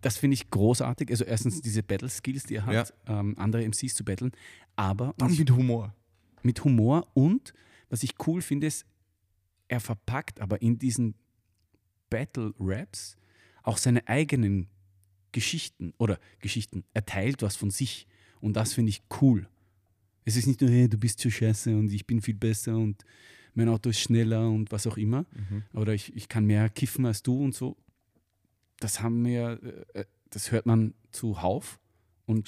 das 0.01 0.19
finde 0.19 0.35
ich 0.35 0.51
großartig. 0.51 1.11
Also 1.11 1.25
erstens 1.25 1.63
diese 1.63 1.83
Battle-Skills, 1.83 2.45
die 2.45 2.57
er 2.57 2.67
hat, 2.67 2.93
ähm, 3.07 3.35
andere 3.39 3.63
MCs 3.67 3.95
zu 3.95 4.05
battlen, 4.05 4.33
aber 4.77 5.15
Dann 5.17 5.31
was- 5.31 5.39
mit 5.39 5.51
Humor. 5.51 5.95
mit 6.43 6.63
Humor 6.65 7.07
und 7.15 7.55
was 7.95 8.03
ich 8.03 8.15
cool 8.27 8.43
finde, 8.43 8.67
ist, 8.67 8.85
er 9.69 9.79
verpackt 9.79 10.41
aber 10.41 10.61
in 10.61 10.81
diesen 10.81 11.15
Battle-Raps 12.11 13.17
auch 13.63 13.79
seine 13.79 14.09
eigenen 14.09 14.69
Geschichten 15.31 15.95
oder 15.97 16.19
Geschichten. 16.41 16.83
Er 16.93 17.07
teilt 17.07 17.43
was 17.43 17.55
von 17.55 17.71
sich 17.71 18.09
und 18.41 18.57
das 18.57 18.73
finde 18.73 18.91
ich 18.91 19.05
cool. 19.21 19.49
Es 20.25 20.35
ist 20.35 20.49
nicht 20.49 20.61
nur, 20.61 20.71
hey, 20.71 20.89
du 20.89 20.99
bist 20.99 21.21
zu 21.21 21.31
scheiße 21.31 21.71
und 21.71 21.93
ich 21.93 22.05
bin 22.05 22.21
viel 22.21 22.35
besser 22.35 22.77
und 22.77 23.05
mein 23.55 23.69
Auto 23.69 23.91
ist 23.91 24.01
schneller 24.01 24.49
und 24.51 24.73
was 24.73 24.89
auch 24.89 24.97
immer. 24.97 25.25
Oder 25.73 25.95
ich, 25.95 26.17
ich 26.17 26.29
kann 26.29 26.47
mehr 26.47 26.69
kiffen 26.71 27.07
als 27.07 27.23
du 27.23 27.45
und 27.45 27.55
so. 27.55 27.77
Das 28.81 29.03
haben 29.03 29.25
wir, 29.25 29.61
äh, 29.95 30.01
äh, 30.01 30.05
das 30.31 30.51
hört 30.51 30.67
man 30.67 30.95
zuhauf. 31.13 31.79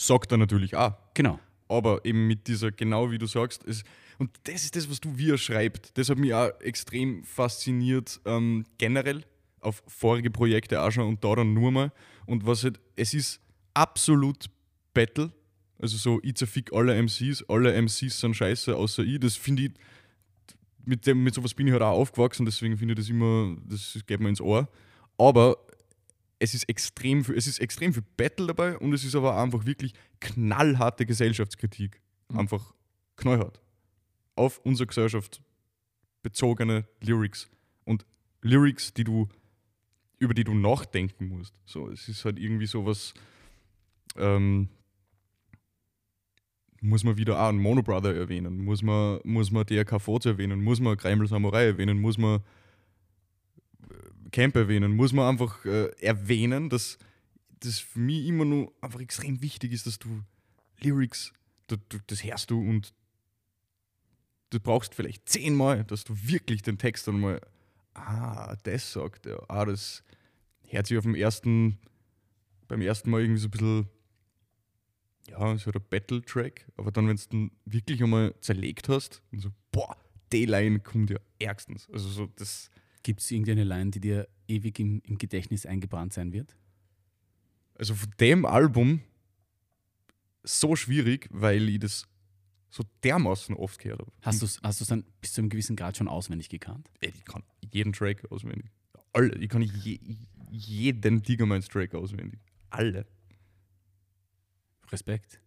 Sagt 0.00 0.32
er 0.32 0.38
natürlich 0.38 0.74
auch. 0.74 0.94
Genau. 1.14 1.38
Aber 1.68 2.04
eben 2.04 2.26
mit 2.26 2.46
dieser, 2.46 2.70
genau 2.70 3.10
wie 3.10 3.18
du 3.18 3.26
sagst, 3.26 3.64
es, 3.66 3.82
und 4.18 4.30
das 4.44 4.64
ist 4.64 4.76
das, 4.76 4.90
was 4.90 5.00
du 5.00 5.16
wie 5.16 5.30
er 5.30 5.38
schreibt. 5.38 5.96
Das 5.98 6.08
hat 6.08 6.18
mich 6.18 6.32
auch 6.32 6.50
extrem 6.60 7.24
fasziniert, 7.24 8.20
ähm, 8.24 8.64
generell 8.78 9.24
auf 9.60 9.82
vorige 9.86 10.30
Projekte 10.30 10.80
auch 10.80 10.90
schon 10.90 11.06
und 11.06 11.24
da 11.24 11.34
dann 11.34 11.52
nur 11.52 11.70
mal. 11.70 11.92
Und 12.24 12.46
was 12.46 12.64
halt, 12.64 12.80
es 12.94 13.14
ist 13.14 13.40
absolut 13.74 14.46
Battle. 14.94 15.32
Also 15.78 15.96
so, 15.98 16.20
ich 16.22 16.36
zerfick 16.36 16.72
alle 16.72 16.94
MCs, 16.94 17.44
alle 17.48 17.74
MCs 17.74 18.20
sind 18.20 18.34
scheiße, 18.34 18.74
außer 18.74 19.02
ich. 19.02 19.20
Das 19.20 19.36
finde 19.36 19.64
ich, 19.64 19.72
mit, 20.86 21.06
dem, 21.06 21.22
mit 21.22 21.34
sowas 21.34 21.52
bin 21.52 21.66
ich 21.66 21.72
halt 21.72 21.82
auch 21.82 21.98
aufgewachsen, 21.98 22.46
deswegen 22.46 22.78
finde 22.78 22.94
ich 22.94 23.00
das 23.00 23.08
immer, 23.10 23.56
das 23.68 23.98
geht 24.06 24.20
mir 24.20 24.28
ins 24.28 24.40
Ohr. 24.40 24.68
Aber 25.18 25.58
es 26.38 26.54
ist 26.54 26.68
extrem 26.68 27.24
viel, 27.24 27.36
es 27.36 27.46
ist 27.46 27.60
extrem 27.60 27.92
viel 27.92 28.04
Battle 28.16 28.46
dabei 28.46 28.76
und 28.78 28.92
es 28.92 29.04
ist 29.04 29.14
aber 29.14 29.40
einfach 29.40 29.64
wirklich 29.66 29.94
knallharte 30.20 31.06
Gesellschaftskritik. 31.06 32.00
Mhm. 32.28 32.40
Einfach 32.40 32.74
knallhart. 33.16 33.60
Auf 34.34 34.60
unsere 34.64 34.86
Gesellschaft 34.86 35.40
bezogene 36.22 36.86
Lyrics. 37.00 37.48
Und 37.84 38.04
Lyrics, 38.42 38.92
die 38.92 39.04
du, 39.04 39.28
über 40.18 40.34
die 40.34 40.44
du 40.44 40.54
nachdenken 40.54 41.28
musst. 41.28 41.54
So, 41.64 41.88
es 41.88 42.08
ist 42.08 42.24
halt 42.24 42.38
irgendwie 42.38 42.66
sowas, 42.66 43.14
ähm, 44.16 44.68
muss 46.80 47.04
man 47.04 47.16
wieder 47.16 47.40
auch 47.40 47.48
einen 47.48 47.58
Mono 47.58 47.82
Brother 47.82 48.14
erwähnen, 48.14 48.64
muss 48.64 48.82
man, 48.82 49.20
muss 49.24 49.50
man 49.50 49.64
DRK 49.64 49.98
Foz 50.00 50.26
erwähnen, 50.26 50.62
muss 50.62 50.80
man 50.80 50.96
Kreimel 50.96 51.26
Samurai 51.26 51.64
erwähnen, 51.64 52.00
muss 52.00 52.18
man 52.18 52.42
Camp 54.32 54.56
erwähnen, 54.56 54.96
muss 54.96 55.12
man 55.12 55.28
einfach 55.28 55.64
äh, 55.64 55.88
erwähnen, 56.00 56.68
dass 56.68 56.98
das 57.60 57.78
für 57.78 57.98
mich 57.98 58.26
immer 58.26 58.44
nur 58.44 58.72
einfach 58.80 59.00
extrem 59.00 59.40
wichtig 59.42 59.72
ist, 59.72 59.86
dass 59.86 59.98
du 59.98 60.22
Lyrics, 60.80 61.32
du, 61.68 61.76
du, 61.88 61.98
das 62.06 62.24
hörst 62.24 62.50
du 62.50 62.60
und 62.60 62.92
du 64.50 64.60
brauchst 64.60 64.94
vielleicht 64.94 65.28
zehnmal, 65.28 65.84
dass 65.84 66.04
du 66.04 66.14
wirklich 66.16 66.62
den 66.62 66.78
Text 66.78 67.08
dann 67.08 67.20
mal, 67.20 67.40
ah, 67.94 68.56
das 68.62 68.92
sagt 68.92 69.26
er, 69.26 69.50
ah, 69.50 69.64
das 69.64 70.02
hört 70.68 70.86
sich 70.86 70.98
auf 70.98 71.04
dem 71.04 71.14
ersten, 71.14 71.78
beim 72.68 72.82
ersten 72.82 73.10
Mal 73.10 73.22
irgendwie 73.22 73.40
so 73.40 73.48
ein 73.48 73.50
bisschen, 73.50 73.88
ja, 75.28 75.56
so 75.56 75.70
der 75.70 75.80
Battle-Track, 75.80 76.66
aber 76.76 76.92
dann, 76.92 77.08
wenn 77.08 77.16
du 77.16 77.22
den 77.30 77.50
wirklich 77.64 78.02
einmal 78.02 78.34
zerlegt 78.40 78.88
hast 78.88 79.22
und 79.32 79.40
so, 79.40 79.50
boah, 79.72 79.96
die 80.32 80.46
Line 80.46 80.80
kommt 80.80 81.10
ja 81.10 81.18
ärgstens. 81.38 81.88
Also 81.92 82.08
so, 82.08 82.26
das, 82.36 82.70
Gibt 83.06 83.20
es 83.20 83.30
irgendeine 83.30 83.62
Line, 83.62 83.92
die 83.92 84.00
dir 84.00 84.26
ewig 84.48 84.80
im, 84.80 85.00
im 85.04 85.16
Gedächtnis 85.16 85.64
eingebrannt 85.64 86.12
sein 86.12 86.32
wird? 86.32 86.56
also 87.78 87.94
von 87.94 88.10
dem 88.18 88.44
Album 88.44 89.00
so 90.42 90.74
schwierig, 90.74 91.28
weil 91.30 91.68
ich 91.68 91.78
das 91.78 92.08
so 92.68 92.82
dermaßen 93.04 93.54
oft 93.54 93.78
gehört 93.78 94.00
habe. 94.00 94.12
Hast 94.22 94.42
du 94.42 94.46
es 94.46 94.60
hast 94.60 94.80
du's 94.80 94.88
dann 94.88 95.04
bis 95.20 95.34
zu 95.34 95.40
einem 95.40 95.50
gewissen 95.50 95.76
Grad 95.76 95.96
schon 95.96 96.08
auswendig 96.08 96.48
gekannt? 96.48 96.90
Ey, 97.00 97.12
Ich 97.16 97.24
kann 97.24 97.44
jeden 97.70 97.92
Track 97.92 98.28
auswendig. 98.32 98.72
Alle, 99.12 99.36
ich 99.36 99.48
kann 99.48 99.62
je, 99.62 100.00
jeden 100.50 101.22
Diggermans 101.22 101.68
Track 101.68 101.94
auswendig. 101.94 102.40
Alle. 102.70 103.06
Respekt. 104.90 105.40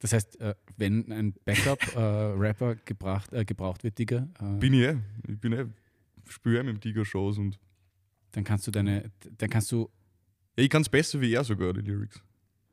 Das 0.00 0.12
heißt, 0.12 0.40
äh, 0.40 0.56
wenn 0.76 1.12
ein 1.12 1.34
Backup-Rapper 1.44 2.74
gebracht, 2.84 3.32
äh, 3.32 3.44
gebraucht 3.44 3.84
wird, 3.84 3.96
Digga, 3.96 4.28
äh, 4.40 4.58
Bin 4.58 4.74
ich 4.74 4.80
eh. 4.80 4.98
Ich 5.28 5.38
bin 5.38 5.52
eh. 5.52 5.66
Spüre 6.28 6.62
mit 6.64 6.74
dem 6.76 6.80
Digger-Shows 6.80 7.38
und. 7.38 7.58
dann 8.32 8.44
kannst 8.44 8.66
du 8.66 8.70
deine, 8.70 9.10
dann 9.38 9.48
kannst 9.50 9.70
du, 9.72 9.90
Ja, 10.56 10.64
ich 10.64 10.70
kann 10.70 10.82
es 10.82 10.88
besser 10.88 11.20
wie 11.20 11.32
er 11.32 11.44
sogar, 11.44 11.72
die 11.72 11.80
Lyrics. 11.80 12.20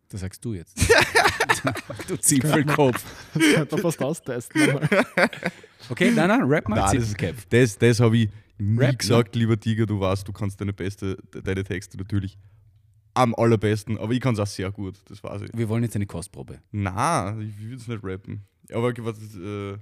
das 0.09 0.21
sagst 0.21 0.43
du 0.43 0.53
jetzt. 0.53 0.77
du 2.07 2.17
Zipfelkopf. 2.17 3.03
Das 3.33 3.71
man 3.71 3.79
fast 3.81 4.01
austesten. 4.01 4.61
Okay, 5.89 6.11
nein, 6.11 6.29
nein, 6.29 6.43
rap 6.43 6.69
mal 6.69 6.77
Nein, 6.77 6.95
das- 6.97 7.09
Zipfelkopf. 7.09 7.45
Das, 7.49 7.77
das 7.77 7.99
habe 7.99 8.17
ich 8.17 8.29
nie 8.57 8.77
Rap, 8.79 8.91
ne? 8.91 8.97
gesagt, 8.97 9.35
lieber 9.35 9.59
Tiger. 9.59 9.85
Du 9.85 9.99
weißt, 9.99 10.25
du 10.27 10.31
kannst 10.31 10.61
deine, 10.61 10.71
beste, 10.71 11.17
deine 11.43 11.63
Texte 11.65 11.97
natürlich 11.97 12.37
am 13.13 13.35
allerbesten, 13.35 13.97
aber 13.97 14.13
ich 14.13 14.21
kann 14.21 14.33
es 14.33 14.39
auch 14.39 14.47
sehr 14.47 14.71
gut, 14.71 14.97
das 15.09 15.21
weiß 15.23 15.41
ich. 15.43 15.49
Wir 15.53 15.67
wollen 15.69 15.83
jetzt 15.83 15.95
eine 15.97 16.05
Kostprobe. 16.05 16.59
Na, 16.71 17.37
ich 17.39 17.59
will 17.61 17.75
es 17.75 17.87
nicht 17.87 18.01
rappen. 18.03 18.43
Aber 18.71 18.93
was, 18.99 19.17
äh, 19.35 19.77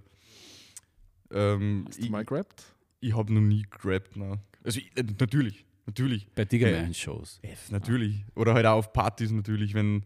ähm, 1.32 1.86
Hast 1.88 2.00
du 2.00 2.04
ich, 2.04 2.10
mal 2.10 2.26
gerappt? 2.26 2.64
Ich 3.02 3.16
habe 3.16 3.34
noch 3.34 3.42
nie 3.42 3.66
gerappt, 3.70 4.16
na. 4.16 4.40
Also 4.64 4.80
ich, 4.80 4.96
äh, 4.96 5.04
natürlich, 5.20 5.66
natürlich. 5.86 6.28
Bei 6.36 6.46
Digger 6.46 6.70
Äh, 6.70 7.56
Natürlich. 7.70 8.24
Oder 8.36 8.54
halt 8.54 8.66
auch 8.66 8.78
auf 8.78 8.94
Partys 8.94 9.32
natürlich, 9.32 9.74
wenn 9.74 10.06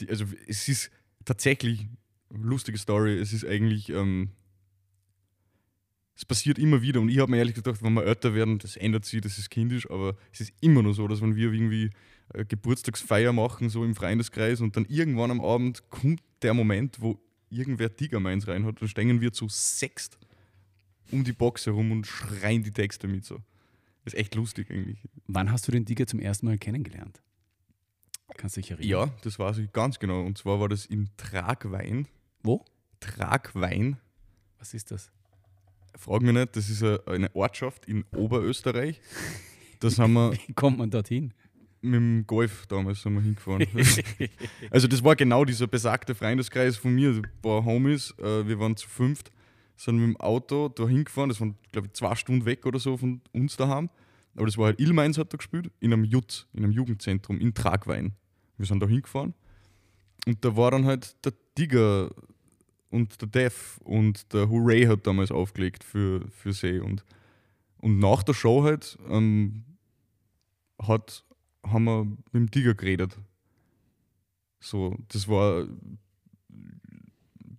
die, 0.00 0.08
also 0.08 0.24
es 0.48 0.68
ist 0.68 0.90
tatsächlich 1.24 1.86
eine 2.32 2.44
lustige 2.44 2.78
Story. 2.78 3.18
Es 3.18 3.32
ist 3.32 3.44
eigentlich, 3.44 3.90
ähm, 3.90 4.30
es 6.16 6.24
passiert 6.24 6.58
immer 6.58 6.82
wieder 6.82 7.00
und 7.00 7.08
ich 7.10 7.18
habe 7.18 7.30
mir 7.30 7.38
ehrlich 7.38 7.54
gedacht, 7.54 7.82
wenn 7.82 7.92
wir 7.92 8.04
älter 8.04 8.34
werden, 8.34 8.58
das 8.58 8.76
ändert 8.76 9.04
sich, 9.04 9.20
das 9.20 9.38
ist 9.38 9.50
kindisch, 9.50 9.90
aber 9.90 10.16
es 10.32 10.40
ist 10.40 10.52
immer 10.60 10.82
noch 10.82 10.92
so, 10.92 11.06
dass 11.08 11.20
wenn 11.20 11.36
wir 11.36 11.52
irgendwie 11.52 11.90
äh, 12.34 12.44
Geburtstagsfeier 12.44 13.32
machen, 13.32 13.68
so 13.68 13.84
im 13.84 13.94
Freundeskreis 13.94 14.60
und 14.60 14.76
dann 14.76 14.86
irgendwann 14.86 15.30
am 15.30 15.40
Abend 15.40 15.88
kommt 15.90 16.22
der 16.42 16.54
Moment, 16.54 17.00
wo 17.00 17.18
irgendwer 17.50 17.94
Tiger 17.94 18.20
meins 18.20 18.46
rein 18.48 18.64
hat, 18.64 18.80
dann 18.80 18.88
stehen 18.88 19.20
wir 19.20 19.32
zu 19.32 19.48
sechst 19.48 20.18
um 21.12 21.24
die 21.24 21.32
Box 21.32 21.66
herum 21.66 21.92
und 21.92 22.06
schreien 22.06 22.62
die 22.62 22.70
Texte 22.72 23.08
mit 23.08 23.24
so. 23.24 23.36
Das 24.04 24.14
ist 24.14 24.18
echt 24.20 24.34
lustig 24.34 24.70
eigentlich. 24.70 24.98
Wann 25.26 25.50
hast 25.52 25.66
du 25.68 25.72
den 25.72 25.84
Digger 25.84 26.06
zum 26.06 26.20
ersten 26.20 26.46
Mal 26.46 26.58
kennengelernt? 26.58 27.20
Kannst 28.36 28.56
du 28.56 28.60
dich 28.60 28.70
erinnern? 28.70 28.88
Ja, 28.88 29.06
das 29.22 29.38
weiß 29.38 29.58
ich 29.58 29.72
ganz 29.72 29.98
genau. 29.98 30.22
Und 30.22 30.38
zwar 30.38 30.60
war 30.60 30.68
das 30.68 30.86
in 30.86 31.10
Tragwein. 31.16 32.06
Wo? 32.42 32.64
Tragwein. 33.00 33.98
Was 34.58 34.72
ist 34.74 34.90
das? 34.90 35.10
Frag 35.96 36.22
mich 36.22 36.32
nicht, 36.32 36.54
das 36.56 36.70
ist 36.70 36.82
eine- 36.82 37.34
Ortschaft 37.34 37.86
in 37.86 38.04
Oberösterreich. 38.16 39.00
Da 39.80 39.90
sind 39.90 40.12
wir 40.12 40.32
Wie 40.46 40.52
kommt 40.52 40.78
man 40.78 40.90
dorthin? 40.90 41.34
mit 41.82 41.94
dem 41.94 42.26
Golf 42.26 42.66
damals 42.66 43.00
sind 43.00 43.14
wir 43.14 43.22
hingefahren. 43.22 43.66
also 44.70 44.86
das 44.86 45.02
war 45.02 45.16
genau 45.16 45.46
dieser 45.46 45.66
besagte 45.66 46.14
Freundeskreis 46.14 46.76
von 46.76 46.94
mir, 46.94 47.08
ein 47.10 47.26
paar 47.40 47.64
Homies, 47.64 48.14
äh, 48.18 48.46
wir 48.46 48.58
waren 48.60 48.76
zu 48.76 48.86
fünft, 48.86 49.30
sind 49.80 49.96
mit 49.96 50.08
dem 50.08 50.16
Auto 50.18 50.68
da 50.68 50.86
hingefahren, 50.86 51.30
das 51.30 51.40
waren 51.40 51.56
glaube 51.72 51.86
ich 51.86 51.94
zwei 51.94 52.14
Stunden 52.14 52.44
weg 52.44 52.66
oder 52.66 52.78
so 52.78 52.96
von 52.98 53.22
uns 53.32 53.56
daheim. 53.56 53.88
Aber 54.36 54.46
das 54.46 54.58
war 54.58 54.66
halt 54.66 54.80
Ilmeins 54.80 55.18
hat 55.18 55.32
da 55.32 55.38
gespielt, 55.38 55.70
in 55.80 55.92
einem 55.92 56.04
Jutz, 56.04 56.46
in 56.52 56.64
einem 56.64 56.72
Jugendzentrum 56.72 57.38
in 57.38 57.54
Tragwein. 57.54 58.12
Wir 58.58 58.66
sind 58.66 58.80
da 58.80 58.86
hingefahren 58.86 59.34
und 60.26 60.44
da 60.44 60.54
war 60.54 60.70
dann 60.70 60.84
halt 60.84 61.16
der 61.24 61.32
Digger 61.56 62.10
und 62.90 63.20
der 63.22 63.28
Def 63.28 63.78
und 63.82 64.32
der 64.34 64.50
Hooray 64.50 64.84
hat 64.84 65.06
damals 65.06 65.30
aufgelegt 65.30 65.82
für, 65.82 66.28
für 66.30 66.52
sie 66.52 66.80
und, 66.80 67.04
und 67.78 67.98
nach 67.98 68.22
der 68.22 68.34
Show 68.34 68.62
halt 68.62 68.98
ähm, 69.08 69.64
hat, 70.78 71.24
haben 71.64 71.84
wir 71.84 72.04
mit 72.04 72.34
dem 72.34 72.50
Digger 72.50 72.74
geredet. 72.74 73.16
So, 74.60 74.94
das 75.08 75.26
war 75.26 75.66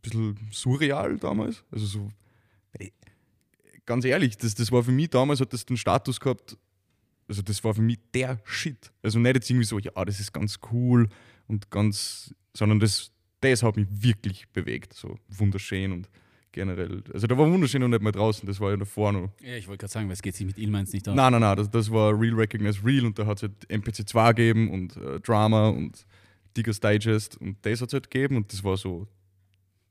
bisschen 0.01 0.37
surreal 0.51 1.17
damals. 1.17 1.63
Also 1.71 1.85
so, 1.85 2.11
ey, 2.73 2.91
ganz 3.85 4.05
ehrlich, 4.05 4.37
das, 4.37 4.55
das 4.55 4.71
war 4.71 4.83
für 4.83 4.91
mich 4.91 5.09
damals, 5.09 5.41
hat 5.41 5.53
das 5.53 5.65
den 5.65 5.77
Status 5.77 6.19
gehabt, 6.19 6.57
also 7.27 7.41
das 7.41 7.63
war 7.63 7.73
für 7.73 7.81
mich 7.81 7.99
der 8.13 8.39
Shit. 8.43 8.91
Also 9.01 9.19
nicht 9.19 9.35
jetzt 9.35 9.49
irgendwie 9.49 9.65
so, 9.65 9.79
ja, 9.79 9.91
das 10.03 10.19
ist 10.19 10.33
ganz 10.33 10.59
cool 10.71 11.07
und 11.47 11.71
ganz, 11.71 12.33
sondern 12.55 12.79
das, 12.79 13.11
das 13.39 13.63
hat 13.63 13.77
mich 13.77 13.87
wirklich 13.89 14.49
bewegt. 14.49 14.93
So 14.93 15.17
wunderschön 15.29 15.91
und 15.93 16.09
generell. 16.51 17.03
Also 17.13 17.27
da 17.27 17.37
war 17.37 17.49
wunderschön 17.49 17.81
und 17.83 17.91
nicht 17.91 18.01
mehr 18.01 18.11
draußen, 18.11 18.45
das 18.45 18.59
war 18.59 18.71
ja 18.71 18.77
davor 18.77 19.13
noch. 19.13 19.29
Ja, 19.41 19.55
ich 19.55 19.67
wollte 19.67 19.83
gerade 19.83 19.93
sagen, 19.93 20.07
weil 20.07 20.13
es 20.13 20.21
geht 20.21 20.35
sich 20.35 20.45
mit 20.45 20.57
Ilmeins 20.57 20.91
nicht 20.93 21.07
aus. 21.07 21.15
Nein, 21.15 21.31
nein, 21.31 21.41
nein, 21.41 21.55
das, 21.55 21.69
das 21.69 21.91
war 21.91 22.19
Real 22.19 22.35
Recognize 22.35 22.83
Real 22.83 23.05
und 23.05 23.17
da 23.17 23.25
hat 23.25 23.37
es 23.37 23.43
halt 23.43 23.69
MPC2 23.69 24.33
gegeben 24.33 24.69
und 24.69 24.97
äh, 24.97 25.19
Drama 25.21 25.69
und 25.69 26.05
Diggers 26.57 26.79
Digest 26.79 27.37
und 27.37 27.57
das 27.61 27.81
hat 27.81 27.89
es 27.89 27.93
halt 27.93 28.11
gegeben 28.11 28.35
und 28.35 28.51
das 28.51 28.63
war 28.63 28.75
so 28.75 29.07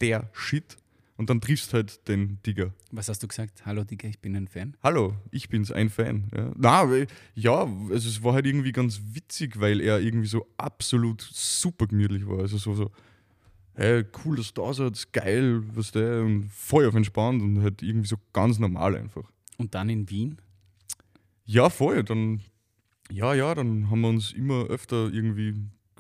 der 0.01 0.31
Shit. 0.33 0.77
Und 1.17 1.29
dann 1.29 1.43
triffst 1.43 1.75
halt 1.75 2.09
den 2.09 2.39
Digger. 2.47 2.73
Was 2.93 3.11
hast 3.11 3.23
du 3.23 3.29
gesagt? 3.29 3.67
Hallo 3.67 3.85
Digga, 3.85 4.09
ich 4.09 4.21
bin 4.21 4.35
ein 4.35 4.49
Fan. 4.49 4.75
Hallo, 4.83 5.15
ich 5.31 5.51
bin's, 5.51 5.71
ein 5.71 5.91
Fan. 5.91 6.31
Ja, 6.35 6.51
Na, 6.57 7.07
ja 7.35 7.69
also 7.91 8.09
es 8.09 8.23
war 8.23 8.33
halt 8.33 8.47
irgendwie 8.47 8.73
ganz 8.73 9.03
witzig, 9.13 9.61
weil 9.61 9.83
er 9.83 10.01
irgendwie 10.01 10.29
so 10.29 10.47
absolut 10.57 11.21
super 11.21 11.87
gemütlich 11.87 12.27
war. 12.27 12.39
Also 12.39 12.57
so, 12.57 12.75
so 12.75 12.91
hey, 13.75 14.03
cool, 14.25 14.37
dass 14.37 14.55
du 14.55 14.63
da 14.63 14.73
seid, 14.73 15.13
geil, 15.13 15.63
was 15.75 15.93
der, 15.93 16.23
und 16.23 16.51
voll 16.51 16.87
auf 16.87 16.95
entspannt 16.95 17.43
und 17.43 17.63
halt 17.63 17.83
irgendwie 17.83 18.09
so 18.09 18.17
ganz 18.33 18.59
normal 18.59 18.97
einfach. 18.97 19.31
Und 19.59 19.75
dann 19.75 19.91
in 19.91 20.09
Wien? 20.09 20.39
Ja, 21.45 21.69
voll. 21.69 22.03
Dann, 22.03 22.41
ja, 23.11 23.35
ja, 23.35 23.55
dann 23.55 23.91
haben 23.91 24.01
wir 24.01 24.09
uns 24.09 24.33
immer 24.33 24.65
öfter 24.69 25.13
irgendwie 25.13 25.55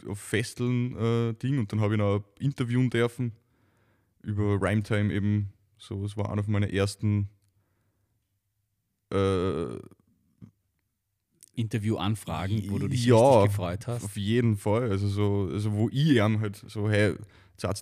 auf 0.07 0.19
Festeln 0.19 0.97
äh, 0.97 1.35
Ding 1.35 1.59
und 1.59 1.71
dann 1.73 1.81
habe 1.83 1.93
ich 1.93 1.99
noch 1.99 2.25
interviewen 2.39 2.89
dürfen 2.89 3.33
über 4.23 4.61
Rhymetime 4.61 5.13
eben. 5.13 5.53
So, 5.79 6.05
es 6.05 6.17
war 6.17 6.31
einer 6.31 6.43
von 6.43 6.53
meinen 6.53 6.71
ersten 6.71 7.29
äh, 9.13 9.79
Interviewanfragen, 11.55 12.71
wo 12.71 12.79
du 12.79 12.89
dich 12.89 13.05
Ja, 13.07 13.41
richtig 13.41 13.57
gefreut 13.57 13.87
hast. 13.87 14.05
Auf 14.05 14.17
jeden 14.17 14.57
Fall. 14.57 14.91
Also, 14.91 15.09
so, 15.09 15.51
also 15.53 15.73
wo 15.73 15.89
ich 15.91 16.17
ihm 16.17 16.41
halt 16.41 16.57
so, 16.57 16.89
hey, 16.91 17.15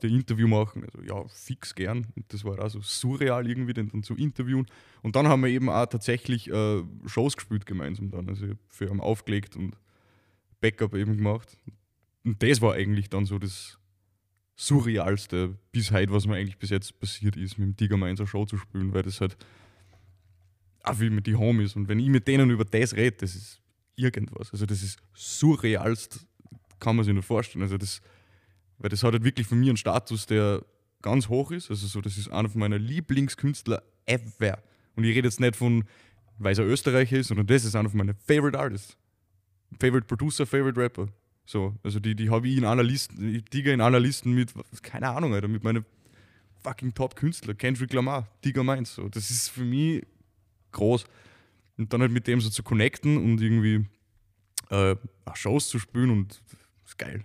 du 0.02 0.08
ein 0.08 0.14
Interview 0.14 0.48
machen? 0.48 0.84
Also 0.84 1.02
ja, 1.02 1.28
fix 1.28 1.74
gern. 1.74 2.06
Und 2.16 2.32
das 2.32 2.44
war 2.44 2.58
auch 2.58 2.70
so 2.70 2.80
surreal 2.80 3.48
irgendwie, 3.48 3.74
den 3.74 3.88
dann 3.88 4.02
zu 4.02 4.16
interviewen. 4.16 4.66
Und 5.02 5.14
dann 5.16 5.28
haben 5.28 5.42
wir 5.42 5.50
eben 5.50 5.68
auch 5.70 5.86
tatsächlich 5.86 6.50
äh, 6.50 6.82
Shows 7.06 7.36
gespielt 7.36 7.66
gemeinsam 7.66 8.10
dann. 8.10 8.28
Also 8.28 8.46
ich 8.46 8.56
für 8.68 8.86
ihn 8.86 9.00
aufgelegt 9.00 9.56
und 9.56 9.76
Backup 10.60 10.94
eben 10.94 11.16
gemacht. 11.16 11.56
Und 12.24 12.42
das 12.42 12.60
war 12.60 12.74
eigentlich 12.74 13.08
dann 13.08 13.24
so 13.24 13.38
das 13.38 13.77
Surrealste 14.60 15.56
bis 15.70 15.92
heute, 15.92 16.12
was 16.12 16.26
mir 16.26 16.34
eigentlich 16.34 16.58
bis 16.58 16.70
jetzt 16.70 16.98
passiert 16.98 17.36
ist, 17.36 17.58
mit 17.58 17.68
dem 17.68 17.76
Tiger 17.76 17.96
Mainzer 17.96 18.26
Show 18.26 18.44
zu 18.44 18.58
spielen, 18.58 18.92
weil 18.92 19.04
das 19.04 19.20
halt 19.20 19.36
auch 20.82 20.98
wie 20.98 21.10
mit 21.10 21.28
die 21.28 21.36
Homies. 21.36 21.76
Und 21.76 21.88
wenn 21.88 22.00
ich 22.00 22.08
mit 22.08 22.26
denen 22.26 22.50
über 22.50 22.64
das 22.64 22.94
rede, 22.94 23.18
das 23.20 23.36
ist 23.36 23.60
irgendwas. 23.94 24.52
Also 24.52 24.66
das 24.66 24.82
ist 24.82 24.98
surrealst, 25.14 26.26
kann 26.80 26.96
man 26.96 27.04
sich 27.04 27.14
nicht 27.14 27.24
vorstellen. 27.24 27.62
Also 27.62 27.78
das, 27.78 28.00
weil 28.78 28.90
das 28.90 29.04
hat 29.04 29.12
halt 29.12 29.22
wirklich 29.22 29.46
von 29.46 29.60
mir 29.60 29.70
einen 29.70 29.76
Status, 29.76 30.26
der 30.26 30.64
ganz 31.02 31.28
hoch 31.28 31.52
ist. 31.52 31.70
Also 31.70 31.86
so, 31.86 32.00
das 32.00 32.18
ist 32.18 32.28
einer 32.28 32.50
meiner 32.54 32.78
Lieblingskünstler 32.78 33.82
ever. 34.06 34.58
Und 34.96 35.04
ich 35.04 35.14
rede 35.14 35.28
jetzt 35.28 35.38
nicht 35.38 35.54
von, 35.54 35.84
weil 36.38 36.58
er 36.58 36.66
Österreicher 36.66 37.18
ist, 37.18 37.28
sondern 37.28 37.46
das 37.46 37.64
ist 37.64 37.76
einer 37.76 37.90
von 37.90 37.98
meinen 37.98 38.16
Favorite 38.16 38.58
Artists. 38.58 38.96
Favorite 39.78 40.06
Producer, 40.06 40.46
Favorite 40.46 40.80
Rapper. 40.80 41.08
So, 41.48 41.74
also 41.82 41.98
die, 41.98 42.14
die 42.14 42.28
habe 42.28 42.46
ich 42.46 42.58
in 42.58 42.66
einer 42.66 42.82
Liste, 42.82 43.14
ich 43.24 43.42
Digga 43.46 43.72
in 43.72 43.80
einer 43.80 43.98
Liste 43.98 44.28
mit, 44.28 44.52
keine 44.82 45.08
Ahnung, 45.08 45.32
Alter, 45.32 45.48
mit 45.48 45.64
meinen 45.64 45.86
fucking 46.62 46.92
Top-Künstler. 46.92 47.54
Kendrick 47.54 47.90
Lamar, 47.94 48.28
Digga 48.44 48.62
meins. 48.62 48.94
So. 48.94 49.08
Das 49.08 49.30
ist 49.30 49.48
für 49.48 49.64
mich 49.64 50.06
groß. 50.72 51.06
Und 51.78 51.90
dann 51.90 52.02
halt 52.02 52.12
mit 52.12 52.26
dem 52.26 52.42
so 52.42 52.50
zu 52.50 52.62
connecten 52.62 53.16
und 53.16 53.40
irgendwie 53.40 53.86
äh, 54.68 54.94
Shows 55.32 55.68
zu 55.68 55.78
spielen 55.78 56.10
und 56.10 56.38
ist 56.84 56.98
geil. 56.98 57.24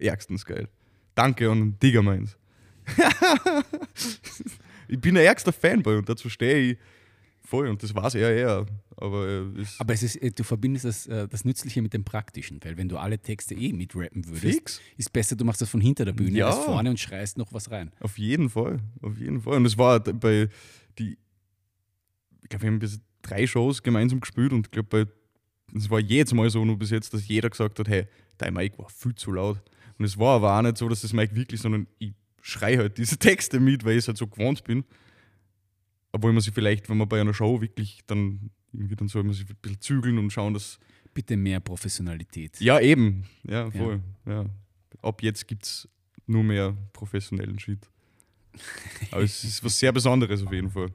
Ärgstens 0.00 0.44
geil. 0.44 0.68
Danke 1.14 1.48
an 1.48 1.78
Digger 1.78 2.02
meins. 2.02 2.36
ich 4.88 5.00
bin 5.00 5.14
der 5.14 5.24
ärgste 5.24 5.52
Fanboy 5.52 5.98
und 5.98 6.08
dazu 6.08 6.28
stehe 6.28 6.72
ich 6.72 6.78
voll 7.52 7.68
und 7.68 7.82
das 7.82 7.94
weiß 7.94 8.14
er 8.14 8.34
eher. 8.34 8.66
Aber 8.96 9.28
äh, 9.28 9.64
Aber 9.78 9.92
es 9.92 10.02
ist, 10.02 10.16
äh, 10.16 10.30
du 10.30 10.42
verbindest 10.42 10.84
das, 10.86 11.06
äh, 11.06 11.28
das 11.28 11.44
Nützliche 11.44 11.82
mit 11.82 11.92
dem 11.92 12.02
Praktischen, 12.04 12.58
weil 12.64 12.76
wenn 12.78 12.88
du 12.88 12.96
alle 12.96 13.18
Texte 13.18 13.54
eh 13.54 13.72
mitrappen 13.72 14.26
würdest, 14.26 14.42
fix. 14.42 14.80
ist 14.96 15.12
besser, 15.12 15.36
du 15.36 15.44
machst 15.44 15.60
das 15.60 15.68
von 15.68 15.80
hinter 15.80 16.04
der 16.06 16.12
Bühne 16.14 16.38
Ja. 16.38 16.46
als 16.48 16.64
vorne 16.64 16.88
und 16.90 16.98
schreist 16.98 17.36
noch 17.38 17.52
was 17.52 17.70
rein. 17.70 17.90
Auf 18.00 18.16
jeden 18.18 18.48
Fall, 18.48 18.80
auf 19.02 19.18
jeden 19.18 19.40
Fall. 19.42 19.56
Und 19.58 19.66
es 19.66 19.76
war 19.76 20.00
bei 20.00 20.48
die, 20.98 21.18
ich 22.42 22.48
glaube, 22.48 22.62
wir 22.64 22.70
haben 22.70 22.78
bis 22.78 23.00
drei 23.22 23.46
Shows 23.46 23.82
gemeinsam 23.82 24.20
gespielt 24.20 24.52
und 24.52 24.66
ich 24.66 24.70
glaube, 24.70 25.04
bei 25.06 25.12
es 25.78 25.88
war 25.90 26.00
jedes 26.00 26.34
Mal 26.34 26.50
so 26.50 26.64
nur 26.64 26.78
bis 26.78 26.90
jetzt, 26.90 27.14
dass 27.14 27.26
jeder 27.28 27.48
gesagt 27.50 27.78
hat, 27.78 27.88
hey, 27.88 28.06
dein 28.38 28.52
Mic 28.54 28.78
war 28.78 28.88
viel 28.90 29.14
zu 29.14 29.32
laut. 29.32 29.58
Und 29.98 30.04
es 30.04 30.18
war 30.18 30.36
aber 30.36 30.58
auch 30.58 30.62
nicht 30.62 30.76
so, 30.76 30.88
dass 30.88 31.00
das 31.02 31.12
Mic 31.12 31.34
wirklich, 31.34 31.60
sondern 31.60 31.86
ich 31.98 32.12
schreie 32.42 32.76
halt 32.78 32.98
diese 32.98 33.16
Texte 33.18 33.58
mit, 33.60 33.84
weil 33.84 33.92
ich 33.92 33.98
es 33.98 34.08
halt 34.08 34.18
so 34.18 34.26
gewohnt 34.26 34.64
bin. 34.64 34.84
Obwohl 36.12 36.32
man 36.32 36.42
sich 36.42 36.52
vielleicht, 36.52 36.88
wenn 36.88 36.98
man 36.98 37.08
bei 37.08 37.20
einer 37.20 37.34
Show 37.34 37.60
wirklich 37.60 38.00
dann 38.06 38.50
irgendwie, 38.72 38.96
dann 38.96 39.08
soll 39.08 39.22
man 39.24 39.32
sich 39.34 39.48
ein 39.48 39.56
bisschen 39.60 39.80
zügeln 39.80 40.18
und 40.18 40.30
schauen, 40.30 40.54
dass. 40.54 40.78
Bitte 41.14 41.36
mehr 41.36 41.60
Professionalität. 41.60 42.58
Ja, 42.60 42.80
eben. 42.80 43.24
Ja, 43.44 43.70
voll. 43.70 44.00
Ja. 44.24 44.46
Ab 45.02 45.22
jetzt 45.22 45.46
gibt 45.46 45.64
es 45.64 45.88
nur 46.26 46.42
mehr 46.42 46.74
professionellen 46.92 47.58
Shit. 47.58 47.90
Aber 49.10 49.22
es 49.22 49.44
ist 49.44 49.62
was 49.64 49.78
sehr 49.78 49.92
Besonderes 49.92 50.42
auf 50.42 50.52
jeden 50.52 50.70
Fall. 50.70 50.90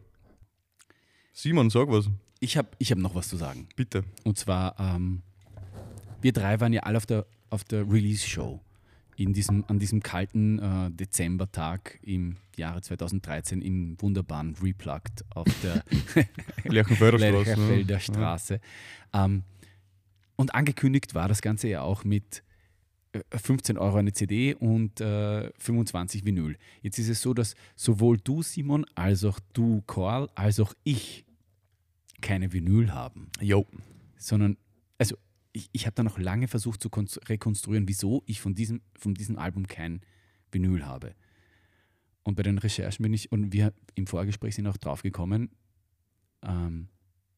Simon, 1.34 1.70
sag 1.70 1.88
was, 1.90 2.10
Ich 2.40 2.58
habe 2.58 2.70
ich 2.80 2.92
hab 2.92 2.98
noch 2.98 3.14
was 3.14 3.28
zu 3.28 3.38
sagen. 3.38 3.68
bitte. 3.76 4.04
Und 4.24 4.38
zwar, 4.40 4.80
ähm, 4.80 5.22
wir 6.22 6.34
drei 6.34 6.60
waren 6.60 6.74
ja 6.74 6.82
alle 6.82 6.98
auf 6.98 7.06
der, 7.06 7.28
auf 7.52 7.64
der 7.64 7.82
Release-Show 7.88 8.60
in 9.18 9.34
diesem, 9.34 9.66
an 9.68 9.80
diesem 9.80 10.02
kalten 10.02 10.60
äh, 10.60 10.92
Dezembertag 10.92 12.00
im 12.04 12.38
Jahre 12.56 12.82
2013 12.82 13.62
im 13.62 14.00
wunderbaren 14.00 14.56
Replugged 14.62 15.26
auf 15.32 15.48
der 15.64 15.84
Lerchenfelder 16.64 17.20
Straße. 17.20 17.82
Ne? 17.82 18.00
Straße. 18.00 18.60
Ähm, 19.14 19.44
und 20.36 20.54
angekündigt 20.54 21.16
war 21.16 21.28
das 21.28 21.42
Ganze 21.42 21.68
ja 21.68 21.82
auch 21.82 22.04
mit 22.04 22.44
äh, 23.14 23.22
15 23.36 23.80
Euro 23.80 23.98
eine 23.98 24.14
CD 24.14 24.54
und 24.54 25.02
äh, 25.02 25.52
25 25.58 26.24
Vinyl. 26.24 26.56
Jetzt 26.82 27.00
ist 27.00 27.10
es 27.10 27.22
so, 27.22 27.34
dass 27.34 27.56
sowohl 27.76 28.18
du, 28.18 28.44
Simon, 28.44 28.86
als 28.94 29.24
auch 29.24 29.40
du, 29.54 29.82
Karl, 29.88 30.30
als 30.36 30.60
auch 30.60 30.76
ich 30.84 31.26
keine 32.22 32.54
Vinyl 32.54 32.94
haben 32.94 33.30
Ja. 33.40 33.58
Jo. 33.58 33.66
sondern, 34.18 34.58
ich, 35.58 35.70
ich 35.72 35.86
habe 35.86 35.96
da 35.96 36.04
noch 36.04 36.18
lange 36.20 36.48
versucht 36.48 36.82
zu 36.82 36.90
konst- 36.90 37.28
rekonstruieren, 37.30 37.88
wieso 37.88 38.24
ich 38.26 38.40
von 38.42 38.54
diesem, 38.56 38.82
von 38.98 39.14
diesem 39.14 39.38
Album 39.38 39.68
kein 39.68 40.02
Vinyl 40.52 40.86
habe. 40.86 41.16
Und 42.24 42.36
bei 42.36 42.44
den 42.44 42.58
Recherchen 42.58 43.04
bin 43.04 43.14
ich, 43.14 43.32
und 43.32 43.54
wir 43.54 43.74
im 43.96 44.06
Vorgespräch 44.08 44.56
sind 44.56 44.68
auch 44.68 44.78
drauf 44.78 45.02
gekommen, 45.02 45.50
ähm, 46.44 46.90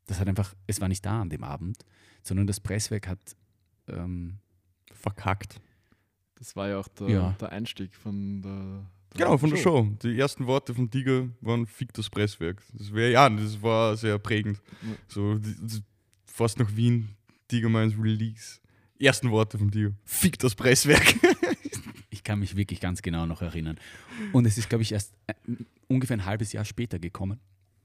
das 0.08 0.20
hat 0.20 0.28
einfach, 0.28 0.56
es 0.68 0.82
war 0.82 0.88
nicht 0.88 1.06
da 1.06 1.22
an 1.22 1.30
dem 1.30 1.44
Abend, 1.44 1.86
sondern 2.24 2.48
das 2.48 2.60
Presswerk 2.60 3.08
hat, 3.08 3.20
ähm, 3.88 4.40
Verkackt. 4.92 5.62
Das 6.36 6.56
war 6.56 6.68
ja 6.68 6.80
auch 6.80 6.88
der, 6.88 7.10
Ja. 7.10 7.36
der 7.40 7.52
Einstieg 7.52 7.96
von 7.96 8.42
der, 8.42 8.52
der 9.14 9.26
Genau, 9.26 9.38
von 9.38 9.50
der 9.52 9.58
Show. 9.58 9.88
Die 10.04 10.18
ersten 10.20 10.48
Worte 10.48 10.74
vom 10.74 10.90
Tiger 10.90 11.30
waren 11.42 11.68
Fick 11.68 11.94
das 11.94 12.10
Presswerk. 12.10 12.62
Das 12.74 12.92
wäre 12.92 13.12
ja, 13.12 13.30
das 13.30 13.62
war 13.62 13.96
sehr 13.96 14.18
prägend. 14.20 14.60
Ja. 14.82 14.96
So 15.08 15.38
die, 15.38 15.56
die, 15.62 15.82
fast 16.26 16.58
nach 16.60 16.76
Wien, 16.76 17.10
Tiger 17.50 17.68
meins 17.68 17.94
Release. 18.02 18.60
Ersten 19.00 19.30
Worte 19.32 19.58
vom 19.58 19.70
Tiger. 19.72 19.92
Fick 20.06 20.40
das 20.40 20.56
Presswerk. 20.56 21.16
ich 22.10 22.24
kann 22.24 22.40
mich 22.40 22.56
wirklich 22.56 22.80
ganz 22.80 23.02
genau 23.02 23.26
noch 23.26 23.42
erinnern. 23.42 23.78
Und 24.34 24.46
es 24.46 24.58
ist, 24.58 24.70
glaube 24.70 24.84
ich, 24.84 24.92
erst 24.94 25.14
äh, 25.28 25.34
ungefähr 25.88 26.16
ein 26.18 26.26
halbes 26.26 26.54
Jahr 26.54 26.64
später 26.66 27.00
gekommen. 27.00 27.40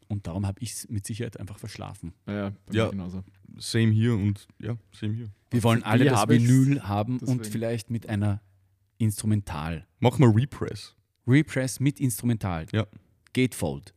Und 0.09 0.27
darum 0.27 0.47
habe 0.47 0.61
ich 0.61 0.73
es 0.73 0.89
mit 0.89 1.07
Sicherheit 1.07 1.41
einfach 1.41 1.59
verschlafen. 1.59 2.13
Ja, 2.27 2.35
ja, 2.35 2.51
bei 2.67 2.75
Ja. 2.75 2.85
mir 2.85 2.91
genauso. 2.93 3.25
same 3.59 3.91
hier 3.93 4.15
und 4.15 4.47
ja, 4.61 4.77
same 4.93 5.15
hier. 5.15 5.31
Wir 5.51 5.63
wollen 5.63 5.83
alle 5.83 6.05
die 6.05 6.11
das 6.11 6.29
Vinyl 6.29 6.83
haben 6.83 7.19
und 7.21 7.39
deswegen. 7.39 7.45
vielleicht 7.53 7.91
mit 7.91 8.09
einer 8.09 8.41
Instrumental. 8.99 9.87
Mach 10.01 10.19
mal 10.19 10.29
Repress. 10.31 10.95
Repress 11.27 11.81
mit 11.81 12.01
Instrumental. 12.01 12.67
Ja. 12.73 12.87
Gatefold. 13.33 13.95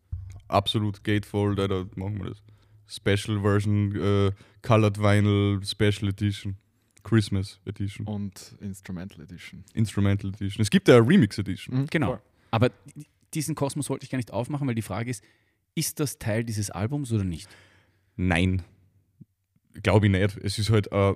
Absolut 0.47 1.03
Gatefold, 1.03 1.59
da 1.59 1.85
machen 1.95 2.19
wir 2.19 2.29
das. 2.29 2.41
Special 2.87 3.41
Version, 3.41 3.95
äh, 3.95 4.31
Colored 4.61 4.97
Vinyl, 4.99 5.61
Special 5.65 6.09
Edition, 6.09 6.55
Christmas 7.03 7.59
Edition, 7.65 8.05
Und 8.07 8.55
Instrumental 8.59 9.21
Edition. 9.21 9.63
Instrumental 9.73 10.29
Edition. 10.31 10.61
Es 10.61 10.69
gibt 10.69 10.87
ja 10.87 10.97
eine 10.97 11.07
Remix 11.07 11.37
Edition. 11.37 11.81
Mhm, 11.81 11.85
Genau. 11.87 12.07
voll. 12.07 12.21
Aber 12.51 12.71
diesen 13.33 13.55
Kosmos 13.55 13.89
wollte 13.89 14.03
ich 14.05 14.09
gar 14.09 14.17
nicht 14.17 14.31
aufmachen, 14.31 14.67
weil 14.67 14.75
die 14.75 14.81
Frage 14.81 15.11
ist, 15.11 15.23
ist 15.75 15.99
das 15.99 16.17
Teil 16.17 16.43
dieses 16.43 16.69
Albums 16.71 17.11
oder 17.11 17.23
nicht? 17.23 17.47
Nein. 18.15 18.63
Glaube 19.83 20.07
ich 20.07 20.11
nicht. 20.11 20.37
Es 20.37 20.57
ist 20.57 20.69
halt 20.69 20.91
äh, 20.91 21.13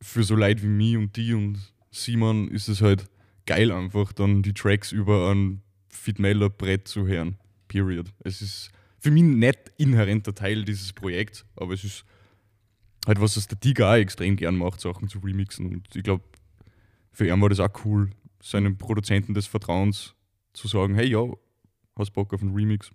für 0.00 0.22
so 0.22 0.34
Leute 0.36 0.62
wie 0.62 0.66
mich 0.68 0.96
und 0.96 1.16
die 1.16 1.34
und 1.34 1.58
Simon 1.90 2.48
ist 2.48 2.68
es 2.68 2.80
halt 2.80 3.06
geil 3.46 3.72
einfach, 3.72 4.12
dann 4.12 4.42
die 4.42 4.52
Tracks 4.54 4.92
über 4.92 5.30
ein 5.32 5.62
Fitmeller 5.88 6.48
Brett 6.48 6.86
zu 6.88 7.06
hören. 7.06 7.38
Period. 7.68 8.12
Es 8.20 8.40
ist 8.42 8.70
für 9.02 9.10
mich 9.10 9.24
nicht 9.24 9.72
inhärenter 9.78 10.32
Teil 10.32 10.64
dieses 10.64 10.92
Projekts, 10.92 11.44
aber 11.56 11.74
es 11.74 11.82
ist 11.82 12.04
halt 13.04 13.20
was, 13.20 13.34
das 13.34 13.48
der 13.48 13.58
Tiger 13.58 13.90
auch 13.90 13.96
extrem 13.96 14.36
gern 14.36 14.56
macht, 14.56 14.80
Sachen 14.80 15.08
zu 15.08 15.18
remixen. 15.18 15.66
Und 15.66 15.96
ich 15.96 16.04
glaube, 16.04 16.22
für 17.10 17.26
ihn 17.26 17.40
war 17.40 17.48
das 17.48 17.58
auch 17.58 17.84
cool, 17.84 18.10
seinem 18.40 18.78
Produzenten 18.78 19.34
des 19.34 19.48
Vertrauens 19.48 20.14
zu 20.52 20.68
sagen, 20.68 20.94
hey, 20.94 21.08
ja, 21.08 21.24
hast 21.96 22.12
Bock 22.12 22.32
auf 22.32 22.42
einen 22.42 22.54
Remix? 22.54 22.92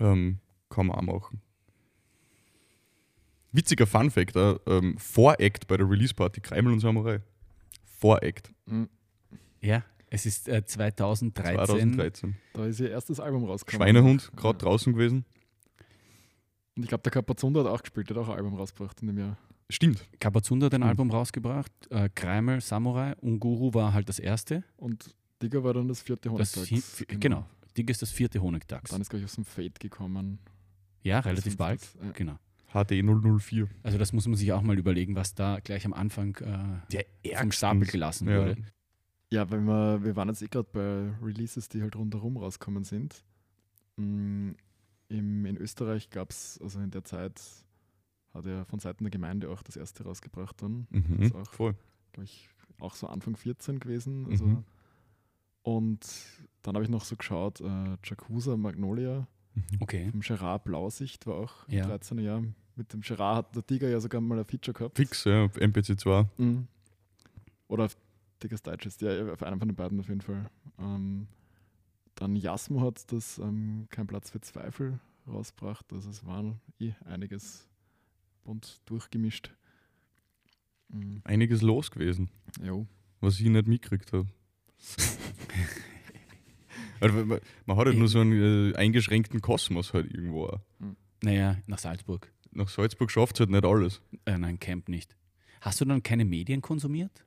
Ähm, 0.00 0.40
kann 0.70 0.86
man 0.86 0.96
auch 0.96 1.20
machen. 1.20 1.40
Witziger 3.52 3.86
Fun-Fact: 3.86 4.34
äh, 4.34 4.56
ähm, 4.66 4.98
Voract 4.98 5.68
bei 5.68 5.76
der 5.76 5.88
Release-Party 5.88 6.40
Kreimel 6.40 6.72
und 6.72 6.80
Samurai. 6.80 7.20
Voract. 7.84 8.50
Mhm. 8.66 8.88
Ja. 9.60 9.84
Es 10.10 10.26
ist 10.26 10.48
äh, 10.48 10.64
2013. 10.64 11.34
2013. 11.94 12.36
Da 12.52 12.66
ist 12.66 12.80
ihr 12.80 12.90
erstes 12.90 13.20
Album 13.20 13.44
rausgekommen. 13.44 13.86
Schweinehund, 13.86 14.32
gerade 14.36 14.58
draußen 14.58 14.92
gewesen. 14.92 15.24
Und 16.76 16.82
ich 16.84 16.88
glaube, 16.88 17.02
der 17.02 17.12
Kapazundo 17.12 17.60
hat 17.60 17.66
auch 17.70 17.80
gespielt, 17.82 18.10
der 18.10 18.16
hat 18.16 18.24
auch 18.24 18.28
ein 18.30 18.36
Album 18.36 18.54
rausgebracht 18.54 19.00
in 19.02 19.08
dem 19.08 19.18
Jahr. 19.18 19.36
Stimmt. 19.68 20.04
Kapazunda 20.18 20.66
hat 20.66 20.74
ein 20.74 20.80
Mhm. 20.80 20.86
Album 20.88 21.10
rausgebracht, 21.10 21.70
äh, 21.90 22.08
Kreimel, 22.14 22.60
Samurai, 22.60 23.14
Unguru 23.20 23.72
war 23.72 23.92
halt 23.92 24.08
das 24.08 24.18
erste. 24.18 24.64
Und 24.76 25.14
Digger 25.42 25.62
war 25.62 25.74
dann 25.74 25.86
das 25.86 26.02
vierte 26.02 26.28
Das 26.30 26.56
Honigtags. 26.56 27.00
hi- 27.08 27.16
genau. 27.18 27.46
Dig 27.76 27.88
ist 27.88 28.02
das 28.02 28.10
vierte 28.10 28.40
Honigdachs. 28.42 28.90
Dann 28.90 29.00
ist, 29.00 29.10
glaube 29.10 29.20
ich, 29.20 29.30
aus 29.30 29.36
dem 29.36 29.44
Fade 29.44 29.70
gekommen. 29.78 30.40
Ja, 31.02 31.20
relativ 31.20 31.44
Das 31.52 31.56
bald. 31.56 31.80
fünfte, 31.80 32.04
ja. 32.06 32.12
Genau. 32.12 32.38
HD 32.72 33.02
004. 33.02 33.68
Also 33.84 33.96
das 33.98 34.12
muss 34.12 34.26
man 34.26 34.36
sich 34.36 34.52
auch 34.52 34.62
mal 34.62 34.76
überlegen, 34.78 35.14
was 35.14 35.34
da 35.34 35.60
gleich 35.60 35.86
am 35.86 35.92
Anfang 35.92 36.36
äh, 36.36 36.80
Der 37.22 37.38
vom 37.38 37.52
Stapel 37.52 37.86
gelassen 37.86 38.28
Ja. 38.28 38.40
wurde. 38.40 38.56
Ja, 39.32 39.48
weil 39.50 39.60
wir, 39.60 40.02
wir 40.04 40.16
waren 40.16 40.28
jetzt 40.28 40.42
eh 40.42 40.48
gerade 40.48 40.68
bei 40.72 41.24
Releases, 41.24 41.68
die 41.68 41.82
halt 41.82 41.94
rundherum 41.96 42.36
rauskommen 42.36 42.82
sind. 42.84 43.22
Mm, 43.96 44.50
Im, 45.08 45.46
in 45.46 45.56
Österreich 45.56 46.10
gab 46.10 46.30
es, 46.30 46.58
also 46.62 46.80
in 46.80 46.90
der 46.90 47.04
Zeit 47.04 47.40
hat 48.34 48.46
er 48.46 48.64
von 48.64 48.78
Seiten 48.80 49.04
der 49.04 49.10
Gemeinde 49.10 49.48
auch 49.50 49.62
das 49.62 49.76
erste 49.76 50.04
rausgebracht 50.04 50.60
dann. 50.62 50.86
Mhm. 50.90 51.22
Ist 51.22 51.34
auch, 51.34 51.50
Voll. 51.50 51.74
glaube 52.12 52.24
ich, 52.24 52.48
auch 52.80 52.94
so 52.94 53.06
Anfang 53.08 53.36
14 53.36 53.78
gewesen. 53.80 54.26
Also. 54.30 54.46
Mhm. 54.46 54.64
Und 55.62 56.06
dann 56.62 56.74
habe 56.74 56.84
ich 56.84 56.90
noch 56.90 57.04
so 57.04 57.16
geschaut, 57.16 57.60
äh, 57.60 57.96
Jacuza 58.04 58.56
Magnolia 58.56 59.26
Okay. 59.80 60.10
vom 60.10 60.20
Gerard 60.20 60.64
Blausicht 60.64 61.26
war 61.26 61.34
auch 61.34 61.68
Ja. 61.68 61.84
im 61.84 61.90
13er 61.90 62.20
Jahr. 62.20 62.42
Mit 62.76 62.92
dem 62.92 63.00
Gerard 63.00 63.36
hat 63.48 63.56
der 63.56 63.66
Tiger 63.66 63.88
ja 63.88 64.00
sogar 64.00 64.20
mal 64.20 64.38
ein 64.38 64.44
Feature 64.44 64.72
gehabt. 64.76 64.96
Fix, 64.96 65.24
ja, 65.24 65.44
auf 65.44 65.56
MPC 65.56 65.98
2. 65.98 66.26
Mhm. 66.38 66.66
Oder 67.68 67.88
auf 68.40 68.48
Dickers 68.48 68.62
Digest, 68.62 69.02
ja, 69.02 69.32
auf 69.32 69.42
einem 69.42 69.58
von 69.58 69.68
den 69.68 69.76
beiden 69.76 70.00
auf 70.00 70.08
jeden 70.08 70.22
Fall. 70.22 70.48
Ähm, 70.78 71.26
dann 72.14 72.36
Jasmo 72.36 72.80
hat 72.80 73.12
das 73.12 73.38
ähm, 73.38 73.86
Kein 73.90 74.06
Platz 74.06 74.30
für 74.30 74.40
Zweifel 74.40 74.98
rausgebracht. 75.26 75.92
Also 75.92 76.10
es 76.10 76.24
waren 76.24 76.60
eh 76.78 76.92
einiges 77.04 77.68
bunt 78.44 78.80
durchgemischt. 78.86 79.52
Mhm. 80.88 81.20
Einiges 81.24 81.62
los 81.62 81.90
gewesen, 81.90 82.30
Jo. 82.62 82.86
was 83.20 83.38
ich 83.38 83.46
nicht 83.46 83.68
mitgekriegt 83.68 84.12
habe. 84.12 84.26
also, 87.00 87.24
man, 87.24 87.40
man 87.66 87.76
hat 87.76 87.86
halt 87.86 87.98
nur 87.98 88.08
so 88.08 88.20
einen 88.20 88.72
äh, 88.72 88.76
eingeschränkten 88.76 89.40
Kosmos 89.40 89.92
halt 89.92 90.10
irgendwo. 90.10 90.46
auch. 90.46 90.60
Naja, 91.22 91.58
nach 91.66 91.78
Salzburg. 91.78 92.32
Nach 92.52 92.68
Salzburg 92.68 93.10
schafft 93.10 93.36
es 93.36 93.40
halt 93.40 93.50
nicht 93.50 93.64
alles. 93.64 94.00
Äh, 94.24 94.38
nein, 94.38 94.58
Camp 94.58 94.88
nicht. 94.88 95.16
Hast 95.60 95.80
du 95.80 95.84
dann 95.84 96.02
keine 96.02 96.24
Medien 96.24 96.62
konsumiert? 96.62 97.24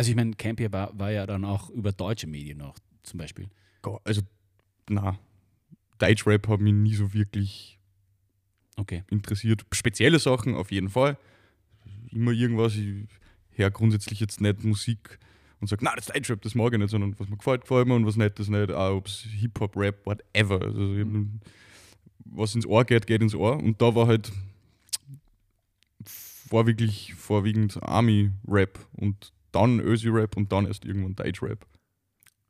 Also 0.00 0.12
ich 0.12 0.16
meine, 0.16 0.32
Camp 0.32 0.58
hier 0.58 0.72
war, 0.72 0.98
war 0.98 1.12
ja 1.12 1.26
dann 1.26 1.44
auch 1.44 1.68
über 1.68 1.92
deutsche 1.92 2.26
Medien 2.26 2.56
noch 2.56 2.74
zum 3.02 3.18
Beispiel. 3.18 3.50
Also, 4.04 4.22
na, 4.88 5.18
Deutschrap 5.98 6.48
hat 6.48 6.60
mich 6.60 6.72
nie 6.72 6.94
so 6.94 7.12
wirklich 7.12 7.78
Okay. 8.78 9.04
interessiert. 9.10 9.66
Spezielle 9.72 10.18
Sachen 10.18 10.54
auf 10.54 10.72
jeden 10.72 10.88
Fall. 10.88 11.18
Immer 12.10 12.30
irgendwas. 12.30 12.76
Ich 12.76 13.08
höre 13.50 13.70
grundsätzlich 13.70 14.20
jetzt 14.20 14.40
nicht 14.40 14.64
Musik 14.64 15.18
und 15.60 15.68
sage, 15.68 15.84
na, 15.84 15.94
das 15.94 16.06
ist 16.06 16.16
Deutschrap, 16.16 16.40
das 16.40 16.54
mag 16.54 16.72
ich 16.72 16.78
nicht, 16.78 16.88
sondern 16.88 17.14
was 17.20 17.28
mir 17.28 17.36
gefällt, 17.36 17.60
gefällt 17.60 17.86
mir 17.86 17.94
und 17.96 18.06
was 18.06 18.16
nicht, 18.16 18.38
das 18.38 18.48
nicht. 18.48 18.70
Auch 18.70 18.96
ob 18.96 19.06
es 19.06 19.18
Hip-Hop, 19.18 19.76
Rap, 19.76 20.06
whatever. 20.06 20.62
Also, 20.62 20.96
hab, 20.96 21.06
was 22.24 22.54
ins 22.54 22.64
Ohr 22.64 22.86
geht, 22.86 23.06
geht 23.06 23.20
ins 23.20 23.34
Ohr. 23.34 23.58
Und 23.58 23.82
da 23.82 23.94
war 23.94 24.06
halt 24.06 24.32
vorwiegend, 26.06 26.90
vorwiegend 27.18 27.82
Army-Rap 27.82 28.78
und 28.96 29.34
dann 29.52 29.80
Ösi-Rap 29.80 30.36
und 30.36 30.52
dann 30.52 30.66
erst 30.66 30.84
irgendwann 30.84 31.14
Deutschrap. 31.14 31.66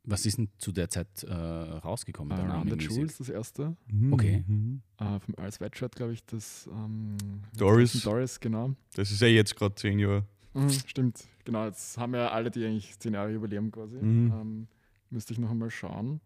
Was 0.03 0.25
ist 0.25 0.39
denn 0.39 0.49
zu 0.57 0.71
der 0.71 0.89
Zeit 0.89 1.23
äh, 1.23 1.31
rausgekommen? 1.31 2.35
Dann 2.35 2.49
Run 2.49 2.79
the? 2.79 2.87
Jewels, 2.87 3.17
das 3.17 3.29
erste. 3.29 3.75
Okay. 4.09 4.43
Mhm. 4.47 4.81
Äh, 4.97 5.19
vom 5.19 5.35
Earl 5.37 5.51
Sweatshirt, 5.51 5.95
glaube 5.95 6.13
ich, 6.13 6.25
das 6.25 6.67
ähm, 6.71 7.17
Doris. 7.55 8.01
Doris, 8.01 8.39
genau. 8.39 8.73
Das 8.95 9.11
ist 9.11 9.21
ja 9.21 9.27
jetzt 9.27 9.55
gerade 9.55 9.75
zehn 9.75 9.99
Jahre. 9.99 10.25
Mhm, 10.53 10.69
stimmt, 10.69 11.23
genau. 11.45 11.65
Jetzt 11.65 11.97
haben 11.97 12.13
wir 12.13 12.31
alle, 12.31 12.49
die 12.49 12.65
eigentlich 12.65 12.97
zehn 12.97 13.13
Jahre 13.13 13.31
Jubiläum 13.31 13.71
quasi. 13.71 13.97
Mhm. 13.97 14.31
Ähm, 14.31 14.67
müsste 15.11 15.33
ich 15.33 15.39
noch 15.39 15.51
einmal 15.51 15.69
schauen. 15.69 16.19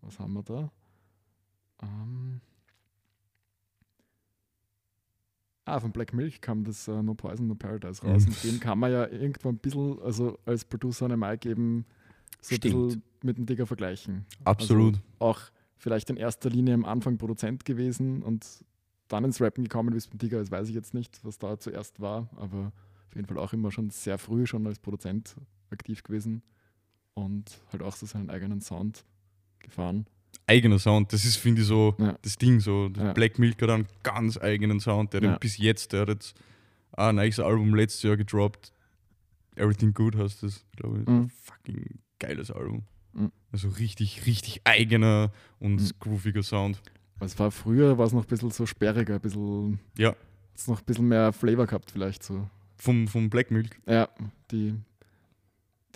Was 0.00 0.18
haben 0.18 0.32
wir 0.32 0.42
da? 0.42 0.72
Ähm 1.82 2.40
ah, 5.70 5.80
von 5.80 5.92
Black 5.92 6.12
Milk 6.12 6.40
kam 6.42 6.64
das 6.64 6.88
äh, 6.88 7.02
No 7.02 7.14
Poison, 7.14 7.46
No 7.46 7.54
Paradise 7.54 8.02
raus. 8.02 8.26
Mhm. 8.26 8.28
Und 8.28 8.44
dem 8.44 8.60
kann 8.60 8.78
man 8.78 8.92
ja 8.92 9.08
irgendwann 9.08 9.54
ein 9.54 9.58
bisschen, 9.58 10.00
also 10.00 10.38
als 10.44 10.64
Producer 10.64 11.06
eine 11.06 11.16
Mike 11.16 11.48
eben 11.48 11.84
so 12.40 12.54
ein 12.54 12.60
bisschen 12.60 13.02
mit 13.22 13.38
dem 13.38 13.46
Digger 13.46 13.66
vergleichen. 13.66 14.24
Absolut. 14.44 14.94
Also 14.94 15.02
auch 15.18 15.40
vielleicht 15.76 16.10
in 16.10 16.16
erster 16.16 16.50
Linie 16.50 16.74
am 16.74 16.84
Anfang 16.84 17.18
Produzent 17.18 17.64
gewesen 17.64 18.22
und 18.22 18.46
dann 19.08 19.24
ins 19.24 19.40
Rappen 19.40 19.64
gekommen, 19.64 19.92
wie 19.92 19.98
es 19.98 20.06
beim 20.06 20.18
Digger 20.18 20.40
ist, 20.40 20.50
weiß 20.50 20.68
ich 20.68 20.74
jetzt 20.74 20.94
nicht, 20.94 21.24
was 21.24 21.38
da 21.38 21.58
zuerst 21.58 22.00
war, 22.00 22.28
aber 22.36 22.72
auf 23.08 23.16
jeden 23.16 23.26
Fall 23.26 23.38
auch 23.38 23.52
immer 23.52 23.72
schon 23.72 23.90
sehr 23.90 24.18
früh 24.18 24.46
schon 24.46 24.66
als 24.66 24.78
Produzent 24.78 25.34
aktiv 25.70 26.02
gewesen 26.02 26.42
und 27.14 27.60
halt 27.72 27.82
auch 27.82 27.96
so 27.96 28.06
seinen 28.06 28.30
eigenen 28.30 28.60
Sound 28.60 29.04
gefahren. 29.58 30.06
Eigener 30.46 30.78
Sound. 30.78 31.12
Das 31.12 31.24
ist, 31.24 31.36
finde 31.36 31.62
ich, 31.62 31.66
so 31.68 31.94
Ja. 31.98 32.16
das 32.22 32.36
Ding. 32.36 32.60
So. 32.60 32.90
Ja. 32.96 33.12
Black 33.12 33.38
Milk 33.38 33.60
hat 33.62 33.70
einen 33.70 33.86
ganz 34.02 34.36
eigenen 34.38 34.80
Sound. 34.80 35.12
Der 35.12 35.22
Ja. 35.22 35.30
hat 35.32 35.40
bis 35.40 35.56
jetzt, 35.58 35.92
der 35.92 36.02
hat 36.02 36.08
jetzt 36.08 36.34
ein 36.92 37.14
neues 37.16 37.38
Album 37.40 37.74
letztes 37.74 38.02
Jahr 38.02 38.16
gedroppt. 38.16 38.72
Everything 39.56 39.92
Good 39.94 40.16
heißt 40.16 40.42
das, 40.42 40.64
glaube 40.76 41.00
ich. 41.00 41.06
Mhm. 41.08 41.30
Fucking 41.42 41.98
geiles 42.18 42.50
Album. 42.50 42.82
Mhm. 43.12 43.30
Also 43.52 43.68
richtig, 43.68 44.26
richtig 44.26 44.60
eigener 44.64 45.32
und 45.58 45.76
Mhm. 45.80 45.90
grooviger 46.00 46.42
Sound. 46.42 46.80
Es 47.20 47.38
war 47.38 47.50
früher, 47.50 47.98
war 47.98 48.06
es 48.06 48.12
noch 48.12 48.22
ein 48.22 48.28
bisschen 48.28 48.50
so 48.50 48.64
sperriger, 48.64 49.14
ein 49.16 49.20
bisschen, 49.20 49.78
Ja, 49.98 50.14
hat's 50.52 50.66
noch 50.68 50.78
ein 50.80 50.84
bisschen 50.86 51.06
mehr 51.08 51.32
Flavor 51.32 51.66
gehabt 51.66 51.90
vielleicht 51.90 52.22
so. 52.22 52.48
vom, 52.76 53.06
vom 53.08 53.28
Black 53.28 53.50
Milk. 53.50 53.78
Ja, 53.86 54.08
die, 54.50 54.74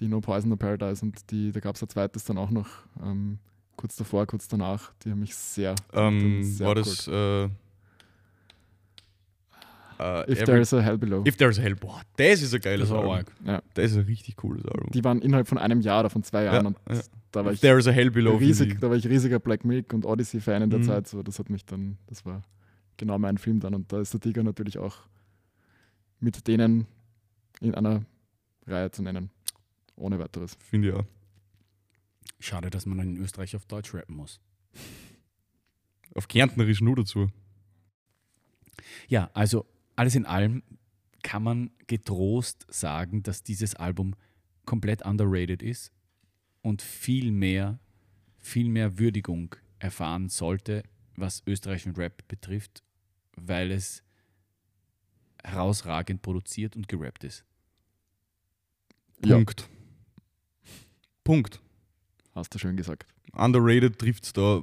die 0.01 0.09
No 0.09 0.20
Poison, 0.20 0.51
No 0.51 0.57
Paradise 0.57 1.03
und 1.05 1.30
die, 1.30 1.51
da 1.53 1.61
gab 1.61 1.76
es 1.76 1.82
ein 1.82 1.89
zweites 1.89 2.24
dann 2.24 2.37
auch 2.37 2.51
noch, 2.51 2.68
ähm, 3.03 3.39
kurz 3.77 3.97
davor, 3.97 4.27
kurz 4.27 4.49
danach, 4.49 4.93
die 5.05 5.11
haben 5.11 5.20
mich 5.20 5.35
sehr, 5.35 5.75
Ähm, 5.93 6.43
sehr 6.45 6.66
war 6.66 6.75
das 6.75 7.07
äh, 7.09 7.45
äh, 7.45 7.49
If 10.33 10.41
Every- 10.41 10.45
There's 10.47 10.75
a 10.75 10.81
Hell 10.81 10.99
Below. 10.99 11.25
If 11.27 11.37
There's 11.37 11.59
a 11.59 11.62
Hell. 11.62 11.77
Boah, 11.77 12.01
das 12.16 12.43
ist 12.43 12.55
ein 12.55 12.61
geiles 12.61 12.89
Das 12.89 12.99
Album. 12.99 13.25
ja, 13.45 13.62
Das 13.75 13.91
ist 13.93 13.97
ein 13.97 14.05
richtig 14.05 14.37
cooles 14.37 14.64
Album. 14.66 14.91
die 14.93 15.05
waren 15.05 15.22
innerhalb 15.22 15.47
von 15.49 15.59
einem 15.59 15.81
Jahr 15.81 16.01
oder 16.01 16.11
von 16.11 16.22
zwei 16.22 16.45
Jahren 16.45 16.64
Ja, 16.64 16.68
und 16.68 16.79
ja. 16.97 17.03
da 17.33 17.45
war 17.45 17.53
If 17.53 17.57
ich 17.57 17.61
There's 17.61 17.87
a 17.87 17.91
Hell 17.93 18.11
Below. 18.11 18.37
riesig, 18.37 18.81
da 18.81 18.91
war 18.91 18.97
ich 18.97 19.07
riesiger 19.07 19.39
Black 19.39 19.64
Milk 19.64 19.93
und 19.93 20.05
Odyssey-Fan 20.05 20.62
in 20.62 20.70
der 20.70 20.81
Mhm. 20.81 20.85
Zeit. 20.85 21.07
So, 21.09 21.22
das 21.22 21.39
hat 21.39 21.49
mich 21.51 21.64
dann, 21.64 21.99
das 22.09 22.25
war 22.27 22.43
genau 22.97 23.18
mein 23.18 23.39
Film 23.39 23.61
dann. 23.61 23.75
Und 23.75 23.93
da 23.93 24.01
ist 24.01 24.12
der 24.12 24.20
Tiger 24.20 24.43
natürlich 24.43 24.79
auch 24.79 24.97
mit 26.20 26.47
denen 26.49 26.87
in 27.61 27.75
einer 27.75 28.03
Reihe 28.66 28.91
zu 28.91 29.03
nennen. 29.03 29.31
Ohne 29.97 30.18
weiteres. 30.18 30.57
Finde 30.59 30.89
ich 30.89 30.95
auch. 30.95 31.05
Schade, 32.41 32.70
dass 32.70 32.87
man 32.87 32.99
in 33.01 33.16
Österreich 33.16 33.57
auf 33.57 33.66
Deutsch 33.66 33.95
rappen 33.95 34.16
muss. 34.16 34.41
Auf 36.14 36.29
Kärntnerisch 36.29 36.81
nur 36.81 36.97
dazu. 36.97 37.31
Ja, 39.09 39.31
also 39.35 39.66
alles 39.97 40.14
in 40.14 40.27
allem 40.27 40.62
kann 41.22 41.43
man 41.43 41.70
getrost 41.87 42.66
sagen, 42.68 43.22
dass 43.22 43.43
dieses 43.43 43.75
Album 43.75 44.14
komplett 44.66 45.05
underrated 45.05 45.62
ist 45.62 45.93
und 46.62 46.83
viel 46.83 47.31
mehr, 47.31 47.79
viel 48.39 48.68
mehr 48.68 48.99
Würdigung 48.99 49.57
erfahren 49.79 50.29
sollte, 50.29 50.83
was 51.16 51.43
österreichischen 51.47 51.95
Rap 51.95 52.27
betrifft, 52.29 52.83
weil 53.37 53.70
es 53.70 54.03
herausragend 55.43 56.22
produziert 56.22 56.77
und 56.77 56.89
gerappt 56.89 57.25
ist. 57.25 57.45
Ja. 59.25 59.37
Punkt. 61.22 61.61
Hast 62.35 62.55
du 62.55 62.59
schön 62.59 62.76
gesagt. 62.76 63.07
Underrated 63.32 63.99
trifft 63.99 64.24
es 64.24 64.32
da 64.32 64.62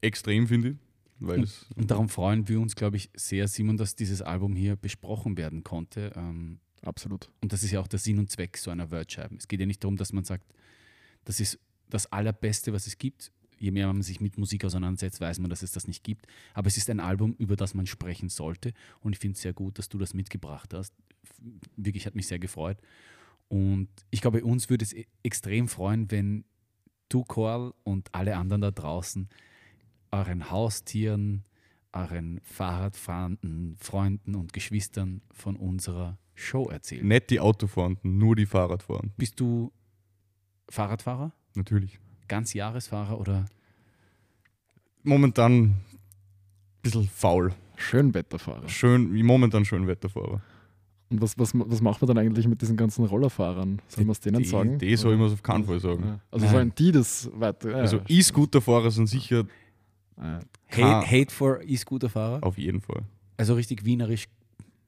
extrem, 0.00 0.46
finde 0.48 0.70
ich. 0.70 0.76
Es 1.20 1.66
Und 1.76 1.90
darum 1.90 2.08
freuen 2.08 2.48
wir 2.48 2.60
uns, 2.60 2.74
glaube 2.74 2.96
ich, 2.96 3.10
sehr, 3.14 3.46
Simon, 3.46 3.76
dass 3.76 3.94
dieses 3.94 4.22
Album 4.22 4.56
hier 4.56 4.76
besprochen 4.76 5.36
werden 5.36 5.62
konnte. 5.62 6.12
Ähm, 6.16 6.60
Absolut. 6.82 7.30
Und 7.42 7.52
das 7.52 7.62
ist 7.62 7.72
ja 7.72 7.80
auch 7.80 7.88
der 7.88 7.98
Sinn 7.98 8.18
und 8.18 8.30
Zweck 8.30 8.56
so 8.56 8.70
einer 8.70 8.90
Wordscheibe. 8.90 9.34
Es 9.36 9.48
geht 9.48 9.60
ja 9.60 9.66
nicht 9.66 9.84
darum, 9.84 9.96
dass 9.96 10.12
man 10.12 10.24
sagt, 10.24 10.44
das 11.24 11.40
ist 11.40 11.58
das 11.88 12.10
Allerbeste, 12.10 12.72
was 12.72 12.86
es 12.86 12.96
gibt. 12.96 13.32
Je 13.58 13.70
mehr 13.70 13.86
man 13.86 14.00
sich 14.00 14.20
mit 14.20 14.38
Musik 14.38 14.64
auseinandersetzt, 14.64 15.20
weiß 15.20 15.38
man, 15.40 15.50
dass 15.50 15.62
es 15.62 15.72
das 15.72 15.86
nicht 15.86 16.02
gibt. 16.02 16.26
Aber 16.54 16.68
es 16.68 16.78
ist 16.78 16.88
ein 16.88 17.00
Album, 17.00 17.34
über 17.34 17.56
das 17.56 17.74
man 17.74 17.86
sprechen 17.86 18.30
sollte. 18.30 18.72
Und 19.00 19.12
ich 19.12 19.18
finde 19.18 19.34
es 19.36 19.42
sehr 19.42 19.52
gut, 19.52 19.78
dass 19.78 19.90
du 19.90 19.98
das 19.98 20.14
mitgebracht 20.14 20.72
hast. 20.72 20.94
Wirklich 21.76 22.06
hat 22.06 22.14
mich 22.14 22.26
sehr 22.26 22.38
gefreut. 22.38 22.78
Und 23.50 23.88
ich 24.10 24.20
glaube, 24.20 24.44
uns 24.44 24.70
würde 24.70 24.84
es 24.84 24.92
e- 24.92 25.06
extrem 25.24 25.66
freuen, 25.66 26.10
wenn 26.10 26.44
du, 27.08 27.24
Korl, 27.24 27.74
und 27.82 28.08
alle 28.12 28.36
anderen 28.36 28.62
da 28.62 28.70
draußen 28.70 29.28
euren 30.12 30.50
Haustieren, 30.50 31.44
euren 31.92 32.40
Fahrradfahrenden 32.44 33.76
Freunden 33.78 34.36
und 34.36 34.52
Geschwistern 34.52 35.20
von 35.32 35.56
unserer 35.56 36.16
Show 36.34 36.68
erzählen. 36.68 37.06
nicht 37.06 37.30
die 37.30 37.40
Autofahrenden, 37.40 38.18
nur 38.18 38.36
die 38.36 38.46
Fahrradfahrenden. 38.46 39.12
Bist 39.16 39.40
du 39.40 39.72
Fahrradfahrer? 40.68 41.32
Natürlich. 41.56 41.98
Ganz 42.28 42.54
Jahresfahrer 42.54 43.18
oder 43.18 43.46
Momentan 45.02 45.52
ein 45.62 45.80
bisschen 46.82 47.08
faul. 47.08 47.52
Schönwetterfahrer. 47.76 48.68
Schön, 48.68 49.12
wie 49.12 49.22
momentan 49.22 49.64
schön 49.64 49.86
Wetterfahrer. 49.86 50.42
Und 51.10 51.20
was, 51.20 51.36
was, 51.38 51.50
was 51.54 51.80
macht 51.80 52.00
man 52.00 52.06
dann 52.08 52.18
eigentlich 52.18 52.46
mit 52.46 52.62
diesen 52.62 52.76
ganzen 52.76 53.04
Rollerfahrern? 53.04 53.82
Sollen 53.88 54.06
wir 54.06 54.12
es 54.12 54.20
denen 54.20 54.38
die, 54.38 54.44
sagen? 54.44 54.78
Die 54.78 54.94
soll 54.96 55.16
man 55.16 55.32
auf 55.32 55.42
keinen 55.42 55.64
Fall 55.64 55.80
sagen. 55.80 56.04
Ja. 56.04 56.20
Also 56.30 56.46
Nein. 56.46 56.54
sollen 56.54 56.72
die 56.78 56.92
das 56.92 57.28
weiter. 57.34 57.70
Ja, 57.70 57.76
Also 57.78 57.96
ja. 57.98 58.02
E-Scooter-Fahrer 58.08 58.90
sind 58.92 59.08
sicher 59.08 59.44
Ja. 60.16 60.38
Hate. 60.70 61.10
Hate 61.10 61.34
for 61.34 61.60
E-Scooter-Fahrer? 61.62 62.44
auf 62.44 62.56
jeden 62.58 62.80
Fall. 62.80 63.02
Also 63.36 63.54
richtig 63.54 63.84
wienerisch 63.84 64.28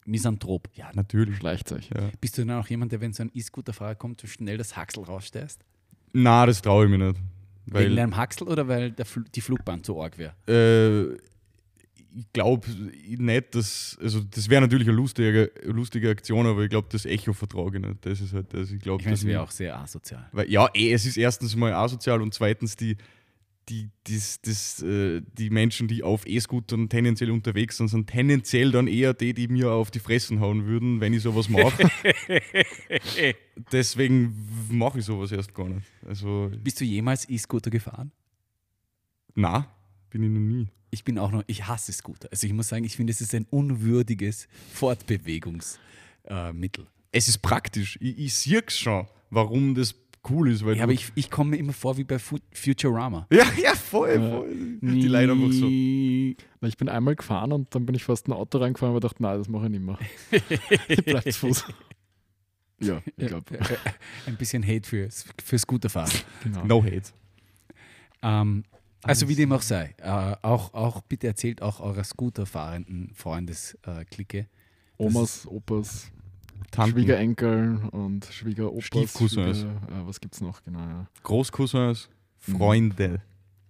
Misanthrop. 0.05 0.69
Ja, 0.75 0.91
natürlich. 0.95 1.37
Schleicht 1.37 1.71
euch. 1.73 1.89
Ja. 1.91 2.11
Bist 2.21 2.37
du 2.39 2.45
dann 2.45 2.59
auch 2.59 2.67
jemand, 2.69 2.93
der, 2.93 3.01
wenn 3.01 3.13
so 3.13 3.23
ein 3.23 3.31
E-Scooter-Fahrer 3.35 3.95
kommt, 3.95 4.21
so 4.21 4.27
schnell 4.27 4.59
das 4.59 4.77
Haxel 4.77 5.05
rausstellst? 5.05 5.61
Na, 6.13 6.45
das 6.47 6.61
traue 6.63 6.85
ich 6.85 6.91
mir 6.91 6.99
nicht. 6.99 7.21
Wegen 7.67 7.75
Weil 7.75 7.97
deinem 7.97 8.17
Haxel 8.17 8.49
oder 8.49 8.67
weil 8.67 8.91
der 8.91 9.05
Fl 9.07 9.25
die 9.35 9.41
Flugbahn 9.41 9.83
zu 9.85 10.01
arg 10.03 10.19
wäre? 10.19 10.35
äh, 10.49 11.17
ich 12.15 12.33
glaube 12.33 12.69
nicht, 12.71 13.55
dass. 13.55 13.99
Also, 14.01 14.21
das 14.21 14.49
wäre 14.49 14.61
natürlich 14.63 14.89
eine 14.89 14.97
lustige, 14.97 15.51
lustige 15.65 16.11
Aktion, 16.11 16.47
aber 16.47 16.63
ich 16.63 16.71
glaube, 16.71 16.89
das 16.91 17.05
Echo 17.07 17.33
vertrage 17.33 17.79
ich 17.79 17.85
nicht. 17.85 18.05
Das 18.07 18.21
ist 18.21 18.33
halt 18.33 18.53
das. 18.53 18.71
Ich 18.71 18.81
glaube, 18.81 19.01
Ich 19.01 19.07
meine, 19.07 19.15
es 19.15 19.25
wäre 19.25 19.43
auch 19.43 19.51
sehr 19.51 19.79
asozial. 19.79 20.29
Weil, 20.33 20.51
ja, 20.51 20.69
eh, 20.75 20.93
es 20.93 21.07
ist 21.07 21.17
erstens 21.17 21.57
mal 21.57 21.73
asozial 21.73 22.21
und 22.21 22.35
zweitens 22.35 22.77
die, 22.77 22.97
die, 23.69 23.91
das, 24.05 24.41
das, 24.43 24.83
äh, 24.83 25.23
die 25.39 25.51
Menschen, 25.51 25.89
die 25.89 26.03
auf 26.03 26.27
E-Scootern 26.27 26.89
tendenziell 26.89 27.31
unterwegs 27.31 27.77
sind, 27.77 27.89
sind 27.89 28.09
tendenziell 28.09 28.73
dann 28.73 28.89
eher 28.89 29.15
die, 29.15 29.35
die 29.35 29.49
mir 29.49 29.71
auf 29.71 29.91
die 29.91 30.01
Fressen 30.01 30.41
hauen 30.41 30.67
würden, 30.67 31.01
wenn 31.01 31.15
ich 31.15 31.23
sowas 31.23 31.49
mache. 31.49 31.89
Deswegen 33.73 34.35
mache 34.71 34.99
ich 34.99 35.05
sowas 35.05 35.33
erst 35.33 35.55
gar 35.55 35.69
nicht. 35.69 35.87
Also, 36.07 36.51
Bist 36.63 36.81
du 36.81 36.85
jemals 36.85 37.29
E-Scooter 37.29 37.71
gefahren? 37.71 38.11
na, 39.35 39.67
bin 40.11 40.23
ich 40.25 40.31
noch 40.31 40.41
nie. 40.41 40.69
Ich 40.95 41.05
bin 41.05 41.19
auch 41.19 41.33
noch, 41.33 41.43
ich 41.47 41.67
hasse 41.67 41.91
Scooter. 41.91 42.29
Also 42.31 42.47
ich 42.47 42.53
muss 42.53 42.69
sagen, 42.69 42.85
ich 42.85 42.97
finde, 42.97 43.13
es 43.13 43.23
ist 43.23 43.35
ein 43.35 43.47
unwürdiges 43.51 44.47
Fortbewegungsmittel. 44.75 46.85
Äh. 46.85 46.89
Es 47.13 47.29
ist 47.29 47.39
praktisch. 47.39 47.97
Ich, 48.01 48.19
ich 48.19 48.35
sehe 48.35 48.63
schon, 48.69 49.07
warum 49.31 49.75
das 49.75 49.95
cool 50.29 50.51
ist. 50.51 50.65
Weil 50.67 50.77
ja, 50.77 50.83
aber 50.85 50.93
ich, 50.93 51.11
ich 51.15 51.31
komme 51.31 51.51
mir 51.51 51.57
immer 51.57 51.73
vor 51.73 51.97
wie 51.97 52.05
bei 52.05 52.19
Fu 52.19 52.37
Futurama. 52.53 53.27
ja, 53.33 53.45
ja, 53.63 53.75
voll, 53.75 54.11
Ja. 54.11 54.31
voll. 54.31 54.55
Die 54.83 55.09
Leute 55.09 55.33
einfach 55.33 55.53
so. 55.53 55.67
Na, 56.61 56.69
Ich 56.69 56.77
bin 56.77 56.91
einmal 56.91 57.17
gefahren 57.17 57.53
und 57.53 57.75
dann 57.75 57.87
bin 57.87 57.95
ich 57.95 58.05
fast 58.05 58.29
ein 58.29 58.33
Auto 58.33 58.59
reingefahren 58.59 58.95
und 58.95 59.03
dachte, 59.03 59.23
nein, 59.23 59.39
das 59.39 59.49
mache 59.49 59.65
ich 59.65 59.71
nicht 59.71 59.83
mehr. 59.83 59.99
ich 60.89 61.05
bleib 61.05 61.25
zu 61.25 61.33
Fuß. 61.33 61.65
Ja, 62.81 63.01
ich 63.17 63.29
glaube. 63.29 63.45
Ein 64.27 64.37
bisschen 64.37 64.63
Hate 64.67 64.87
für, 64.87 65.09
für 65.43 65.59
Scooterfahren. 65.59 66.13
Genau. 66.43 66.65
No 66.67 66.85
hate. 66.85 67.11
Ähm, 68.23 68.65
also 69.03 69.29
wie 69.29 69.35
dem 69.35 69.53
auch 69.53 69.63
sei, 69.63 69.95
äh, 69.99 70.37
auch, 70.43 70.75
auch 70.75 71.03
bitte 71.03 71.27
erzählt 71.27 71.63
auch 71.63 71.81
eurer 71.81 72.05
Scooterfahrenden 72.05 73.13
Freundesklicke. 73.15 74.47
Omas, 74.99 75.47
Opas, 75.47 76.13
Tanten, 76.71 76.93
Schwiegerenkel 76.93 77.79
und 77.91 78.25
Schwiegeropas. 78.27 78.85
Stiefcousins. 78.85 79.59
Schwieger, 79.59 80.03
äh, 80.03 80.07
was 80.07 80.21
gibt's 80.21 80.41
noch? 80.41 80.63
Genau, 80.65 80.81
ja. 80.81 81.07
Großcousins, 81.23 82.09
Freunde, 82.39 83.21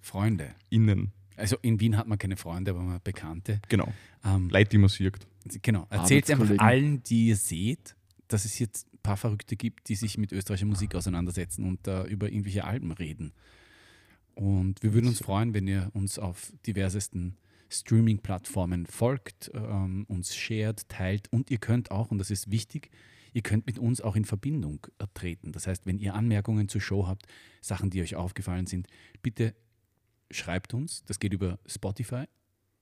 Freunde. 0.00 0.54
innen. 0.70 1.12
Also 1.36 1.56
in 1.62 1.80
Wien 1.80 1.96
hat 1.96 2.06
man 2.06 2.18
keine 2.18 2.36
Freunde, 2.36 2.70
aber 2.72 2.82
man 2.82 2.94
hat 2.94 3.04
Bekannte. 3.04 3.60
Genau. 3.68 3.92
Ähm, 4.24 4.48
Leute, 4.50 4.70
die 4.70 4.78
man 4.78 4.88
sieht. 4.88 5.18
Genau. 5.62 5.86
Erzählt 5.90 6.30
einfach 6.30 6.58
allen, 6.58 7.02
die 7.02 7.28
ihr 7.28 7.36
seht, 7.36 7.96
dass 8.28 8.44
es 8.44 8.58
jetzt 8.58 8.86
ein 8.92 8.98
paar 9.02 9.16
Verrückte 9.16 9.56
gibt, 9.56 9.88
die 9.88 9.94
sich 9.94 10.18
mit 10.18 10.30
österreichischer 10.32 10.66
Musik 10.66 10.94
auseinandersetzen 10.94 11.64
und 11.64 11.86
da 11.86 12.04
über 12.04 12.28
irgendwelche 12.28 12.64
Alben 12.64 12.92
reden. 12.92 13.32
Und 14.34 14.82
wir 14.82 14.94
würden 14.94 15.08
uns 15.08 15.20
freuen, 15.20 15.54
wenn 15.54 15.66
ihr 15.66 15.90
uns 15.92 16.18
auf 16.18 16.52
diversesten 16.66 17.36
Streaming-Plattformen 17.68 18.86
folgt, 18.86 19.50
ähm, 19.54 20.04
uns 20.08 20.34
shared, 20.34 20.88
teilt 20.88 21.32
und 21.32 21.50
ihr 21.50 21.58
könnt 21.58 21.90
auch, 21.90 22.10
und 22.10 22.18
das 22.18 22.30
ist 22.30 22.50
wichtig, 22.50 22.90
ihr 23.32 23.42
könnt 23.42 23.66
mit 23.66 23.78
uns 23.78 24.00
auch 24.00 24.16
in 24.16 24.24
Verbindung 24.24 24.86
äh, 24.98 25.06
treten. 25.14 25.52
Das 25.52 25.66
heißt, 25.66 25.86
wenn 25.86 25.98
ihr 25.98 26.14
Anmerkungen 26.14 26.68
zur 26.68 26.80
Show 26.80 27.06
habt, 27.06 27.26
Sachen, 27.60 27.90
die 27.90 28.02
euch 28.02 28.14
aufgefallen 28.14 28.66
sind, 28.66 28.86
bitte 29.22 29.54
schreibt 30.30 30.74
uns. 30.74 31.04
Das 31.04 31.18
geht 31.18 31.32
über 31.32 31.58
Spotify. 31.66 32.24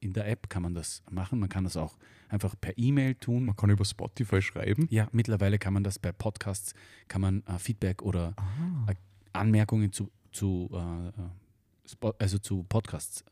In 0.00 0.12
der 0.12 0.26
App 0.28 0.48
kann 0.48 0.62
man 0.62 0.74
das 0.74 1.02
machen. 1.10 1.38
Man 1.40 1.48
kann 1.48 1.64
das 1.64 1.76
auch 1.76 1.98
einfach 2.28 2.54
per 2.58 2.76
E-Mail 2.78 3.16
tun. 3.16 3.44
Man 3.44 3.56
kann 3.56 3.70
über 3.70 3.84
Spotify 3.84 4.40
schreiben. 4.40 4.86
Ja, 4.90 5.08
mittlerweile 5.12 5.58
kann 5.58 5.74
man 5.74 5.84
das 5.84 5.98
bei 5.98 6.10
Podcasts, 6.10 6.74
kann 7.06 7.20
man 7.20 7.42
äh, 7.44 7.58
Feedback 7.58 8.02
oder 8.02 8.34
äh, 8.88 8.94
Anmerkungen 9.32 9.92
zu, 9.92 10.10
zu, 10.32 10.68
äh, 10.72 11.08
äh, 12.06 12.12
also 12.18 12.38
zu 12.38 12.64
Podcasts 12.64 13.24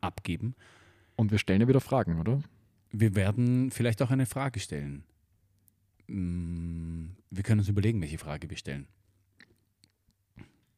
abgeben. 0.00 0.54
Und 1.16 1.30
wir 1.30 1.38
stellen 1.38 1.60
ja 1.60 1.68
wieder 1.68 1.80
Fragen, 1.80 2.18
oder? 2.20 2.42
Wir 2.90 3.14
werden 3.14 3.70
vielleicht 3.70 4.02
auch 4.02 4.10
eine 4.10 4.26
Frage 4.26 4.60
stellen. 4.60 5.04
Mm, 6.06 7.06
Wir 7.30 7.42
können 7.42 7.60
uns 7.60 7.68
überlegen, 7.68 8.00
welche 8.00 8.18
Frage 8.18 8.48
wir 8.50 8.56
stellen. 8.56 8.86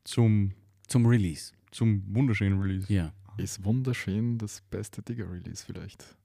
Zum, 0.04 0.52
Zum 0.86 1.06
Release. 1.06 1.52
zum 1.72 2.02
wunderschönen 2.14 2.60
Release. 2.60 2.92
Ja. 2.92 3.12
Ist 3.38 3.64
wunderschön 3.64 4.38
das 4.38 4.62
beste 4.70 5.02
Digger-Release 5.02 5.64
vielleicht. 5.66 6.16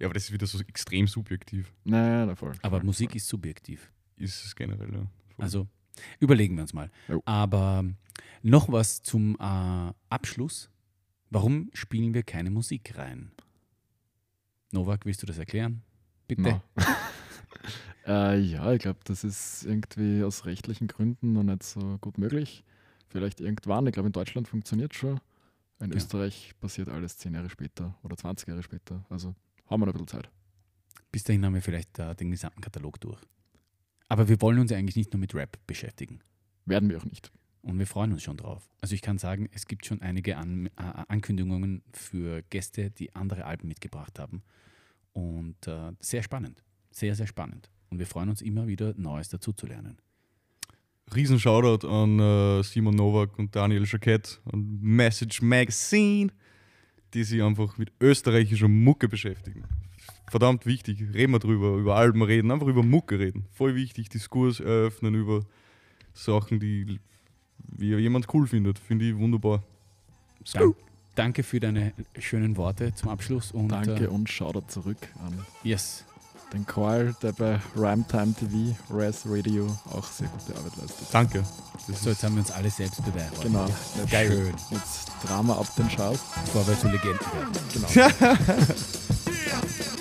Ja, 0.00 0.06
aber 0.06 0.14
das 0.14 0.24
ist 0.24 0.32
wieder 0.32 0.46
so 0.46 0.58
extrem 0.60 1.06
subjektiv. 1.06 1.72
Naja, 1.84 2.26
na 2.26 2.34
voll. 2.34 2.52
Aber 2.62 2.78
voll, 2.78 2.86
Musik 2.86 3.10
voll. 3.10 3.16
ist 3.16 3.28
subjektiv. 3.28 3.92
Ist 4.16 4.44
es 4.44 4.56
generell, 4.56 4.92
ja. 4.92 5.00
Voll. 5.00 5.44
Also 5.44 5.68
überlegen 6.20 6.56
wir 6.56 6.62
uns 6.62 6.72
mal. 6.72 6.90
Jo. 7.08 7.22
Aber 7.24 7.84
noch 8.42 8.70
was 8.70 9.02
zum 9.02 9.36
äh, 9.40 9.92
Abschluss. 10.10 10.70
Warum 11.30 11.70
spielen 11.74 12.14
wir 12.14 12.22
keine 12.22 12.50
Musik 12.50 12.96
rein? 12.96 13.30
Novak, 14.72 15.04
willst 15.06 15.22
du 15.22 15.26
das 15.26 15.38
erklären? 15.38 15.82
Bitte. 16.26 16.62
Äh, 18.06 18.38
ja, 18.38 18.72
ich 18.72 18.80
glaube, 18.80 19.00
das 19.04 19.22
ist 19.22 19.66
irgendwie 19.66 20.22
aus 20.24 20.46
rechtlichen 20.46 20.86
Gründen 20.88 21.34
noch 21.34 21.42
nicht 21.42 21.62
so 21.62 21.98
gut 22.00 22.16
möglich. 22.16 22.64
Vielleicht 23.08 23.38
irgendwann. 23.38 23.86
Ich 23.86 23.92
glaube, 23.92 24.06
in 24.06 24.14
Deutschland 24.14 24.48
funktioniert 24.48 24.94
schon. 24.94 25.20
In 25.78 25.90
Ja. 25.90 25.96
Österreich 25.98 26.54
passiert 26.58 26.88
alles 26.88 27.18
zehn 27.18 27.34
Jahre 27.34 27.50
später 27.50 27.94
oder 28.02 28.16
20 28.16 28.48
Jahre 28.48 28.62
später. 28.62 29.04
Also 29.10 29.34
haben 29.66 29.82
wir 29.82 29.86
noch 29.86 29.92
ein 29.94 30.04
bisschen 30.04 30.22
Zeit. 30.22 30.30
Bis 31.12 31.22
dahin 31.24 31.44
haben 31.44 31.52
wir 31.52 31.60
vielleicht 31.60 31.98
äh, 31.98 32.14
den 32.14 32.30
gesamten 32.30 32.62
Katalog 32.62 32.98
durch. 32.98 33.20
Aber 34.08 34.28
wir 34.28 34.40
wollen 34.40 34.58
uns 34.58 34.70
ja 34.70 34.78
eigentlich 34.78 34.96
nicht 34.96 35.12
nur 35.12 35.20
mit 35.20 35.34
Rap 35.34 35.58
beschäftigen. 35.66 36.20
Werden 36.64 36.90
wir 36.90 36.98
auch 36.98 37.04
nicht. 37.04 37.30
Und 37.62 37.78
wir 37.78 37.86
freuen 37.86 38.12
uns 38.12 38.22
schon 38.22 38.36
drauf. 38.36 38.68
Also 38.80 38.94
ich 38.94 39.02
kann 39.02 39.18
sagen, 39.18 39.48
es 39.52 39.66
gibt 39.66 39.84
schon 39.84 40.00
einige 40.00 40.36
An 40.36 40.66
äh, 40.66 40.70
Ankündigungen 41.08 41.82
für 41.92 42.42
Gäste, 42.50 42.90
die 42.90 43.14
andere 43.14 43.44
Alben 43.44 43.68
mitgebracht 43.68 44.18
haben. 44.18 44.42
Und 45.12 45.66
äh, 45.66 45.92
sehr 46.00 46.22
spannend. 46.22 46.62
Sehr, 46.90 47.14
sehr 47.14 47.26
spannend. 47.26 47.70
Und 47.90 47.98
wir 47.98 48.06
freuen 48.06 48.28
uns 48.28 48.42
immer 48.42 48.66
wieder, 48.66 48.94
Neues 48.96 49.28
dazuzulernen. 49.28 49.98
Riesen 51.14 51.40
Shoutout 51.40 51.86
an 51.86 52.18
äh, 52.18 52.62
Simon 52.62 52.94
Nowak 52.94 53.38
und 53.38 53.54
Daniel 53.56 53.84
Jacquet 53.86 54.40
und 54.44 54.82
Message 54.82 55.40
Magazine, 55.42 56.30
die 57.14 57.24
sich 57.24 57.42
einfach 57.42 57.78
mit 57.78 57.92
österreichischer 58.00 58.68
Mucke 58.68 59.08
beschäftigen. 59.08 59.64
Verdammt 60.30 60.66
wichtig. 60.66 61.00
Reden 61.14 61.32
wir 61.32 61.38
drüber, 61.38 61.76
über 61.76 61.96
Alben 61.96 62.22
reden, 62.22 62.50
einfach 62.50 62.66
über 62.66 62.82
Mucke 62.82 63.18
reden. 63.18 63.46
Voll 63.52 63.74
wichtig, 63.74 64.08
Diskurs 64.08 64.60
eröffnen 64.60 65.14
über 65.14 65.40
Sachen, 66.12 66.60
die 66.60 67.00
wie 67.58 67.94
jemand 67.96 68.26
cool 68.34 68.46
findet. 68.46 68.78
Finde 68.78 69.06
ich 69.06 69.16
wunderbar. 69.16 69.62
Dank, 70.52 70.76
danke 71.14 71.42
für 71.42 71.60
deine 71.60 71.92
schönen 72.18 72.56
Worte 72.56 72.94
zum 72.94 73.08
Abschluss. 73.10 73.52
Und, 73.52 73.68
Danke 73.68 74.04
Äh, 74.04 74.08
und 74.08 74.28
Shoutout 74.28 74.68
zurück 74.68 74.98
an 75.24 75.44
yes. 75.62 76.04
den 76.52 76.66
Call, 76.66 77.14
der 77.22 77.32
bei 77.32 77.60
Rhymetime 77.76 78.34
TV, 78.34 78.76
Res 78.90 79.24
Radio 79.26 79.66
auch 79.92 80.04
sehr 80.04 80.28
gute 80.28 80.58
Arbeit 80.58 80.76
leistet. 80.76 81.08
Danke. 81.12 81.44
Das 81.86 82.02
So, 82.02 82.10
jetzt 82.10 82.22
haben 82.22 82.34
wir 82.34 82.40
uns 82.40 82.50
alle 82.50 82.70
selbst 82.70 83.04
beweihräuchert. 83.04 83.42
Genau. 83.44 83.66
Jetzt, 83.66 84.10
Geil. 84.10 84.54
Jetzt 84.70 85.12
Drama 85.24 85.54
ab 85.58 85.74
den. 85.76 85.86
Bevor 85.86 86.66
wir 86.66 86.78
zu 86.78 86.88
Legenden 86.88 87.20
werden. 87.20 87.52
Genau. 87.72 88.26